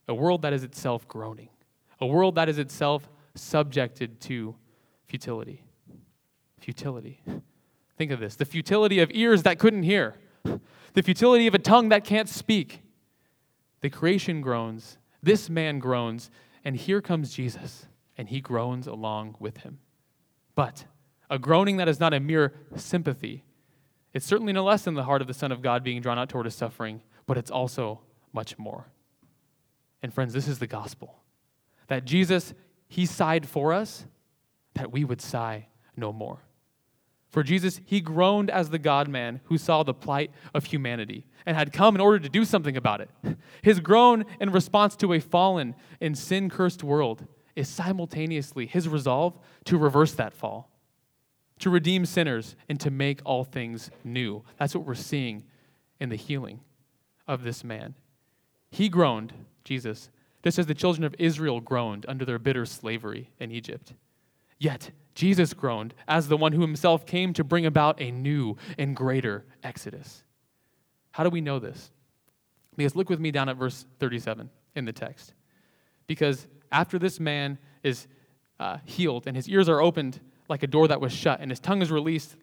a 0.07 0.13
world 0.13 0.41
that 0.41 0.53
is 0.53 0.63
itself 0.63 1.07
groaning, 1.07 1.49
a 1.99 2.05
world 2.05 2.35
that 2.35 2.49
is 2.49 2.57
itself 2.57 3.09
subjected 3.35 4.19
to 4.21 4.55
futility. 5.07 5.63
Futility. 6.59 7.21
Think 7.97 8.11
of 8.11 8.19
this 8.19 8.35
the 8.35 8.45
futility 8.45 8.99
of 8.99 9.11
ears 9.13 9.43
that 9.43 9.59
couldn't 9.59 9.83
hear, 9.83 10.15
the 10.93 11.03
futility 11.03 11.47
of 11.47 11.53
a 11.53 11.59
tongue 11.59 11.89
that 11.89 12.03
can't 12.03 12.29
speak. 12.29 12.81
The 13.81 13.89
creation 13.89 14.39
groans, 14.39 14.97
this 15.21 15.49
man 15.49 15.79
groans, 15.79 16.29
and 16.63 16.77
here 16.77 17.01
comes 17.01 17.33
Jesus, 17.33 17.85
and 18.17 18.29
he 18.29 18.39
groans 18.39 18.87
along 18.87 19.35
with 19.39 19.57
him. 19.57 19.79
But 20.55 20.85
a 21.29 21.37
groaning 21.37 21.77
that 21.77 21.89
is 21.89 21.99
not 21.99 22.13
a 22.13 22.19
mere 22.19 22.53
sympathy. 22.77 23.43
It's 24.13 24.25
certainly 24.25 24.53
no 24.53 24.63
less 24.63 24.83
than 24.83 24.93
the 24.93 25.03
heart 25.03 25.21
of 25.21 25.27
the 25.27 25.33
Son 25.33 25.51
of 25.51 25.61
God 25.61 25.83
being 25.83 26.01
drawn 26.01 26.19
out 26.19 26.29
toward 26.29 26.45
his 26.45 26.55
suffering, 26.55 27.01
but 27.25 27.37
it's 27.37 27.51
also 27.51 28.01
much 28.31 28.57
more. 28.57 28.87
And 30.01 30.13
friends, 30.13 30.33
this 30.33 30.47
is 30.47 30.59
the 30.59 30.67
gospel 30.67 31.19
that 31.87 32.05
Jesus, 32.05 32.53
he 32.87 33.05
sighed 33.05 33.45
for 33.45 33.73
us, 33.73 34.05
that 34.75 34.91
we 34.91 35.03
would 35.03 35.21
sigh 35.21 35.67
no 35.95 36.13
more. 36.13 36.39
For 37.29 37.43
Jesus, 37.43 37.81
he 37.83 37.99
groaned 37.99 38.49
as 38.49 38.69
the 38.69 38.79
God 38.79 39.07
man 39.07 39.41
who 39.45 39.57
saw 39.57 39.81
the 39.81 39.93
plight 39.93 40.31
of 40.53 40.65
humanity 40.65 41.25
and 41.45 41.57
had 41.57 41.73
come 41.73 41.95
in 41.95 42.01
order 42.01 42.19
to 42.19 42.29
do 42.29 42.45
something 42.45 42.77
about 42.77 43.01
it. 43.01 43.09
His 43.63 43.79
groan 43.79 44.25
in 44.39 44.51
response 44.51 44.95
to 44.97 45.13
a 45.13 45.19
fallen 45.19 45.75
and 45.99 46.17
sin 46.17 46.49
cursed 46.49 46.83
world 46.83 47.25
is 47.55 47.67
simultaneously 47.67 48.65
his 48.65 48.87
resolve 48.87 49.37
to 49.65 49.77
reverse 49.77 50.13
that 50.13 50.33
fall, 50.33 50.69
to 51.63 51.69
redeem 51.69 52.05
sinners, 52.05 52.57
and 52.67 52.77
to 52.77 52.91
make 52.91 53.21
all 53.23 53.45
things 53.45 53.89
new. 54.03 54.43
That's 54.57 54.75
what 54.75 54.85
we're 54.85 54.95
seeing 54.95 55.45
in 55.97 56.09
the 56.09 56.17
healing 56.17 56.59
of 57.25 57.43
this 57.43 57.63
man. 57.63 57.95
He 58.69 58.89
groaned 58.89 59.31
Jesus, 59.63 60.09
just 60.43 60.59
as 60.59 60.65
the 60.65 60.73
children 60.73 61.05
of 61.05 61.15
Israel 61.17 61.61
groaned 61.61 62.05
under 62.09 62.25
their 62.25 62.37
bitter 62.37 62.65
slavery 62.65 63.29
in 63.39 63.49
Egypt. 63.49 63.93
Yet 64.59 64.91
Jesus 65.15 65.53
groaned 65.53 65.93
as 66.05 66.27
the 66.27 66.35
one 66.35 66.51
who 66.51 66.59
himself 66.59 67.05
came 67.05 67.31
to 67.31 67.45
bring 67.45 67.65
about 67.65 68.01
a 68.01 68.11
new 68.11 68.57
and 68.77 68.93
greater 68.93 69.45
exodus. 69.63 70.25
How 71.11 71.23
do 71.23 71.29
we 71.29 71.39
know 71.39 71.59
this? 71.59 71.91
Because 72.75 72.93
look 72.93 73.09
with 73.09 73.21
me 73.21 73.31
down 73.31 73.47
at 73.47 73.55
verse 73.55 73.85
37 73.99 74.49
in 74.75 74.83
the 74.83 74.91
text. 74.91 75.33
Because 76.07 76.45
after 76.73 76.99
this 76.99 77.21
man 77.21 77.57
is 77.83 78.09
uh, 78.59 78.79
healed 78.83 79.27
and 79.27 79.37
his 79.37 79.47
ears 79.47 79.69
are 79.69 79.79
opened 79.79 80.19
like 80.53 80.61
a 80.61 80.67
door 80.67 80.87
that 80.87 81.01
was 81.01 81.11
shut 81.11 81.39
and 81.39 81.49
his 81.49 81.59
tongue 81.59 81.81
is 81.81 81.89
released 81.89 82.35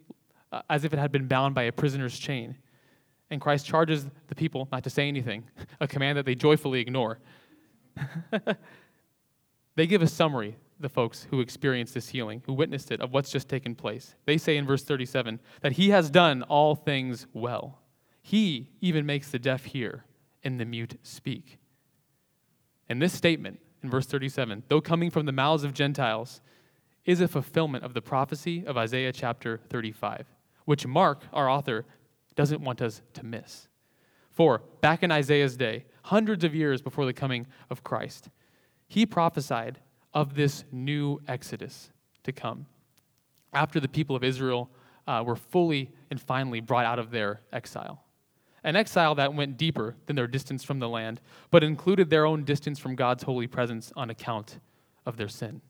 uh, 0.50 0.62
as 0.68 0.84
if 0.84 0.92
it 0.92 0.98
had 0.98 1.12
been 1.12 1.28
bound 1.28 1.54
by 1.54 1.62
a 1.62 1.70
prisoner's 1.70 2.18
chain, 2.18 2.56
and 3.30 3.40
Christ 3.40 3.64
charges 3.64 4.04
the 4.26 4.34
people 4.34 4.68
not 4.72 4.82
to 4.82 4.90
say 4.90 5.06
anything, 5.06 5.44
a 5.80 5.86
command 5.86 6.18
that 6.18 6.26
they 6.26 6.34
joyfully 6.34 6.80
ignore. 6.80 7.20
they 9.76 9.86
give 9.86 10.02
a 10.02 10.08
summary, 10.08 10.56
the 10.80 10.88
folks 10.88 11.28
who 11.30 11.38
experienced 11.38 11.94
this 11.94 12.08
healing, 12.08 12.42
who 12.46 12.52
witnessed 12.52 12.90
it, 12.90 13.00
of 13.00 13.12
what's 13.12 13.30
just 13.30 13.48
taken 13.48 13.76
place. 13.76 14.16
They 14.26 14.38
say 14.38 14.56
in 14.56 14.66
verse 14.66 14.82
37 14.82 15.38
that 15.60 15.72
he 15.72 15.90
has 15.90 16.10
done 16.10 16.42
all 16.42 16.74
things 16.74 17.28
well. 17.32 17.78
He 18.22 18.70
even 18.80 19.06
makes 19.06 19.30
the 19.30 19.38
deaf 19.38 19.66
hear 19.66 20.04
and 20.42 20.58
the 20.58 20.64
mute 20.64 20.98
speak. 21.04 21.58
And 22.88 23.00
this 23.00 23.12
statement 23.12 23.60
in 23.84 23.88
verse 23.88 24.06
37, 24.06 24.64
though 24.66 24.80
coming 24.80 25.12
from 25.12 25.26
the 25.26 25.32
mouths 25.32 25.62
of 25.62 25.74
Gentiles, 25.74 26.40
is 27.04 27.20
a 27.20 27.28
fulfillment 27.28 27.84
of 27.84 27.94
the 27.94 28.02
prophecy 28.02 28.64
of 28.66 28.76
Isaiah 28.76 29.12
chapter 29.12 29.60
35, 29.68 30.26
which 30.64 30.86
Mark, 30.86 31.24
our 31.32 31.48
author, 31.48 31.84
doesn't 32.36 32.60
want 32.60 32.82
us 32.82 33.02
to 33.14 33.24
miss. 33.24 33.68
For 34.30 34.62
back 34.80 35.02
in 35.02 35.10
Isaiah's 35.10 35.56
day, 35.56 35.86
hundreds 36.04 36.44
of 36.44 36.54
years 36.54 36.82
before 36.82 37.06
the 37.06 37.12
coming 37.12 37.46
of 37.68 37.82
Christ, 37.82 38.30
he 38.86 39.06
prophesied 39.06 39.78
of 40.14 40.34
this 40.34 40.64
new 40.72 41.20
exodus 41.28 41.90
to 42.22 42.32
come 42.32 42.66
after 43.52 43.80
the 43.80 43.88
people 43.88 44.16
of 44.16 44.24
Israel 44.24 44.70
uh, 45.06 45.22
were 45.26 45.36
fully 45.36 45.90
and 46.10 46.20
finally 46.20 46.60
brought 46.60 46.84
out 46.84 46.98
of 46.98 47.10
their 47.10 47.40
exile. 47.52 48.04
An 48.62 48.76
exile 48.76 49.14
that 49.14 49.34
went 49.34 49.56
deeper 49.56 49.96
than 50.06 50.16
their 50.16 50.26
distance 50.26 50.62
from 50.62 50.78
the 50.78 50.88
land, 50.88 51.20
but 51.50 51.64
included 51.64 52.10
their 52.10 52.26
own 52.26 52.44
distance 52.44 52.78
from 52.78 52.94
God's 52.94 53.22
holy 53.22 53.46
presence 53.46 53.92
on 53.96 54.10
account 54.10 54.60
of 55.06 55.16
their 55.16 55.28
sin. 55.28 55.62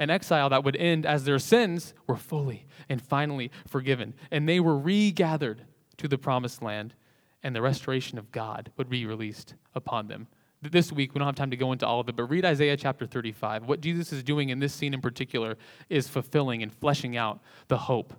An 0.00 0.08
exile 0.08 0.48
that 0.48 0.64
would 0.64 0.76
end 0.76 1.04
as 1.04 1.24
their 1.24 1.38
sins 1.38 1.92
were 2.06 2.16
fully 2.16 2.64
and 2.88 3.02
finally 3.02 3.50
forgiven, 3.68 4.14
and 4.30 4.48
they 4.48 4.58
were 4.58 4.78
regathered 4.78 5.66
to 5.98 6.08
the 6.08 6.16
promised 6.16 6.62
land, 6.62 6.94
and 7.42 7.54
the 7.54 7.60
restoration 7.60 8.16
of 8.16 8.32
God 8.32 8.72
would 8.78 8.88
be 8.88 9.04
released 9.04 9.56
upon 9.74 10.08
them. 10.08 10.26
This 10.62 10.90
week, 10.90 11.12
we 11.12 11.18
don't 11.18 11.26
have 11.26 11.34
time 11.34 11.50
to 11.50 11.56
go 11.58 11.72
into 11.72 11.86
all 11.86 12.00
of 12.00 12.08
it, 12.08 12.16
but 12.16 12.24
read 12.24 12.46
Isaiah 12.46 12.78
chapter 12.78 13.04
35. 13.04 13.64
What 13.66 13.82
Jesus 13.82 14.10
is 14.10 14.22
doing 14.22 14.48
in 14.48 14.58
this 14.58 14.72
scene 14.72 14.94
in 14.94 15.02
particular 15.02 15.58
is 15.90 16.08
fulfilling 16.08 16.62
and 16.62 16.72
fleshing 16.72 17.18
out 17.18 17.42
the 17.68 17.76
hope 17.76 18.14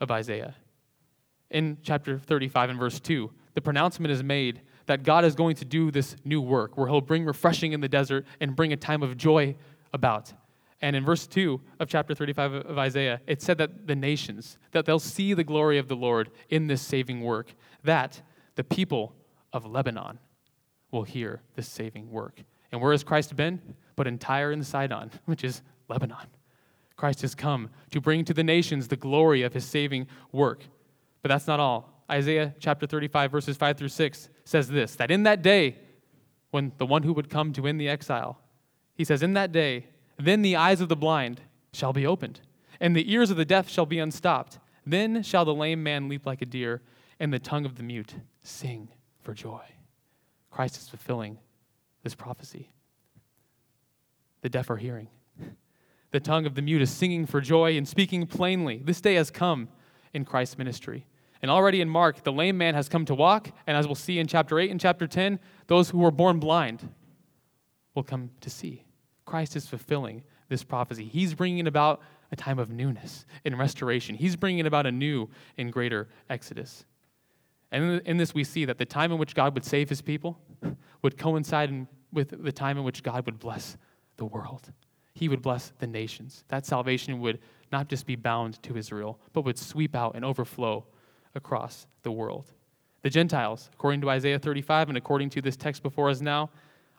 of 0.00 0.10
Isaiah. 0.10 0.54
In 1.50 1.76
chapter 1.82 2.18
35 2.18 2.70
and 2.70 2.78
verse 2.78 2.98
2, 3.00 3.30
the 3.52 3.60
pronouncement 3.60 4.12
is 4.12 4.22
made 4.22 4.62
that 4.86 5.02
God 5.02 5.26
is 5.26 5.34
going 5.34 5.56
to 5.56 5.66
do 5.66 5.90
this 5.90 6.16
new 6.24 6.40
work 6.40 6.78
where 6.78 6.86
he'll 6.86 7.02
bring 7.02 7.26
refreshing 7.26 7.72
in 7.72 7.82
the 7.82 7.88
desert 7.88 8.24
and 8.40 8.56
bring 8.56 8.72
a 8.72 8.78
time 8.78 9.02
of 9.02 9.18
joy 9.18 9.54
about. 9.92 10.32
And 10.82 10.96
in 10.96 11.04
verse 11.04 11.28
2 11.28 11.60
of 11.78 11.88
chapter 11.88 12.12
35 12.12 12.52
of 12.52 12.76
Isaiah, 12.78 13.20
it 13.28 13.40
said 13.40 13.56
that 13.58 13.86
the 13.86 13.94
nations, 13.94 14.58
that 14.72 14.84
they'll 14.84 14.98
see 14.98 15.32
the 15.32 15.44
glory 15.44 15.78
of 15.78 15.86
the 15.86 15.94
Lord 15.94 16.30
in 16.50 16.66
this 16.66 16.82
saving 16.82 17.22
work, 17.22 17.54
that 17.84 18.20
the 18.56 18.64
people 18.64 19.14
of 19.52 19.64
Lebanon 19.64 20.18
will 20.90 21.04
hear 21.04 21.40
this 21.54 21.68
saving 21.68 22.10
work. 22.10 22.42
And 22.72 22.80
where 22.80 22.90
has 22.90 23.04
Christ 23.04 23.36
been? 23.36 23.60
But 23.94 24.08
in 24.08 24.18
Tyre 24.18 24.50
and 24.50 24.66
Sidon, 24.66 25.12
which 25.26 25.44
is 25.44 25.62
Lebanon. 25.88 26.26
Christ 26.96 27.22
has 27.22 27.34
come 27.34 27.70
to 27.90 28.00
bring 28.00 28.24
to 28.24 28.34
the 28.34 28.44
nations 28.44 28.88
the 28.88 28.96
glory 28.96 29.42
of 29.42 29.54
his 29.54 29.64
saving 29.64 30.08
work. 30.32 30.64
But 31.22 31.28
that's 31.28 31.46
not 31.46 31.60
all. 31.60 32.04
Isaiah 32.10 32.54
chapter 32.58 32.86
35, 32.86 33.30
verses 33.30 33.56
5 33.56 33.78
through 33.78 33.88
6 33.88 34.28
says 34.44 34.68
this 34.68 34.96
that 34.96 35.10
in 35.10 35.22
that 35.22 35.42
day, 35.42 35.78
when 36.50 36.72
the 36.78 36.86
one 36.86 37.02
who 37.02 37.12
would 37.12 37.30
come 37.30 37.52
to 37.54 37.66
end 37.66 37.80
the 37.80 37.88
exile, 37.88 38.38
he 38.94 39.04
says, 39.04 39.22
In 39.22 39.32
that 39.34 39.52
day, 39.52 39.86
then 40.26 40.42
the 40.42 40.56
eyes 40.56 40.80
of 40.80 40.88
the 40.88 40.96
blind 40.96 41.40
shall 41.72 41.92
be 41.92 42.06
opened, 42.06 42.40
and 42.80 42.94
the 42.94 43.12
ears 43.12 43.30
of 43.30 43.36
the 43.36 43.44
deaf 43.44 43.68
shall 43.68 43.86
be 43.86 43.98
unstopped. 43.98 44.58
Then 44.84 45.22
shall 45.22 45.44
the 45.44 45.54
lame 45.54 45.82
man 45.82 46.08
leap 46.08 46.26
like 46.26 46.42
a 46.42 46.46
deer, 46.46 46.82
and 47.20 47.32
the 47.32 47.38
tongue 47.38 47.64
of 47.64 47.76
the 47.76 47.82
mute 47.82 48.14
sing 48.42 48.88
for 49.20 49.32
joy. 49.32 49.62
Christ 50.50 50.76
is 50.76 50.88
fulfilling 50.88 51.38
this 52.02 52.14
prophecy. 52.14 52.72
the 54.42 54.48
deaf 54.48 54.68
are 54.70 54.76
hearing. 54.76 55.08
The 56.10 56.20
tongue 56.20 56.44
of 56.46 56.56
the 56.56 56.62
mute 56.62 56.82
is 56.82 56.90
singing 56.90 57.26
for 57.26 57.40
joy 57.40 57.76
and 57.76 57.88
speaking 57.88 58.26
plainly. 58.26 58.82
This 58.84 59.00
day 59.00 59.14
has 59.14 59.30
come 59.30 59.68
in 60.12 60.24
Christ's 60.24 60.58
ministry. 60.58 61.06
And 61.40 61.50
already 61.50 61.80
in 61.80 61.88
Mark, 61.88 62.22
the 62.22 62.32
lame 62.32 62.58
man 62.58 62.74
has 62.74 62.88
come 62.88 63.04
to 63.06 63.14
walk, 63.14 63.50
and 63.66 63.76
as 63.76 63.86
we'll 63.86 63.94
see 63.94 64.18
in 64.18 64.26
chapter 64.26 64.58
8 64.60 64.70
and 64.70 64.80
chapter 64.80 65.06
10, 65.06 65.40
those 65.68 65.90
who 65.90 65.98
were 65.98 66.10
born 66.10 66.38
blind 66.38 66.88
will 67.94 68.02
come 68.02 68.30
to 68.40 68.50
see. 68.50 68.84
Christ 69.32 69.56
is 69.56 69.66
fulfilling 69.66 70.24
this 70.50 70.62
prophecy. 70.62 71.06
He's 71.06 71.32
bringing 71.32 71.66
about 71.66 72.02
a 72.32 72.36
time 72.36 72.58
of 72.58 72.68
newness 72.68 73.24
and 73.46 73.58
restoration. 73.58 74.14
He's 74.14 74.36
bringing 74.36 74.66
about 74.66 74.84
a 74.84 74.92
new 74.92 75.30
and 75.56 75.72
greater 75.72 76.10
exodus. 76.28 76.84
And 77.70 78.02
in 78.02 78.18
this, 78.18 78.34
we 78.34 78.44
see 78.44 78.66
that 78.66 78.76
the 78.76 78.84
time 78.84 79.10
in 79.10 79.16
which 79.16 79.34
God 79.34 79.54
would 79.54 79.64
save 79.64 79.88
his 79.88 80.02
people 80.02 80.38
would 81.00 81.16
coincide 81.16 81.86
with 82.12 82.44
the 82.44 82.52
time 82.52 82.76
in 82.76 82.84
which 82.84 83.02
God 83.02 83.24
would 83.24 83.38
bless 83.38 83.78
the 84.18 84.26
world. 84.26 84.70
He 85.14 85.30
would 85.30 85.40
bless 85.40 85.72
the 85.78 85.86
nations. 85.86 86.44
That 86.48 86.66
salvation 86.66 87.18
would 87.20 87.38
not 87.72 87.88
just 87.88 88.04
be 88.04 88.16
bound 88.16 88.62
to 88.64 88.76
Israel, 88.76 89.18
but 89.32 89.46
would 89.46 89.56
sweep 89.56 89.96
out 89.96 90.14
and 90.14 90.26
overflow 90.26 90.84
across 91.34 91.86
the 92.02 92.12
world. 92.12 92.52
The 93.00 93.08
Gentiles, 93.08 93.70
according 93.72 94.02
to 94.02 94.10
Isaiah 94.10 94.38
35 94.38 94.90
and 94.90 94.98
according 94.98 95.30
to 95.30 95.40
this 95.40 95.56
text 95.56 95.82
before 95.82 96.10
us 96.10 96.20
now, 96.20 96.50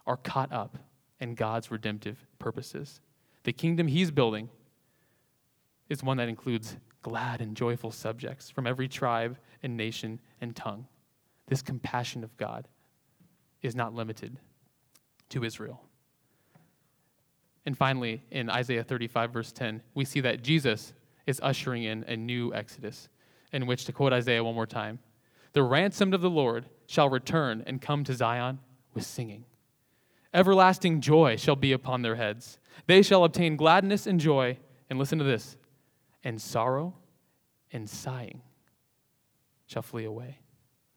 are 0.07 0.17
caught 0.17 0.51
up 0.51 0.79
in 1.19 1.35
God's 1.35 1.71
redemptive 1.71 2.25
purposes. 2.39 3.01
The 3.43 3.53
kingdom 3.53 3.87
he's 3.87 4.11
building 4.11 4.49
is 5.89 6.03
one 6.03 6.17
that 6.17 6.29
includes 6.29 6.77
glad 7.01 7.41
and 7.41 7.55
joyful 7.55 7.91
subjects 7.91 8.49
from 8.49 8.65
every 8.65 8.87
tribe 8.87 9.37
and 9.61 9.75
nation 9.77 10.19
and 10.41 10.55
tongue. 10.55 10.87
This 11.47 11.61
compassion 11.61 12.23
of 12.23 12.35
God 12.37 12.67
is 13.61 13.75
not 13.75 13.93
limited 13.93 14.39
to 15.29 15.43
Israel. 15.43 15.81
And 17.65 17.77
finally, 17.77 18.23
in 18.31 18.49
Isaiah 18.49 18.83
35, 18.83 19.31
verse 19.31 19.51
10, 19.51 19.81
we 19.93 20.05
see 20.05 20.19
that 20.21 20.43
Jesus 20.43 20.93
is 21.25 21.39
ushering 21.41 21.83
in 21.83 22.03
a 22.03 22.17
new 22.17 22.53
exodus, 22.53 23.07
in 23.51 23.65
which, 23.65 23.85
to 23.85 23.93
quote 23.93 24.11
Isaiah 24.11 24.43
one 24.43 24.55
more 24.55 24.67
time, 24.67 24.99
the 25.53 25.63
ransomed 25.63 26.13
of 26.13 26.21
the 26.21 26.29
Lord 26.29 26.65
shall 26.87 27.09
return 27.09 27.63
and 27.65 27.81
come 27.81 28.03
to 28.03 28.13
Zion 28.13 28.59
with 28.93 29.05
singing. 29.05 29.45
Everlasting 30.33 31.01
joy 31.01 31.35
shall 31.35 31.55
be 31.55 31.71
upon 31.71 32.01
their 32.01 32.15
heads. 32.15 32.57
They 32.87 33.01
shall 33.01 33.23
obtain 33.23 33.55
gladness 33.55 34.07
and 34.07 34.19
joy, 34.19 34.57
and 34.89 34.97
listen 34.97 35.19
to 35.19 35.23
this, 35.23 35.57
and 36.23 36.41
sorrow 36.41 36.95
and 37.71 37.89
sighing 37.89 38.41
shall 39.67 39.81
flee 39.81 40.05
away. 40.05 40.39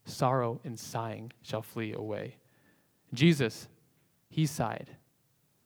Sorrow 0.05 0.61
and 0.65 0.79
sighing 0.79 1.33
shall 1.43 1.63
flee 1.63 1.93
away. 1.93 2.37
Jesus, 3.13 3.69
he 4.29 4.47
sighed 4.47 4.97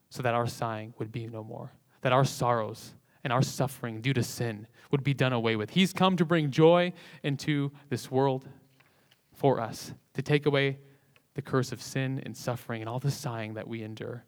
so 0.08 0.22
that 0.22 0.34
our 0.34 0.46
sighing 0.46 0.94
would 0.98 1.12
be 1.12 1.26
no 1.26 1.44
more, 1.44 1.72
that 2.02 2.12
our 2.12 2.24
sorrows 2.24 2.94
and 3.22 3.32
our 3.32 3.42
suffering 3.42 4.00
due 4.00 4.14
to 4.14 4.22
sin 4.22 4.66
would 4.90 5.04
be 5.04 5.14
done 5.14 5.32
away 5.32 5.56
with. 5.56 5.70
He's 5.70 5.92
come 5.92 6.16
to 6.16 6.24
bring 6.24 6.50
joy 6.50 6.92
into 7.22 7.70
this 7.88 8.10
world 8.10 8.48
for 9.32 9.60
us, 9.60 9.92
to 10.14 10.22
take 10.22 10.46
away 10.46 10.78
the 11.34 11.42
curse 11.42 11.72
of 11.72 11.82
sin 11.82 12.20
and 12.24 12.36
suffering 12.36 12.82
and 12.82 12.88
all 12.88 12.98
the 12.98 13.10
sighing 13.10 13.54
that 13.54 13.68
we 13.68 13.82
endure. 13.82 14.24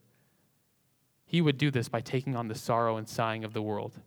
He 1.25 1.41
would 1.41 1.59
do 1.59 1.71
this 1.71 1.89
by 1.89 2.01
taking 2.01 2.37
on 2.37 2.49
the 2.49 2.55
sorrow 2.55 2.97
and 2.97 3.09
sighing 3.09 3.45
of 3.45 3.53
the 3.53 3.63
world, 3.63 4.01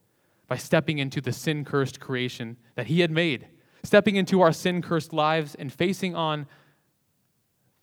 by 0.48 0.58
stepping 0.58 1.00
into 1.00 1.22
the 1.22 1.34
sin 1.34 1.66
cursed 1.66 2.00
creation 2.00 2.58
that 2.76 2.88
He 2.88 3.02
had 3.02 3.12
made, 3.12 3.48
stepping 3.84 4.16
into 4.16 4.42
our 4.42 4.54
sin 4.54 4.82
cursed 4.82 5.12
lives 5.12 5.56
and 5.56 5.74
facing 5.74 6.16
on 6.16 6.48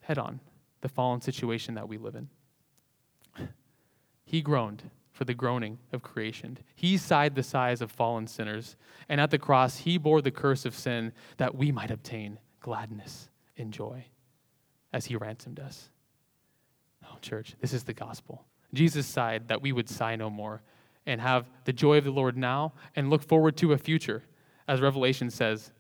head 0.00 0.18
on 0.18 0.40
the 0.80 0.88
fallen 0.88 1.20
situation 1.20 1.74
that 1.74 1.88
we 1.88 1.98
live 1.98 2.14
in. 2.14 2.28
He 4.24 4.40
groaned 4.40 4.90
for 5.12 5.24
the 5.24 5.34
groaning 5.34 5.78
of 5.92 6.02
creation. 6.02 6.58
He 6.74 6.96
sighed 6.96 7.34
the 7.34 7.42
sighs 7.42 7.82
of 7.82 7.90
fallen 7.90 8.26
sinners. 8.26 8.76
And 9.08 9.20
at 9.20 9.30
the 9.30 9.38
cross, 9.38 9.78
he 9.78 9.98
bore 9.98 10.22
the 10.22 10.30
curse 10.30 10.64
of 10.64 10.74
sin 10.74 11.12
that 11.36 11.54
we 11.54 11.70
might 11.70 11.90
obtain 11.90 12.38
gladness 12.60 13.28
and 13.58 13.72
joy 13.72 14.06
as 14.92 15.06
he 15.06 15.16
ransomed 15.16 15.60
us. 15.60 15.90
Oh, 17.04 17.16
church, 17.20 17.54
this 17.60 17.72
is 17.72 17.84
the 17.84 17.92
gospel. 17.92 18.44
Jesus 18.74 19.06
sighed 19.06 19.48
that 19.48 19.62
we 19.62 19.72
would 19.72 19.88
sigh 19.88 20.16
no 20.16 20.30
more 20.30 20.62
and 21.06 21.20
have 21.20 21.50
the 21.64 21.72
joy 21.72 21.98
of 21.98 22.04
the 22.04 22.10
Lord 22.10 22.36
now 22.36 22.72
and 22.96 23.10
look 23.10 23.22
forward 23.22 23.56
to 23.58 23.72
a 23.72 23.78
future, 23.78 24.22
as 24.68 24.80
Revelation 24.80 25.30
says 25.30 25.72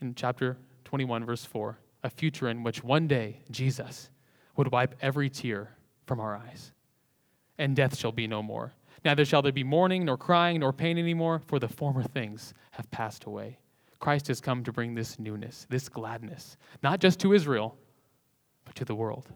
in 0.00 0.14
chapter 0.14 0.56
21, 0.84 1.24
verse 1.24 1.44
4 1.44 1.78
a 2.02 2.08
future 2.08 2.48
in 2.48 2.62
which 2.62 2.82
one 2.82 3.06
day 3.06 3.40
Jesus 3.50 4.08
would 4.56 4.72
wipe 4.72 4.94
every 5.02 5.28
tear 5.28 5.76
from 6.06 6.18
our 6.18 6.34
eyes 6.34 6.72
and 7.60 7.76
death 7.76 7.96
shall 7.96 8.10
be 8.10 8.26
no 8.26 8.42
more. 8.42 8.72
Neither 9.04 9.24
shall 9.24 9.42
there 9.42 9.52
be 9.52 9.62
mourning, 9.62 10.06
nor 10.06 10.16
crying, 10.16 10.60
nor 10.60 10.72
pain 10.72 10.98
anymore, 10.98 11.42
for 11.46 11.58
the 11.58 11.68
former 11.68 12.02
things 12.02 12.54
have 12.72 12.90
passed 12.90 13.24
away. 13.24 13.58
Christ 13.98 14.28
has 14.28 14.40
come 14.40 14.64
to 14.64 14.72
bring 14.72 14.94
this 14.94 15.18
newness, 15.18 15.66
this 15.68 15.88
gladness, 15.88 16.56
not 16.82 17.00
just 17.00 17.20
to 17.20 17.34
Israel, 17.34 17.76
but 18.70 18.76
to 18.76 18.84
the 18.84 18.94
world. 18.94 19.26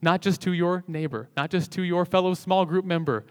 Not 0.00 0.22
just 0.22 0.40
to 0.42 0.52
your 0.54 0.82
neighbor, 0.88 1.28
not 1.36 1.50
just 1.50 1.70
to 1.72 1.82
your 1.82 2.06
fellow 2.06 2.32
small 2.32 2.64
group 2.64 2.86
member, 2.86 3.26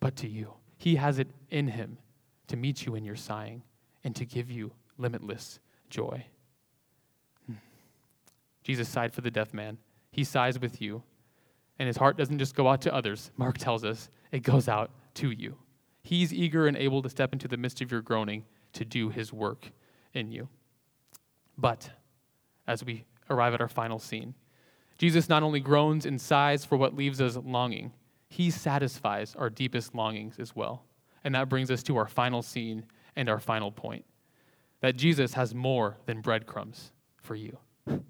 but 0.00 0.16
to 0.16 0.28
you. 0.28 0.54
He 0.78 0.96
has 0.96 1.20
it 1.20 1.28
in 1.48 1.68
him 1.68 1.98
to 2.48 2.56
meet 2.56 2.84
you 2.84 2.96
in 2.96 3.04
your 3.04 3.14
sighing 3.14 3.62
and 4.02 4.16
to 4.16 4.24
give 4.24 4.50
you 4.50 4.72
limitless 4.98 5.60
joy. 5.90 6.26
Hmm. 7.46 7.54
Jesus 8.64 8.88
sighed 8.88 9.12
for 9.12 9.20
the 9.20 9.30
deaf 9.30 9.54
man. 9.54 9.78
He 10.10 10.24
sighs 10.24 10.58
with 10.58 10.82
you 10.82 11.04
and 11.78 11.86
his 11.86 11.96
heart 11.96 12.16
doesn't 12.16 12.40
just 12.40 12.56
go 12.56 12.66
out 12.66 12.80
to 12.80 12.92
others. 12.92 13.30
Mark 13.36 13.58
tells 13.58 13.84
us 13.84 14.10
it 14.32 14.42
goes 14.42 14.66
out 14.66 14.90
to 15.14 15.30
you. 15.30 15.56
He's 16.02 16.34
eager 16.34 16.66
and 16.66 16.76
able 16.76 17.00
to 17.02 17.08
step 17.08 17.32
into 17.32 17.46
the 17.46 17.56
midst 17.56 17.80
of 17.80 17.92
your 17.92 18.00
groaning 18.00 18.44
to 18.72 18.84
do 18.84 19.08
his 19.08 19.32
work 19.32 19.70
in 20.14 20.32
you. 20.32 20.48
But 21.56 21.90
as 22.66 22.82
we 22.82 23.04
arrive 23.30 23.54
at 23.54 23.60
our 23.60 23.68
final 23.68 24.00
scene, 24.00 24.34
Jesus 24.98 25.28
not 25.28 25.42
only 25.42 25.60
groans 25.60 26.06
and 26.06 26.20
sighs 26.20 26.64
for 26.64 26.76
what 26.76 26.94
leaves 26.94 27.20
us 27.20 27.36
longing, 27.36 27.92
he 28.28 28.50
satisfies 28.50 29.34
our 29.36 29.50
deepest 29.50 29.94
longings 29.94 30.38
as 30.38 30.56
well. 30.56 30.84
And 31.24 31.34
that 31.34 31.48
brings 31.48 31.70
us 31.70 31.82
to 31.84 31.96
our 31.96 32.06
final 32.06 32.42
scene 32.42 32.84
and 33.14 33.28
our 33.28 33.40
final 33.40 33.70
point 33.70 34.04
that 34.80 34.96
Jesus 34.96 35.34
has 35.34 35.54
more 35.54 35.96
than 36.06 36.20
breadcrumbs 36.20 36.92
for 37.16 37.34
you. 37.34 37.58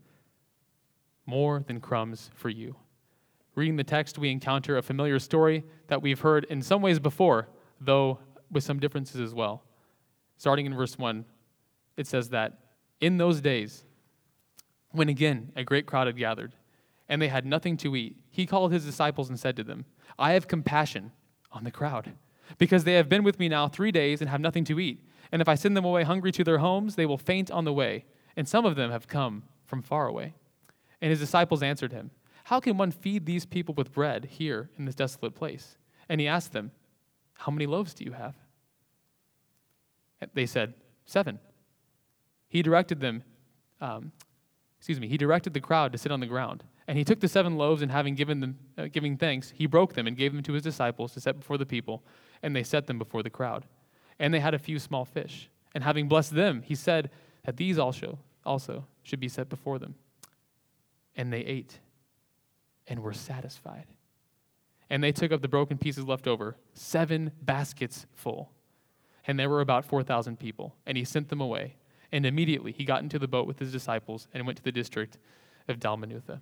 More 1.28 1.64
than 1.66 1.80
crumbs 1.80 2.30
for 2.34 2.48
you. 2.48 2.76
Reading 3.56 3.74
the 3.76 3.82
text, 3.82 4.16
we 4.16 4.30
encounter 4.30 4.76
a 4.76 4.82
familiar 4.82 5.18
story 5.18 5.64
that 5.88 6.02
we've 6.02 6.20
heard 6.20 6.44
in 6.44 6.62
some 6.62 6.82
ways 6.82 7.00
before, 7.00 7.48
though 7.80 8.20
with 8.50 8.62
some 8.62 8.78
differences 8.78 9.20
as 9.20 9.34
well. 9.34 9.64
Starting 10.36 10.66
in 10.66 10.74
verse 10.74 10.96
1, 10.96 11.24
it 11.96 12.06
says 12.06 12.28
that 12.28 12.58
in 13.00 13.16
those 13.16 13.40
days, 13.40 13.84
when 14.90 15.08
again 15.08 15.50
a 15.56 15.64
great 15.64 15.86
crowd 15.86 16.06
had 16.06 16.16
gathered, 16.16 16.52
and 17.08 17.20
they 17.20 17.28
had 17.28 17.46
nothing 17.46 17.76
to 17.78 17.96
eat, 17.96 18.16
he 18.30 18.46
called 18.46 18.72
his 18.72 18.84
disciples 18.84 19.28
and 19.28 19.38
said 19.38 19.56
to 19.56 19.64
them, 19.64 19.84
I 20.18 20.32
have 20.32 20.48
compassion 20.48 21.12
on 21.52 21.64
the 21.64 21.70
crowd, 21.70 22.12
because 22.58 22.84
they 22.84 22.94
have 22.94 23.08
been 23.08 23.24
with 23.24 23.38
me 23.38 23.48
now 23.48 23.68
three 23.68 23.92
days 23.92 24.20
and 24.20 24.30
have 24.30 24.40
nothing 24.40 24.64
to 24.64 24.80
eat. 24.80 25.04
And 25.32 25.42
if 25.42 25.48
I 25.48 25.54
send 25.54 25.76
them 25.76 25.84
away 25.84 26.04
hungry 26.04 26.32
to 26.32 26.44
their 26.44 26.58
homes, 26.58 26.94
they 26.94 27.06
will 27.06 27.18
faint 27.18 27.50
on 27.50 27.64
the 27.64 27.72
way. 27.72 28.04
And 28.36 28.48
some 28.48 28.64
of 28.64 28.76
them 28.76 28.90
have 28.90 29.08
come 29.08 29.44
from 29.64 29.82
far 29.82 30.06
away. 30.06 30.34
And 31.00 31.10
his 31.10 31.18
disciples 31.18 31.62
answered 31.62 31.92
him, 31.92 32.10
how 32.46 32.60
can 32.60 32.76
one 32.76 32.92
feed 32.92 33.26
these 33.26 33.44
people 33.44 33.74
with 33.74 33.92
bread 33.92 34.24
here 34.26 34.70
in 34.78 34.84
this 34.84 34.94
desolate 34.94 35.34
place? 35.34 35.78
And 36.08 36.20
he 36.20 36.28
asked 36.28 36.52
them, 36.52 36.70
How 37.34 37.50
many 37.50 37.66
loaves 37.66 37.92
do 37.92 38.04
you 38.04 38.12
have? 38.12 38.36
They 40.32 40.46
said, 40.46 40.74
Seven. 41.06 41.40
He 42.48 42.62
directed 42.62 43.00
them, 43.00 43.24
um, 43.80 44.12
excuse 44.78 45.00
me, 45.00 45.08
he 45.08 45.16
directed 45.16 45.54
the 45.54 45.60
crowd 45.60 45.90
to 45.90 45.98
sit 45.98 46.12
on 46.12 46.20
the 46.20 46.26
ground. 46.26 46.62
And 46.88 46.96
he 46.96 47.04
took 47.04 47.20
the 47.20 47.28
seven 47.28 47.56
loaves, 47.56 47.82
and 47.82 47.90
having 47.90 48.14
given 48.14 48.40
them, 48.40 48.58
uh, 48.78 48.86
giving 48.86 49.16
thanks, 49.16 49.50
he 49.50 49.66
broke 49.66 49.94
them 49.94 50.06
and 50.06 50.16
gave 50.16 50.32
them 50.32 50.42
to 50.44 50.52
his 50.52 50.62
disciples 50.62 51.12
to 51.14 51.20
set 51.20 51.38
before 51.38 51.58
the 51.58 51.66
people, 51.66 52.04
and 52.42 52.54
they 52.54 52.62
set 52.62 52.86
them 52.86 52.98
before 52.98 53.22
the 53.22 53.30
crowd. 53.30 53.64
And 54.18 54.32
they 54.32 54.40
had 54.40 54.54
a 54.54 54.58
few 54.58 54.78
small 54.78 55.04
fish. 55.04 55.50
And 55.74 55.82
having 55.82 56.08
blessed 56.08 56.34
them, 56.34 56.62
he 56.62 56.74
said 56.74 57.10
that 57.44 57.56
these 57.56 57.78
also, 57.78 58.18
also 58.44 58.86
should 59.02 59.20
be 59.20 59.28
set 59.28 59.48
before 59.48 59.78
them. 59.78 59.96
And 61.16 61.32
they 61.32 61.40
ate 61.40 61.80
and 62.86 63.00
were 63.00 63.12
satisfied. 63.12 63.86
And 64.88 65.02
they 65.02 65.12
took 65.12 65.32
up 65.32 65.42
the 65.42 65.48
broken 65.48 65.78
pieces 65.78 66.06
left 66.06 66.28
over, 66.28 66.56
seven 66.74 67.32
baskets 67.42 68.06
full. 68.14 68.52
And 69.26 69.38
there 69.38 69.50
were 69.50 69.60
about 69.60 69.84
4,000 69.84 70.38
people. 70.38 70.76
And 70.86 70.96
he 70.96 71.04
sent 71.04 71.28
them 71.28 71.40
away. 71.40 71.76
And 72.12 72.24
immediately 72.24 72.70
he 72.70 72.84
got 72.84 73.02
into 73.02 73.18
the 73.18 73.26
boat 73.26 73.46
with 73.46 73.58
his 73.58 73.72
disciples 73.72 74.28
and 74.32 74.46
went 74.46 74.58
to 74.58 74.64
the 74.64 74.70
district 74.70 75.18
of 75.66 75.80
Dalmanutha. 75.80 76.40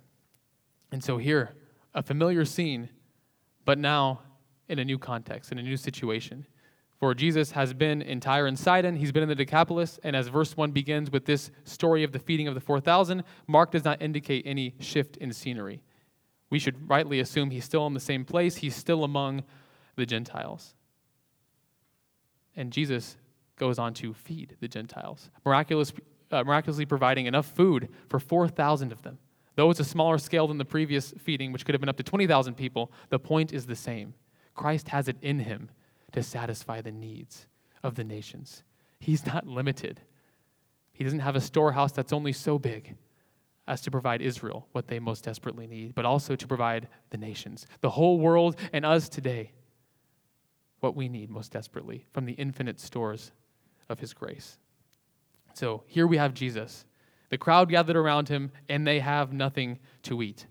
And 0.95 1.03
so 1.03 1.17
here, 1.17 1.53
a 1.93 2.01
familiar 2.01 2.45
scene, 2.45 2.87
but 3.65 3.77
now 3.77 4.21
in 4.69 4.79
a 4.79 4.85
new 4.85 4.97
context, 4.97 5.51
in 5.51 5.59
a 5.59 5.61
new 5.61 5.75
situation. 5.75 6.47
For 6.97 7.13
Jesus 7.13 7.51
has 7.51 7.73
been 7.73 8.01
in 8.01 8.21
Tyre 8.21 8.47
and 8.47 8.57
Sidon, 8.57 8.95
he's 8.95 9.11
been 9.11 9.21
in 9.21 9.27
the 9.29 9.35
Decapolis, 9.35 9.99
and 10.03 10.15
as 10.15 10.29
verse 10.29 10.55
1 10.55 10.71
begins 10.71 11.11
with 11.11 11.25
this 11.25 11.51
story 11.65 12.03
of 12.03 12.13
the 12.13 12.19
feeding 12.19 12.47
of 12.47 12.55
the 12.55 12.61
4,000, 12.61 13.23
Mark 13.45 13.71
does 13.71 13.83
not 13.83 14.01
indicate 14.01 14.47
any 14.47 14.73
shift 14.79 15.17
in 15.17 15.31
scenery 15.33 15.83
we 16.49 16.59
should 16.59 16.89
rightly 16.89 17.19
assume 17.19 17.49
he's 17.49 17.65
still 17.65 17.85
in 17.87 17.93
the 17.93 17.99
same 17.99 18.23
place. 18.23 18.55
He's 18.55 18.75
still 18.75 19.03
among 19.03 19.43
the 19.95 20.05
Gentiles. 20.05 20.73
And 22.55 22.71
Jesus 22.71 23.17
goes 23.57 23.79
on 23.79 23.93
to 23.95 24.13
feed 24.13 24.55
the 24.61 24.69
Gentiles, 24.69 25.29
miraculous, 25.45 25.91
uh, 26.31 26.43
miraculously 26.43 26.85
providing 26.85 27.25
enough 27.25 27.45
food 27.45 27.89
for 28.07 28.19
4,000 28.19 28.91
of 28.91 29.01
them. 29.01 29.17
Though 29.55 29.69
it's 29.69 29.79
a 29.79 29.85
smaller 29.85 30.17
scale 30.17 30.47
than 30.47 30.57
the 30.57 30.65
previous 30.65 31.13
feeding, 31.17 31.51
which 31.51 31.65
could 31.65 31.73
have 31.73 31.79
been 31.79 31.89
up 31.89 31.97
to 31.97 32.03
20,000 32.03 32.55
people, 32.55 32.91
the 33.09 33.19
point 33.19 33.53
is 33.53 33.65
the 33.65 33.75
same. 33.75 34.13
Christ 34.53 34.89
has 34.89 35.07
it 35.07 35.17
in 35.21 35.39
him 35.39 35.69
to 36.11 36.23
satisfy 36.23 36.81
the 36.81 36.91
needs 36.91 37.47
of 37.83 37.95
the 37.95 38.03
nations. 38.03 38.63
He's 38.99 39.25
not 39.25 39.47
limited. 39.47 40.01
He 40.93 41.03
doesn't 41.03 41.19
have 41.19 41.35
a 41.35 41.41
storehouse 41.41 41.91
that's 41.91 42.13
only 42.13 42.31
so 42.31 42.57
big 42.57 42.95
as 43.67 43.81
to 43.81 43.91
provide 43.91 44.21
Israel 44.21 44.67
what 44.71 44.87
they 44.87 44.99
most 44.99 45.23
desperately 45.23 45.67
need, 45.67 45.95
but 45.95 46.05
also 46.05 46.35
to 46.35 46.47
provide 46.47 46.87
the 47.09 47.17
nations, 47.17 47.65
the 47.81 47.89
whole 47.89 48.19
world, 48.19 48.55
and 48.71 48.85
us 48.85 49.09
today 49.09 49.51
what 50.79 50.95
we 50.95 51.09
need 51.09 51.29
most 51.29 51.51
desperately 51.51 52.05
from 52.11 52.25
the 52.25 52.33
infinite 52.33 52.79
stores 52.79 53.31
of 53.89 53.99
his 53.99 54.13
grace. 54.13 54.59
So 55.53 55.83
here 55.87 56.05
we 56.05 56.17
have 56.17 56.33
Jesus. 56.33 56.85
The 57.29 57.37
crowd 57.37 57.69
gathered 57.69 57.95
around 57.95 58.29
him, 58.29 58.51
and 58.69 58.85
they 58.85 58.99
have 58.99 59.33
nothing 59.33 59.79
to 60.03 60.21
eat. 60.21 60.47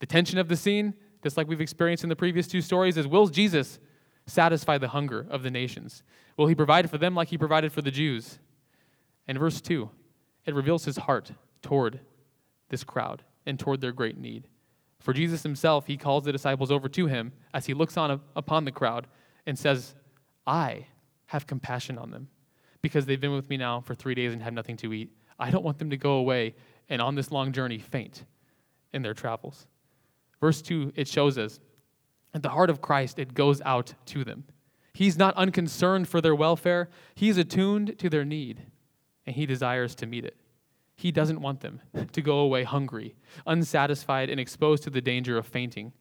The 0.00 0.06
tension 0.06 0.38
of 0.38 0.48
the 0.48 0.56
scene, 0.56 0.94
just 1.22 1.36
like 1.36 1.48
we've 1.48 1.60
experienced 1.60 2.02
in 2.02 2.08
the 2.08 2.16
previous 2.16 2.46
two 2.46 2.60
stories, 2.60 2.96
is 2.96 3.06
will 3.06 3.28
Jesus 3.28 3.78
satisfy 4.26 4.78
the 4.78 4.88
hunger 4.88 5.26
of 5.30 5.42
the 5.42 5.50
nations? 5.50 6.02
Will 6.36 6.46
he 6.46 6.54
provide 6.54 6.90
for 6.90 6.98
them 6.98 7.14
like 7.14 7.28
he 7.28 7.38
provided 7.38 7.72
for 7.72 7.82
the 7.82 7.90
Jews? 7.90 8.38
And 9.26 9.38
verse 9.38 9.60
2, 9.60 9.88
it 10.46 10.54
reveals 10.54 10.84
his 10.84 10.96
heart 10.96 11.32
toward 11.62 12.00
this 12.68 12.84
crowd 12.84 13.22
and 13.46 13.58
toward 13.58 13.80
their 13.80 13.92
great 13.92 14.18
need. 14.18 14.48
For 15.00 15.12
Jesus 15.12 15.42
himself, 15.42 15.86
he 15.86 15.96
calls 15.96 16.24
the 16.24 16.32
disciples 16.32 16.70
over 16.70 16.88
to 16.88 17.06
him 17.06 17.32
as 17.52 17.66
he 17.66 17.74
looks 17.74 17.96
on 17.96 18.20
upon 18.34 18.64
the 18.64 18.72
crowd 18.72 19.06
and 19.46 19.58
says, 19.58 19.94
I 20.46 20.86
have 21.26 21.46
compassion 21.46 21.98
on 21.98 22.10
them 22.10 22.28
because 22.82 23.06
they've 23.06 23.20
been 23.20 23.34
with 23.34 23.48
me 23.48 23.56
now 23.56 23.80
for 23.80 23.94
three 23.94 24.14
days 24.14 24.32
and 24.32 24.42
have 24.42 24.52
nothing 24.52 24.76
to 24.78 24.92
eat. 24.92 25.10
I 25.38 25.50
don't 25.50 25.64
want 25.64 25.78
them 25.78 25.90
to 25.90 25.96
go 25.96 26.12
away 26.12 26.54
and 26.88 27.00
on 27.00 27.14
this 27.14 27.30
long 27.30 27.52
journey 27.52 27.78
faint 27.78 28.24
in 28.92 29.02
their 29.02 29.14
travels. 29.14 29.66
Verse 30.40 30.60
2, 30.62 30.92
it 30.94 31.08
shows 31.08 31.38
us 31.38 31.60
at 32.34 32.42
the 32.42 32.50
heart 32.50 32.70
of 32.70 32.80
Christ, 32.80 33.18
it 33.18 33.34
goes 33.34 33.60
out 33.62 33.94
to 34.06 34.24
them. 34.24 34.44
He's 34.92 35.16
not 35.16 35.36
unconcerned 35.36 36.08
for 36.08 36.20
their 36.20 36.34
welfare, 36.34 36.88
he's 37.14 37.38
attuned 37.38 37.98
to 37.98 38.10
their 38.10 38.24
need, 38.24 38.62
and 39.26 39.34
he 39.34 39.46
desires 39.46 39.94
to 39.96 40.06
meet 40.06 40.24
it. 40.24 40.36
He 40.96 41.10
doesn't 41.10 41.40
want 41.40 41.60
them 41.60 41.80
to 42.12 42.22
go 42.22 42.38
away 42.38 42.64
hungry, 42.64 43.14
unsatisfied, 43.46 44.30
and 44.30 44.38
exposed 44.38 44.82
to 44.84 44.90
the 44.90 45.00
danger 45.00 45.36
of 45.36 45.46
fainting 45.46 45.92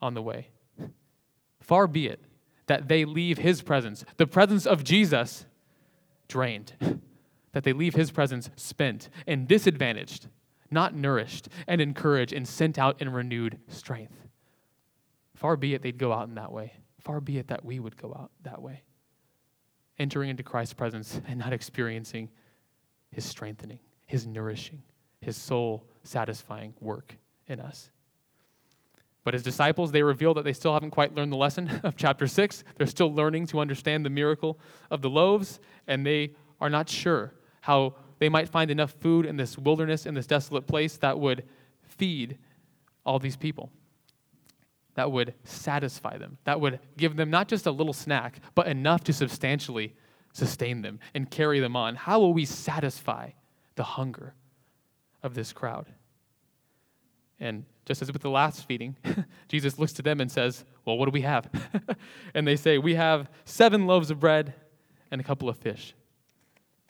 on 0.00 0.14
the 0.14 0.22
way. 0.22 0.48
Far 1.60 1.86
be 1.86 2.06
it 2.06 2.20
that 2.66 2.88
they 2.88 3.04
leave 3.04 3.38
his 3.38 3.62
presence, 3.62 4.04
the 4.16 4.26
presence 4.26 4.66
of 4.66 4.84
Jesus, 4.84 5.44
drained, 6.28 6.72
that 7.54 7.62
they 7.62 7.72
leave 7.72 7.94
his 7.94 8.10
presence 8.10 8.50
spent 8.56 9.08
and 9.26 9.48
disadvantaged, 9.48 10.26
not 10.70 10.94
nourished 10.94 11.48
and 11.66 11.80
encouraged 11.80 12.32
and 12.32 12.46
sent 12.46 12.78
out 12.78 13.00
in 13.00 13.08
renewed 13.08 13.58
strength. 13.68 14.26
Far 15.34 15.56
be 15.56 15.72
it 15.72 15.80
they'd 15.80 15.98
go 15.98 16.12
out 16.12 16.28
in 16.28 16.34
that 16.34 16.52
way. 16.52 16.74
Far 17.00 17.20
be 17.20 17.38
it 17.38 17.48
that 17.48 17.64
we 17.64 17.78
would 17.78 17.96
go 17.96 18.14
out 18.18 18.30
that 18.42 18.60
way, 18.60 18.82
entering 19.98 20.30
into 20.30 20.42
Christ's 20.42 20.74
presence 20.74 21.20
and 21.28 21.38
not 21.38 21.52
experiencing 21.52 22.28
his 23.10 23.24
strengthening, 23.24 23.78
his 24.04 24.26
nourishing, 24.26 24.82
his 25.20 25.36
soul 25.36 25.86
satisfying 26.02 26.74
work 26.80 27.16
in 27.46 27.60
us. 27.60 27.90
But 29.22 29.34
his 29.34 29.42
disciples, 29.42 29.92
they 29.92 30.02
reveal 30.02 30.34
that 30.34 30.44
they 30.44 30.52
still 30.52 30.74
haven't 30.74 30.90
quite 30.90 31.14
learned 31.14 31.32
the 31.32 31.36
lesson 31.36 31.68
of 31.84 31.96
chapter 31.96 32.26
6. 32.26 32.64
They're 32.76 32.86
still 32.86 33.14
learning 33.14 33.46
to 33.48 33.60
understand 33.60 34.04
the 34.04 34.10
miracle 34.10 34.58
of 34.90 35.02
the 35.02 35.10
loaves, 35.10 35.60
and 35.86 36.04
they 36.04 36.34
are 36.60 36.68
not 36.68 36.88
sure 36.88 37.32
how 37.64 37.94
they 38.18 38.28
might 38.28 38.46
find 38.46 38.70
enough 38.70 38.90
food 39.00 39.24
in 39.24 39.38
this 39.38 39.56
wilderness, 39.56 40.04
in 40.04 40.12
this 40.12 40.26
desolate 40.26 40.66
place, 40.66 40.98
that 40.98 41.18
would 41.18 41.44
feed 41.80 42.36
all 43.06 43.18
these 43.18 43.36
people, 43.36 43.70
that 44.96 45.10
would 45.10 45.32
satisfy 45.44 46.18
them, 46.18 46.36
that 46.44 46.60
would 46.60 46.78
give 46.98 47.16
them 47.16 47.30
not 47.30 47.48
just 47.48 47.64
a 47.64 47.70
little 47.70 47.94
snack, 47.94 48.38
but 48.54 48.66
enough 48.66 49.02
to 49.04 49.14
substantially 49.14 49.94
sustain 50.34 50.82
them 50.82 51.00
and 51.14 51.30
carry 51.30 51.58
them 51.58 51.74
on. 51.74 51.94
How 51.94 52.20
will 52.20 52.34
we 52.34 52.44
satisfy 52.44 53.30
the 53.76 53.82
hunger 53.82 54.34
of 55.22 55.32
this 55.32 55.54
crowd? 55.54 55.86
And 57.40 57.64
just 57.86 58.02
as 58.02 58.12
with 58.12 58.20
the 58.20 58.28
last 58.28 58.68
feeding, 58.68 58.94
Jesus 59.48 59.78
looks 59.78 59.94
to 59.94 60.02
them 60.02 60.20
and 60.20 60.30
says, 60.30 60.66
Well, 60.84 60.98
what 60.98 61.06
do 61.06 61.12
we 61.12 61.22
have? 61.22 61.48
and 62.34 62.46
they 62.46 62.56
say, 62.56 62.76
We 62.76 62.94
have 62.96 63.30
seven 63.46 63.86
loaves 63.86 64.10
of 64.10 64.20
bread 64.20 64.52
and 65.10 65.18
a 65.18 65.24
couple 65.24 65.48
of 65.48 65.56
fish, 65.56 65.94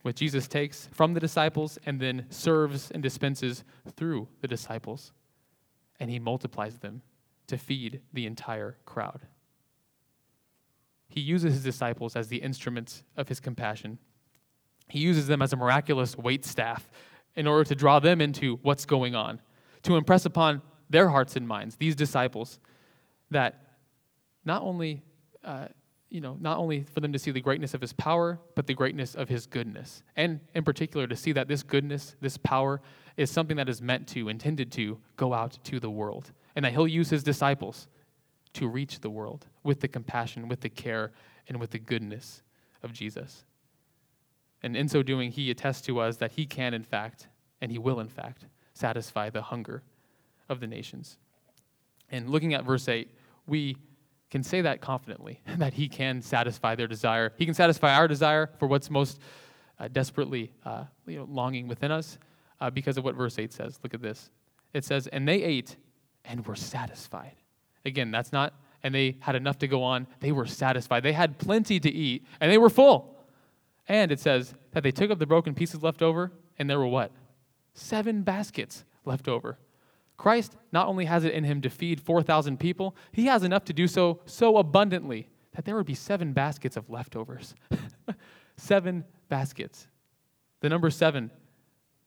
which 0.05 0.17
Jesus 0.17 0.47
takes 0.47 0.91
from 0.93 1.15
the 1.15 1.21
disciples 1.21 1.79
and 1.87 1.99
then 1.99 2.27
serves 2.29 2.91
and 2.91 3.03
dispenses 3.03 3.65
through 3.97 4.29
the 4.43 4.47
disciples. 4.47 5.15
And 5.99 6.11
he 6.11 6.19
multiplies 6.19 6.77
them 6.77 7.01
to 7.47 7.57
feed 7.57 8.03
the 8.13 8.27
entire 8.27 8.77
crowd. 8.85 9.23
He 11.09 11.23
uses 11.23 11.55
his 11.55 11.65
disciples 11.65 12.17
as 12.17 12.29
the 12.29 12.37
instruments 12.37 13.03
of 13.17 13.29
his 13.29 13.41
compassion. 13.41 13.97
He 14.91 14.99
uses 14.99 15.27
them 15.27 15.41
as 15.41 15.55
a 15.55 15.57
miraculous 15.57 16.19
wait 16.19 16.45
staff 16.45 16.91
in 17.35 17.47
order 17.47 17.65
to 17.65 17.75
draw 17.75 17.99
them 17.99 18.21
into 18.21 18.59
what's 18.61 18.85
going 18.85 19.15
on, 19.15 19.41
to 19.85 19.97
impress 19.97 20.27
upon 20.27 20.61
their 20.91 21.09
hearts 21.09 21.35
and 21.35 21.49
minds, 21.49 21.77
these 21.77 21.97
disciples, 21.97 22.61
that 23.31 23.79
not 24.45 24.61
only, 24.61 25.03
uh, 25.43 25.69
you 26.15 26.21
know, 26.21 26.37
not 26.41 26.59
only 26.59 26.85
for 26.85 27.01
them 27.01 27.13
to 27.13 27.19
see 27.19 27.33
the 27.33 27.41
greatness 27.41 27.75
of 27.75 27.81
his 27.81 27.93
power, 27.93 28.39
but 28.55 28.69
the 28.69 28.73
greatness 28.73 29.17
of 29.17 29.29
his 29.29 29.47
goodness. 29.47 30.05
And 30.15 30.39
in 30.55 30.63
particular, 30.63 31.09
to 31.09 31.17
see 31.17 31.33
that 31.33 31.49
this 31.49 31.65
goodness, 31.65 32.15
this 32.21 32.37
power, 32.37 32.81
is 33.17 33.33
something 33.33 33.57
that 33.57 33.69
is 33.69 33.83
meant 33.83 34.07
to, 34.09 34.29
intended 34.29 34.71
to, 34.73 35.01
go 35.17 35.35
out 35.35 35.59
to 35.65 35.81
the 35.81 35.91
world. 35.91 36.31
And 36.55 36.65
that 36.65 36.71
he'll 36.71 36.87
use 36.87 37.11
his 37.11 37.25
disciples 37.25 37.89
to 38.53 38.69
reach 38.69 39.01
the 39.01 39.11
world 39.11 39.47
with 39.65 39.81
the 39.81 39.89
compassion, 39.89 40.47
with 40.47 40.61
the 40.61 40.69
care, 40.69 41.11
and 41.49 41.59
with 41.59 41.73
the 41.73 41.81
goodness 41.81 42.45
of 42.85 42.93
Jesus. 42.93 43.45
And 44.63 44.77
in 44.77 44.89
so 44.89 45.03
doing, 45.03 45.33
he 45.33 45.51
attests 45.51 45.81
to 45.87 45.99
us 45.99 46.19
that 46.19 46.31
he 46.31 46.47
can, 46.47 46.75
in 46.75 46.85
fact, 46.85 47.27
and 47.61 47.73
he 47.73 47.79
will, 47.79 47.99
in 47.99 48.09
fact, 48.09 48.47
satisfy 48.73 49.31
the 49.31 49.43
hunger 49.43 49.83
of 50.49 50.61
the 50.61 50.69
nations. 50.69 51.19
And 52.09 52.31
looking 52.31 52.55
at 52.55 52.63
verse 52.63 52.89
8, 52.89 53.11
we 53.49 53.79
can 54.35 54.43
say 54.43 54.63
that 54.63 54.81
confidently 54.81 55.41
that 55.59 55.75
he 55.75 55.89
can 55.89 56.21
satisfy 56.21 56.75
their 56.75 56.89
desire. 56.89 57.33
He 57.37 57.45
can 57.45 57.55
satisfy 57.55 57.95
our 57.95 58.09
desire 58.09 58.51
for 58.59 58.67
what's 58.67 58.91
most 58.91 59.21
uh, 59.79 59.87
desperately 59.87 60.51
uh, 60.65 60.87
you 61.07 61.19
know, 61.19 61.29
longing 61.31 61.69
within 61.69 61.93
us 61.93 62.19
uh, 62.61 62.69
because 62.69 62.99
of 62.99 63.05
what 63.05 63.15
verse 63.15 63.39
8 63.39 63.53
says. 63.53 63.79
Look 63.85 63.95
at 63.95 64.03
this. 64.03 64.31
It 64.73 64.85
says, 64.85 65.07
And 65.07 65.29
they 65.29 65.41
ate 65.41 65.77
and 66.25 66.45
were 66.45 66.57
satisfied. 66.57 67.37
Again, 67.85 68.11
that's 68.11 68.33
not, 68.33 68.55
and 68.83 68.93
they 68.93 69.19
had 69.21 69.37
enough 69.37 69.59
to 69.59 69.69
go 69.69 69.85
on. 69.85 70.09
They 70.19 70.33
were 70.33 70.47
satisfied. 70.47 71.05
They 71.05 71.13
had 71.13 71.39
plenty 71.39 71.79
to 71.79 71.89
eat, 71.89 72.27
and 72.41 72.51
they 72.51 72.59
were 72.59 72.71
full. 72.71 73.17
And 73.87 74.11
it 74.11 74.19
says 74.19 74.53
that 74.73 74.83
they 74.83 74.91
took 74.91 75.13
up 75.13 75.21
the 75.21 75.27
broken 75.27 75.55
pieces 75.55 75.81
left 75.81 76.03
over, 76.03 76.33
and 76.59 76.69
there 76.69 76.81
were 76.81 76.89
what? 76.89 77.13
Seven 77.73 78.23
baskets 78.23 78.85
left 79.05 79.29
over. 79.29 79.59
Christ 80.25 80.57
not 80.73 80.87
only 80.87 81.05
has 81.05 81.25
it 81.25 81.35
in 81.35 81.45
him 81.45 81.61
to 81.61 81.69
feed 81.69 82.01
4,000 82.01 82.59
people, 82.59 82.97
he 83.13 83.27
has 83.27 83.43
enough 83.43 83.63
to 83.67 83.75
do 83.75 83.87
so 83.87 84.21
so 84.25 84.57
abundantly 84.57 85.29
that 85.53 85.67
there 85.67 85.77
would 85.77 85.85
be 85.85 85.95
seven 85.95 86.33
baskets 86.33 86.79
of 86.79 86.89
leftovers. 86.89 87.55
seven 88.57 89.05
baskets. 89.29 89.87
The 90.61 90.71
number 90.71 90.89
seven, 90.89 91.31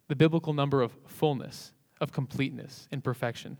the 0.07 0.15
biblical 0.15 0.51
number 0.53 0.81
of 0.81 0.97
fullness, 1.05 1.73
of 2.01 2.11
completeness, 2.11 2.87
and 2.91 3.03
perfection. 3.03 3.59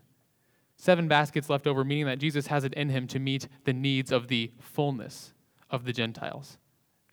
Seven 0.76 1.06
baskets 1.06 1.48
left 1.48 1.68
over, 1.68 1.84
meaning 1.84 2.06
that 2.06 2.18
Jesus 2.18 2.48
has 2.48 2.64
it 2.64 2.74
in 2.74 2.88
him 2.88 3.06
to 3.06 3.20
meet 3.20 3.46
the 3.62 3.72
needs 3.72 4.10
of 4.10 4.26
the 4.26 4.50
fullness 4.58 5.34
of 5.70 5.84
the 5.84 5.92
Gentiles. 5.92 6.58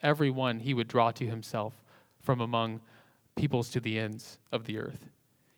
Every 0.01 0.31
one 0.31 0.61
he 0.61 0.73
would 0.73 0.87
draw 0.87 1.11
to 1.11 1.27
himself 1.27 1.83
from 2.19 2.41
among 2.41 2.81
peoples 3.35 3.69
to 3.69 3.79
the 3.79 3.99
ends 3.99 4.39
of 4.51 4.65
the 4.65 4.79
earth. 4.79 5.11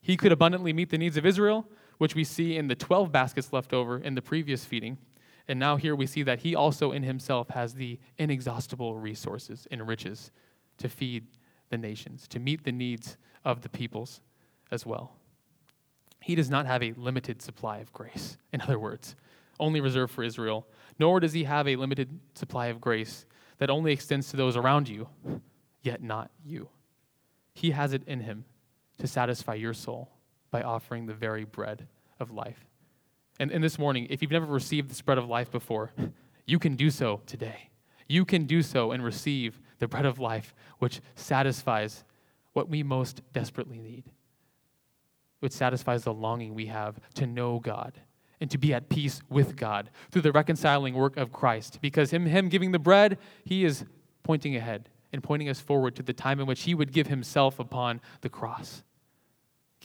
He 0.08 0.16
could 0.16 0.32
abundantly 0.32 0.72
meet 0.72 0.90
the 0.90 0.98
needs 0.98 1.18
of 1.18 1.26
Israel, 1.26 1.68
which 1.98 2.16
we 2.16 2.24
see 2.24 2.56
in 2.56 2.70
the 2.70 2.76
12 2.76 3.12
baskets 3.12 3.52
left 3.52 3.74
over 3.74 3.98
in 3.98 4.16
the 4.16 4.22
previous 4.22 4.64
feeding. 4.64 5.00
And 5.50 5.60
now 5.60 5.76
here 5.76 5.98
we 5.98 6.06
see 6.06 6.24
that 6.24 6.40
he 6.40 6.56
also 6.56 6.94
in 6.94 7.04
himself 7.04 7.50
has 7.50 7.74
the 7.74 8.00
inexhaustible 8.18 8.96
resources 8.96 9.68
and 9.70 9.86
riches 9.86 10.32
to 10.78 10.88
feed 10.88 11.28
the 11.72 11.78
nations, 11.78 12.26
to 12.30 12.40
meet 12.40 12.64
the 12.64 12.72
needs 12.72 13.18
of 13.44 13.64
the 13.64 13.68
peoples 13.68 14.22
as 14.72 14.86
well. 14.86 15.12
He 16.22 16.36
does 16.36 16.50
not 16.50 16.66
have 16.66 16.82
a 16.82 16.94
limited 16.94 17.42
supply 17.42 17.80
of 17.80 17.92
grace, 17.92 18.38
in 18.54 18.62
other 18.62 18.80
words, 18.80 19.18
only 19.60 19.82
reserved 19.82 20.14
for 20.14 20.24
Israel, 20.24 20.68
nor 20.98 21.20
does 21.20 21.34
he 21.34 21.44
have 21.44 21.68
a 21.68 21.76
limited 21.76 22.18
supply 22.34 22.68
of 22.68 22.80
grace 22.80 23.26
that 23.58 23.70
only 23.70 23.92
extends 23.92 24.32
to 24.32 24.38
those 24.38 24.56
around 24.56 24.88
you, 24.88 25.10
yet 25.82 26.02
not 26.02 26.32
you. 26.46 26.70
He 27.54 27.72
has 27.72 27.92
it 27.92 28.04
in 28.08 28.22
him 28.22 28.46
to 29.00 29.08
satisfy 29.08 29.54
your 29.54 29.74
soul 29.74 30.10
by 30.52 30.62
offering 30.62 31.06
the 31.06 31.14
very 31.14 31.44
bread 31.44 31.88
of 32.20 32.32
life. 32.32 32.66
And, 33.40 33.52
and 33.52 33.64
this 33.64 33.78
morning, 33.78 34.08
if 34.10 34.22
you've 34.22 34.32
never 34.32 34.46
received 34.46 34.90
this 34.90 35.02
bread 35.02 35.18
of 35.18 35.28
life 35.28 35.52
before, 35.52 35.92
You 36.48 36.58
can 36.58 36.76
do 36.76 36.90
so 36.90 37.22
today. 37.28 37.70
You 38.08 38.26
can 38.26 38.46
do 38.46 38.64
so 38.64 38.92
and 38.92 39.04
receive 39.04 39.60
the 39.80 39.88
bread 39.88 40.06
of 40.06 40.18
life, 40.18 40.56
which 40.80 41.02
satisfies 41.16 42.06
what 42.54 42.70
we 42.70 42.82
most 42.82 43.22
desperately 43.34 43.78
need, 43.78 44.06
which 45.42 45.52
satisfies 45.52 46.06
the 46.06 46.14
longing 46.14 46.56
we 46.56 46.68
have 46.68 47.00
to 47.16 47.28
know 47.28 47.60
God 47.60 48.00
and 48.40 48.50
to 48.50 48.58
be 48.58 48.74
at 48.74 48.88
peace 48.88 49.22
with 49.30 49.58
God 49.58 49.90
through 50.10 50.22
the 50.22 50.32
reconciling 50.32 50.94
work 50.94 51.18
of 51.18 51.34
Christ. 51.34 51.80
Because 51.82 52.12
him, 52.12 52.26
him 52.26 52.48
giving 52.48 52.72
the 52.72 52.80
bread, 52.80 53.18
he 53.44 53.66
is 53.66 53.84
pointing 54.24 54.56
ahead 54.56 54.90
and 55.12 55.22
pointing 55.22 55.50
us 55.50 55.60
forward 55.60 55.96
to 55.98 56.04
the 56.04 56.14
time 56.14 56.40
in 56.40 56.48
which 56.48 56.64
he 56.64 56.74
would 56.74 56.94
give 56.94 57.08
himself 57.08 57.60
upon 57.60 58.00
the 58.22 58.30
cross, 58.30 58.84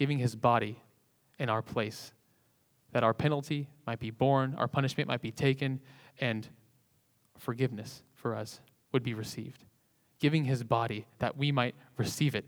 giving 0.02 0.18
his 0.18 0.34
body 0.34 0.82
in 1.38 1.48
our 1.48 1.62
place, 1.62 2.12
that 2.90 3.04
our 3.04 3.14
penalty 3.14 3.68
might 3.86 4.00
be 4.00 4.10
borne, 4.10 4.52
our 4.56 4.66
punishment 4.66 5.06
might 5.06 5.22
be 5.22 5.30
taken, 5.30 5.78
and 6.20 6.48
forgiveness 7.38 8.02
for 8.12 8.34
us 8.34 8.60
would 8.90 9.04
be 9.04 9.14
received. 9.14 9.64
Giving 10.18 10.42
his 10.42 10.64
body 10.64 11.06
that 11.20 11.36
we 11.36 11.52
might 11.52 11.76
receive 11.96 12.34
it 12.34 12.44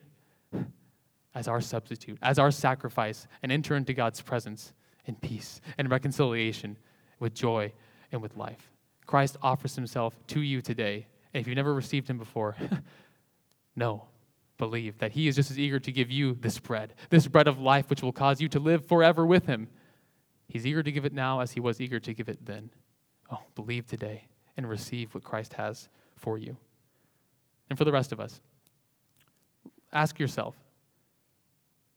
as 1.33 1.47
our 1.47 1.61
substitute, 1.61 2.19
as 2.23 2.41
our 2.41 2.51
sacrifice, 2.51 3.29
and 3.41 3.53
enter 3.53 3.77
into 3.77 3.95
God's 3.95 4.21
presence 4.21 4.73
in 5.07 5.15
peace 5.15 5.61
and 5.79 5.89
reconciliation 5.89 6.77
with 7.21 7.35
joy 7.35 7.73
and 8.11 8.21
with 8.21 8.37
life. 8.37 8.73
Christ 9.07 9.37
offers 9.43 9.77
himself 9.77 10.19
to 10.27 10.41
you 10.41 10.61
today. 10.61 11.07
And 11.33 11.41
if 11.41 11.47
you've 11.47 11.55
never 11.55 11.73
received 11.73 12.11
him 12.11 12.19
before, 12.19 12.57
no, 13.77 14.09
believe 14.65 14.97
that 14.97 15.13
he 15.13 15.29
is 15.29 15.37
just 15.37 15.51
as 15.51 15.59
eager 15.59 15.79
to 15.79 15.93
give 15.93 16.11
you 16.11 16.39
this 16.41 16.59
bread, 16.59 16.95
this 17.11 17.27
bread 17.27 17.47
of 17.47 17.61
life, 17.61 17.91
which 17.91 18.03
will 18.03 18.13
cause 18.13 18.41
you 18.41 18.49
to 18.49 18.59
live 18.59 18.87
forever 18.87 19.27
with 19.27 19.45
him. 19.45 19.69
He's 20.49 20.67
eager 20.67 20.83
to 20.83 20.91
give 20.91 21.05
it 21.05 21.13
now 21.13 21.41
as 21.41 21.53
he 21.53 21.61
was 21.61 21.83
eager 21.83 22.01
to 22.01 22.15
give 22.15 22.31
it 22.31 22.47
then. 22.47 22.71
Oh, 23.31 23.43
believe 23.55 23.87
today 23.87 24.27
and 24.57 24.67
receive 24.67 25.15
what 25.15 25.23
Christ 25.23 25.53
has 25.55 25.91
for 26.17 26.39
you. 26.39 26.57
And 27.69 27.77
for 27.79 27.85
the 27.85 27.93
rest 27.93 28.11
of 28.11 28.21
us, 28.21 28.41
ask 29.93 30.19
yourself 30.19 30.57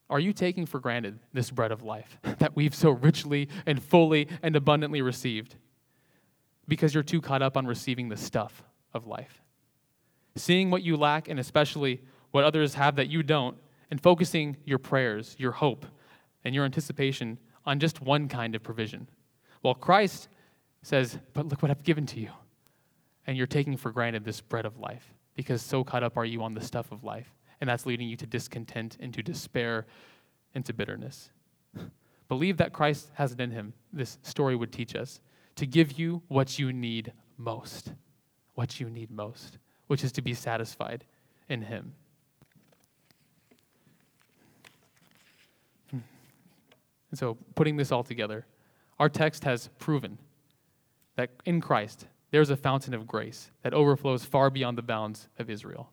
are 0.09 0.19
you 0.19 0.33
taking 0.33 0.65
for 0.65 0.79
granted 0.79 1.19
this 1.33 1.51
bread 1.51 1.71
of 1.71 1.83
life 1.83 2.17
that 2.39 2.55
we've 2.55 2.75
so 2.75 2.89
richly 2.89 3.47
and 3.65 3.81
fully 3.81 4.27
and 4.41 4.57
abundantly 4.57 5.01
received 5.01 5.55
because 6.67 6.93
you're 6.93 7.03
too 7.03 7.21
caught 7.21 7.41
up 7.41 7.55
on 7.55 7.65
receiving 7.65 8.09
the 8.09 8.17
stuff 8.17 8.61
of 8.93 9.07
life? 9.07 9.41
Seeing 10.35 10.69
what 10.69 10.83
you 10.83 10.97
lack 10.97 11.29
and 11.29 11.39
especially 11.39 12.01
what 12.31 12.43
others 12.43 12.73
have 12.75 12.95
that 12.95 13.07
you 13.07 13.23
don't, 13.23 13.57
and 13.89 14.01
focusing 14.01 14.57
your 14.65 14.79
prayers, 14.79 15.35
your 15.39 15.51
hope, 15.51 15.85
and 16.43 16.53
your 16.53 16.65
anticipation 16.65 17.37
on 17.65 17.79
just 17.79 18.01
one 18.01 18.27
kind 18.27 18.55
of 18.55 18.63
provision. 18.63 19.07
While 19.61 19.75
Christ 19.75 20.27
says, 20.81 21.17
But 21.33 21.47
look 21.47 21.61
what 21.61 21.71
I've 21.71 21.83
given 21.83 22.05
to 22.07 22.19
you. 22.19 22.29
And 23.25 23.37
you're 23.37 23.47
taking 23.47 23.75
for 23.75 23.91
granted 23.91 24.23
this 24.23 24.39
bread 24.39 24.65
of 24.65 24.77
life 24.77 25.13
because 25.35 25.61
so 25.61 25.83
caught 25.83 26.03
up 26.03 26.15
are 26.15 26.25
you 26.25 26.43
on 26.43 26.53
the 26.53 26.61
stuff 26.61 26.91
of 26.91 27.03
life 27.03 27.33
and 27.59 27.69
that's 27.69 27.85
leading 27.85 28.07
you 28.07 28.15
to 28.17 28.25
discontent, 28.25 28.97
into 28.99 29.23
despair, 29.23 29.85
into 30.53 30.73
bitterness. 30.73 31.29
Believe 32.27 32.57
that 32.57 32.73
Christ 32.73 33.09
has 33.13 33.31
it 33.31 33.41
in 33.41 33.51
him, 33.51 33.73
this 33.91 34.17
story 34.21 34.55
would 34.55 34.71
teach 34.71 34.95
us, 34.95 35.21
to 35.55 35.65
give 35.65 35.93
you 35.93 36.21
what 36.27 36.59
you 36.59 36.71
need 36.71 37.13
most. 37.37 37.93
What 38.53 38.79
you 38.79 38.89
need 38.89 39.09
most, 39.09 39.57
which 39.87 40.03
is 40.03 40.11
to 40.13 40.21
be 40.21 40.33
satisfied 40.33 41.05
in 41.49 41.63
him. 41.63 41.93
And 47.09 47.19
so, 47.19 47.37
putting 47.55 47.77
this 47.77 47.91
all 47.91 48.03
together, 48.03 48.45
our 48.99 49.09
text 49.09 49.43
has 49.43 49.69
proven 49.79 50.17
that 51.15 51.29
in 51.45 51.61
Christ, 51.61 52.07
there's 52.31 52.49
a 52.49 52.57
fountain 52.57 52.93
of 52.93 53.07
grace 53.07 53.51
that 53.63 53.73
overflows 53.73 54.25
far 54.25 54.49
beyond 54.49 54.77
the 54.77 54.83
bounds 54.83 55.29
of 55.39 55.49
Israel. 55.49 55.91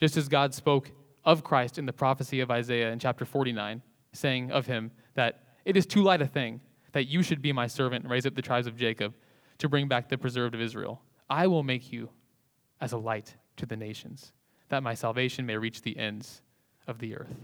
Just 0.00 0.16
as 0.16 0.28
God 0.28 0.52
spoke 0.52 0.90
of 1.24 1.44
Christ 1.44 1.78
in 1.78 1.86
the 1.86 1.92
prophecy 1.92 2.40
of 2.40 2.50
Isaiah 2.50 2.90
in 2.90 2.98
chapter 2.98 3.24
49, 3.24 3.82
saying 4.12 4.50
of 4.50 4.66
him 4.66 4.90
that 5.14 5.44
it 5.64 5.76
is 5.76 5.86
too 5.86 6.02
light 6.02 6.20
a 6.20 6.26
thing 6.26 6.60
that 6.92 7.04
you 7.04 7.22
should 7.22 7.40
be 7.40 7.52
my 7.52 7.66
servant 7.66 8.04
and 8.04 8.10
raise 8.10 8.26
up 8.26 8.34
the 8.34 8.42
tribes 8.42 8.66
of 8.66 8.76
Jacob 8.76 9.14
to 9.58 9.68
bring 9.68 9.88
back 9.88 10.08
the 10.08 10.18
preserved 10.18 10.54
of 10.54 10.60
Israel. 10.60 11.00
I 11.30 11.46
will 11.46 11.62
make 11.62 11.92
you 11.92 12.10
as 12.80 12.92
a 12.92 12.98
light 12.98 13.36
to 13.56 13.64
the 13.64 13.76
nations, 13.76 14.32
that 14.68 14.82
my 14.82 14.94
salvation 14.94 15.46
may 15.46 15.56
reach 15.56 15.82
the 15.82 15.96
ends 15.96 16.42
of 16.86 16.98
the 16.98 17.14
earth. 17.14 17.36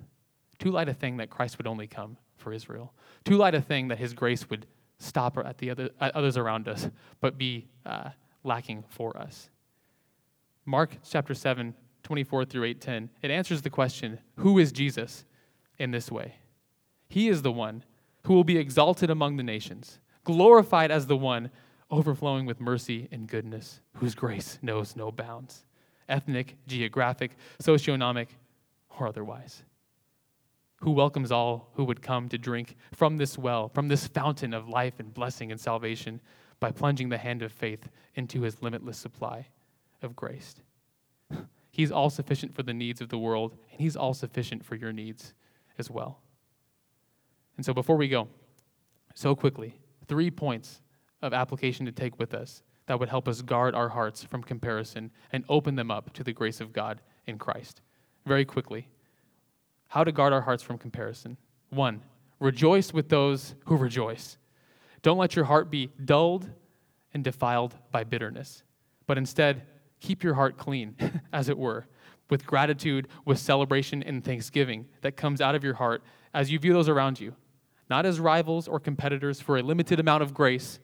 Too 0.58 0.70
light 0.70 0.88
a 0.88 0.94
thing 0.94 1.18
that 1.18 1.30
Christ 1.30 1.58
would 1.58 1.66
only 1.66 1.86
come 1.86 2.16
for 2.38 2.52
Israel. 2.52 2.92
Too 3.24 3.36
light 3.36 3.54
a 3.54 3.60
thing 3.60 3.88
that 3.88 3.98
his 3.98 4.14
grace 4.14 4.48
would 4.48 4.66
stop 4.98 5.38
at 5.38 5.58
the 5.58 5.70
other, 5.70 5.90
at 6.00 6.14
others 6.14 6.36
around 6.36 6.68
us, 6.68 6.88
but 7.20 7.38
be 7.38 7.66
uh, 7.86 8.10
lacking 8.44 8.84
for 8.88 9.16
us. 9.16 9.50
Mark 10.64 10.96
chapter 11.08 11.34
7 11.34 11.74
24 12.04 12.44
through 12.46 12.64
810, 12.64 13.10
it 13.20 13.30
answers 13.30 13.60
the 13.60 13.70
question 13.70 14.18
who 14.36 14.58
is 14.58 14.72
Jesus 14.72 15.24
in 15.78 15.90
this 15.90 16.10
way? 16.10 16.36
He 17.08 17.28
is 17.28 17.42
the 17.42 17.52
one 17.52 17.84
who 18.24 18.34
will 18.34 18.44
be 18.44 18.56
exalted 18.56 19.10
among 19.10 19.36
the 19.36 19.42
nations, 19.42 19.98
glorified 20.24 20.90
as 20.90 21.06
the 21.06 21.16
one 21.16 21.50
overflowing 21.90 22.46
with 22.46 22.60
mercy 22.60 23.08
and 23.10 23.26
goodness, 23.26 23.80
whose 23.94 24.14
grace 24.14 24.58
knows 24.62 24.96
no 24.96 25.10
bounds, 25.10 25.64
ethnic, 26.08 26.56
geographic, 26.66 27.32
socioeconomic, 27.62 28.28
or 28.98 29.06
otherwise. 29.08 29.62
Who 30.80 30.92
welcomes 30.92 31.32
all 31.32 31.70
who 31.74 31.84
would 31.84 32.02
come 32.02 32.28
to 32.28 32.38
drink 32.38 32.76
from 32.92 33.16
this 33.16 33.36
well, 33.36 33.68
from 33.68 33.88
this 33.88 34.06
fountain 34.06 34.54
of 34.54 34.68
life 34.68 34.94
and 34.98 35.12
blessing 35.12 35.50
and 35.50 35.60
salvation, 35.60 36.20
by 36.60 36.70
plunging 36.70 37.08
the 37.08 37.18
hand 37.18 37.42
of 37.42 37.52
faith 37.52 37.88
into 38.14 38.42
his 38.42 38.62
limitless 38.62 38.98
supply 38.98 39.46
of 40.02 40.16
grace. 40.16 40.56
He's 41.70 41.92
all 41.92 42.10
sufficient 42.10 42.54
for 42.54 42.62
the 42.62 42.74
needs 42.74 43.00
of 43.00 43.08
the 43.08 43.18
world, 43.18 43.56
and 43.70 43.80
He's 43.80 43.96
all 43.96 44.14
sufficient 44.14 44.64
for 44.64 44.74
your 44.74 44.92
needs 44.92 45.34
as 45.78 45.90
well. 45.90 46.20
And 47.56 47.64
so, 47.64 47.74
before 47.74 47.96
we 47.96 48.08
go, 48.08 48.28
so 49.14 49.34
quickly, 49.34 49.80
three 50.06 50.30
points 50.30 50.80
of 51.22 51.32
application 51.32 51.86
to 51.86 51.92
take 51.92 52.18
with 52.18 52.34
us 52.34 52.62
that 52.86 52.98
would 52.98 53.08
help 53.08 53.28
us 53.28 53.42
guard 53.42 53.74
our 53.74 53.88
hearts 53.88 54.24
from 54.24 54.42
comparison 54.42 55.10
and 55.32 55.44
open 55.48 55.74
them 55.74 55.90
up 55.90 56.12
to 56.14 56.24
the 56.24 56.32
grace 56.32 56.60
of 56.60 56.72
God 56.72 57.00
in 57.26 57.36
Christ. 57.38 57.82
Very 58.26 58.44
quickly, 58.44 58.88
how 59.88 60.04
to 60.04 60.12
guard 60.12 60.32
our 60.32 60.40
hearts 60.40 60.62
from 60.62 60.78
comparison. 60.78 61.36
One, 61.70 62.02
rejoice 62.38 62.92
with 62.92 63.08
those 63.08 63.54
who 63.66 63.76
rejoice. 63.76 64.38
Don't 65.02 65.18
let 65.18 65.36
your 65.36 65.46
heart 65.46 65.70
be 65.70 65.90
dulled 66.04 66.48
and 67.14 67.24
defiled 67.24 67.74
by 67.90 68.04
bitterness, 68.04 68.62
but 69.06 69.18
instead, 69.18 69.62
keep 70.00 70.22
your 70.22 70.34
heart 70.34 70.56
clean, 70.56 70.96
as 71.32 71.48
it 71.48 71.58
were, 71.58 71.86
with 72.30 72.46
gratitude, 72.46 73.08
with 73.24 73.38
celebration 73.38 74.02
and 74.02 74.24
thanksgiving 74.24 74.86
that 75.00 75.16
comes 75.16 75.40
out 75.40 75.54
of 75.54 75.64
your 75.64 75.74
heart 75.74 76.02
as 76.34 76.50
you 76.50 76.58
view 76.58 76.72
those 76.72 76.88
around 76.88 77.18
you, 77.18 77.34
not 77.88 78.04
as 78.04 78.20
rivals 78.20 78.68
or 78.68 78.78
competitors 78.78 79.40
for 79.40 79.56
a 79.56 79.62
limited 79.62 79.98
amount 79.98 80.22
of 80.22 80.34
grace, 80.34 80.78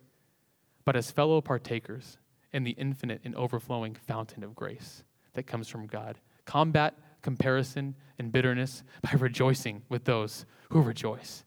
but 0.84 0.96
as 0.96 1.11
fellow 1.11 1.40
partakers 1.40 2.18
in 2.52 2.64
the 2.64 2.72
infinite 2.72 3.20
and 3.24 3.34
overflowing 3.34 3.94
fountain 3.94 4.42
of 4.42 4.55
grace 4.55 5.02
that 5.34 5.46
comes 5.46 5.68
from 5.68 5.86
God. 5.86 6.18
Combat 6.44 6.94
comparison 7.24 7.96
and 8.18 8.30
bitterness 8.30 8.84
by 9.02 9.10
rejoicing 9.18 9.82
with 9.88 10.04
those 10.04 10.46
who 10.70 10.80
rejoice. 10.80 11.42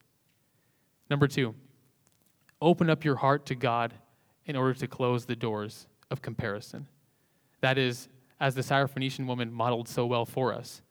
Number 1.10 1.28
two, 1.28 1.56
open 2.62 2.90
up 2.90 3.06
your 3.06 3.16
heart 3.16 3.46
to 3.46 3.56
God 3.56 3.94
in 4.46 4.58
order 4.58 4.74
to 4.74 4.88
close 4.88 5.26
the 5.26 5.36
doors 5.36 5.88
of 6.12 6.22
comparison. 6.22 6.88
That 7.62 7.78
is, 7.78 8.10
as 8.40 8.56
the 8.56 8.62
Syrophoenician 8.62 9.28
woman 9.28 9.54
modeled 9.54 9.88
so 9.88 10.06
well 10.06 10.26
for 10.26 10.54
us. 10.54 10.82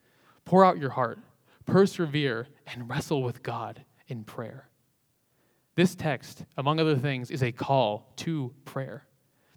Pour 0.45 0.65
out 0.65 0.79
your 0.79 0.91
heart, 0.91 1.19
persevere, 1.67 2.47
and 2.67 2.89
wrestle 2.89 3.23
with 3.23 3.43
God 3.43 3.85
in 4.07 4.23
prayer. 4.25 4.69
This 5.75 5.95
text, 5.95 6.45
among 6.57 6.79
other 6.79 6.97
things, 6.97 7.31
is 7.31 7.43
a 7.43 7.53
call 7.53 8.13
to 8.17 8.55
prayer, 8.65 9.05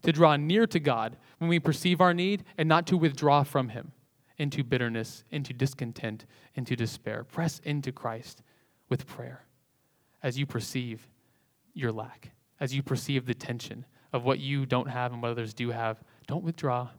to 0.01 0.11
draw 0.11 0.35
near 0.35 0.65
to 0.67 0.79
God 0.79 1.17
when 1.37 1.49
we 1.49 1.59
perceive 1.59 2.01
our 2.01 2.13
need 2.13 2.43
and 2.57 2.67
not 2.67 2.87
to 2.87 2.97
withdraw 2.97 3.43
from 3.43 3.69
Him 3.69 3.91
into 4.39 4.63
bitterness, 4.63 5.25
into 5.29 5.53
discontent, 5.53 6.25
into 6.55 6.75
despair. 6.75 7.23
Press 7.25 7.59
into 7.63 7.91
Christ 7.91 8.41
with 8.87 9.05
prayer 9.05 9.45
as 10.23 10.39
you 10.39 10.45
perceive 10.45 11.07
your 11.73 11.91
lack, 11.91 12.31
as 12.59 12.73
you 12.73 12.81
perceive 12.81 13.25
the 13.25 13.33
tension 13.33 13.85
of 14.11 14.23
what 14.23 14.39
you 14.39 14.65
don't 14.65 14.89
have 14.89 15.11
and 15.11 15.21
what 15.21 15.31
others 15.31 15.53
do 15.53 15.69
have. 15.69 16.01
Don't 16.25 16.43
withdraw, 16.43 16.89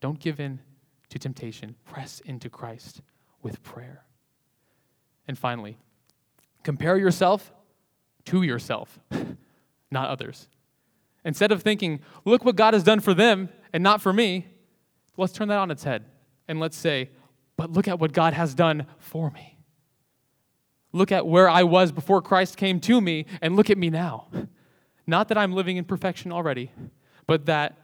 don't 0.00 0.18
give 0.18 0.40
in 0.40 0.60
to 1.08 1.18
temptation. 1.18 1.76
Press 1.86 2.20
into 2.20 2.50
Christ 2.50 3.00
with 3.42 3.62
prayer. 3.62 4.04
And 5.26 5.38
finally, 5.38 5.78
compare 6.64 6.98
yourself 6.98 7.52
to 8.26 8.42
yourself, 8.42 8.98
not 9.90 10.08
others. 10.10 10.48
Instead 11.24 11.52
of 11.52 11.62
thinking, 11.62 12.00
look 12.24 12.44
what 12.44 12.56
God 12.56 12.74
has 12.74 12.82
done 12.82 13.00
for 13.00 13.14
them 13.14 13.48
and 13.72 13.82
not 13.82 14.00
for 14.00 14.12
me, 14.12 14.46
let's 15.16 15.32
turn 15.32 15.48
that 15.48 15.58
on 15.58 15.70
its 15.70 15.84
head 15.84 16.04
and 16.48 16.58
let's 16.58 16.76
say, 16.76 17.10
but 17.56 17.70
look 17.70 17.86
at 17.86 17.98
what 17.98 18.12
God 18.12 18.32
has 18.32 18.54
done 18.54 18.86
for 18.98 19.30
me. 19.30 19.58
Look 20.92 21.12
at 21.12 21.26
where 21.26 21.48
I 21.48 21.64
was 21.64 21.92
before 21.92 22.22
Christ 22.22 22.56
came 22.56 22.80
to 22.80 23.00
me 23.00 23.26
and 23.42 23.54
look 23.54 23.68
at 23.68 23.76
me 23.76 23.90
now. 23.90 24.28
Not 25.06 25.28
that 25.28 25.38
I'm 25.38 25.52
living 25.52 25.76
in 25.76 25.84
perfection 25.84 26.32
already, 26.32 26.72
but 27.26 27.46
that, 27.46 27.78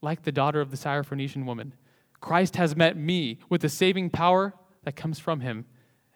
like 0.00 0.22
the 0.22 0.32
daughter 0.32 0.60
of 0.60 0.70
the 0.70 0.76
Syrophoenician 0.76 1.44
woman, 1.44 1.74
Christ 2.20 2.56
has 2.56 2.76
met 2.76 2.96
me 2.96 3.38
with 3.48 3.62
the 3.62 3.68
saving 3.68 4.10
power 4.10 4.54
that 4.84 4.96
comes 4.96 5.18
from 5.18 5.40
him 5.40 5.64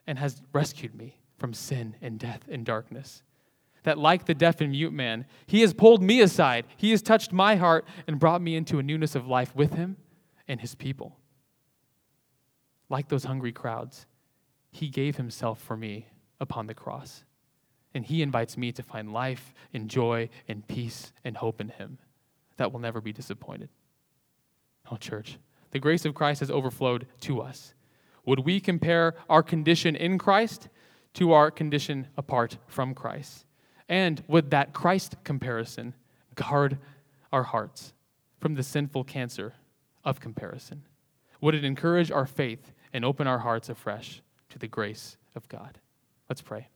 and 0.06 0.18
has 0.18 0.42
rescued 0.52 0.94
me 0.94 1.20
from 1.38 1.52
sin 1.54 1.96
and 2.00 2.18
death 2.18 2.42
and 2.48 2.64
darkness. 2.64 3.22
That, 3.84 3.98
like 3.98 4.26
the 4.26 4.34
deaf 4.34 4.60
and 4.60 4.72
mute 4.72 4.92
man, 4.92 5.24
he 5.46 5.62
has 5.62 5.72
pulled 5.72 6.02
me 6.02 6.20
aside, 6.20 6.66
he 6.76 6.90
has 6.90 7.00
touched 7.00 7.32
my 7.32 7.56
heart 7.56 7.86
and 8.06 8.18
brought 8.18 8.42
me 8.42 8.56
into 8.56 8.78
a 8.78 8.82
newness 8.82 9.14
of 9.14 9.26
life 9.26 9.54
with 9.54 9.74
him 9.74 9.96
and 10.46 10.60
his 10.60 10.74
people. 10.74 11.19
Like 12.90 13.08
those 13.08 13.24
hungry 13.24 13.52
crowds, 13.52 14.06
he 14.70 14.88
gave 14.88 15.16
himself 15.16 15.60
for 15.60 15.76
me 15.76 16.08
upon 16.40 16.66
the 16.66 16.74
cross. 16.74 17.24
And 17.94 18.04
he 18.04 18.22
invites 18.22 18.56
me 18.56 18.72
to 18.72 18.82
find 18.82 19.12
life 19.12 19.54
and 19.72 19.88
joy 19.88 20.28
and 20.46 20.66
peace 20.68 21.12
and 21.24 21.36
hope 21.36 21.60
in 21.60 21.70
him 21.70 21.98
that 22.56 22.72
will 22.72 22.80
never 22.80 23.00
be 23.00 23.12
disappointed. 23.12 23.68
Oh, 24.90 24.96
church, 24.96 25.38
the 25.70 25.78
grace 25.78 26.04
of 26.04 26.14
Christ 26.14 26.40
has 26.40 26.50
overflowed 26.50 27.06
to 27.22 27.40
us. 27.40 27.74
Would 28.26 28.40
we 28.40 28.60
compare 28.60 29.14
our 29.28 29.42
condition 29.42 29.96
in 29.96 30.18
Christ 30.18 30.68
to 31.14 31.32
our 31.32 31.50
condition 31.50 32.08
apart 32.16 32.58
from 32.66 32.94
Christ? 32.94 33.46
And 33.88 34.22
would 34.28 34.50
that 34.50 34.72
Christ 34.72 35.16
comparison 35.24 35.94
guard 36.34 36.78
our 37.32 37.42
hearts 37.42 37.92
from 38.38 38.54
the 38.54 38.62
sinful 38.62 39.04
cancer 39.04 39.54
of 40.04 40.20
comparison? 40.20 40.82
Would 41.40 41.54
it 41.54 41.64
encourage 41.64 42.10
our 42.10 42.26
faith 42.26 42.72
and 42.92 43.04
open 43.04 43.26
our 43.26 43.38
hearts 43.38 43.68
afresh 43.68 44.22
to 44.50 44.58
the 44.58 44.68
grace 44.68 45.16
of 45.34 45.48
God? 45.48 45.78
Let's 46.28 46.42
pray. 46.42 46.68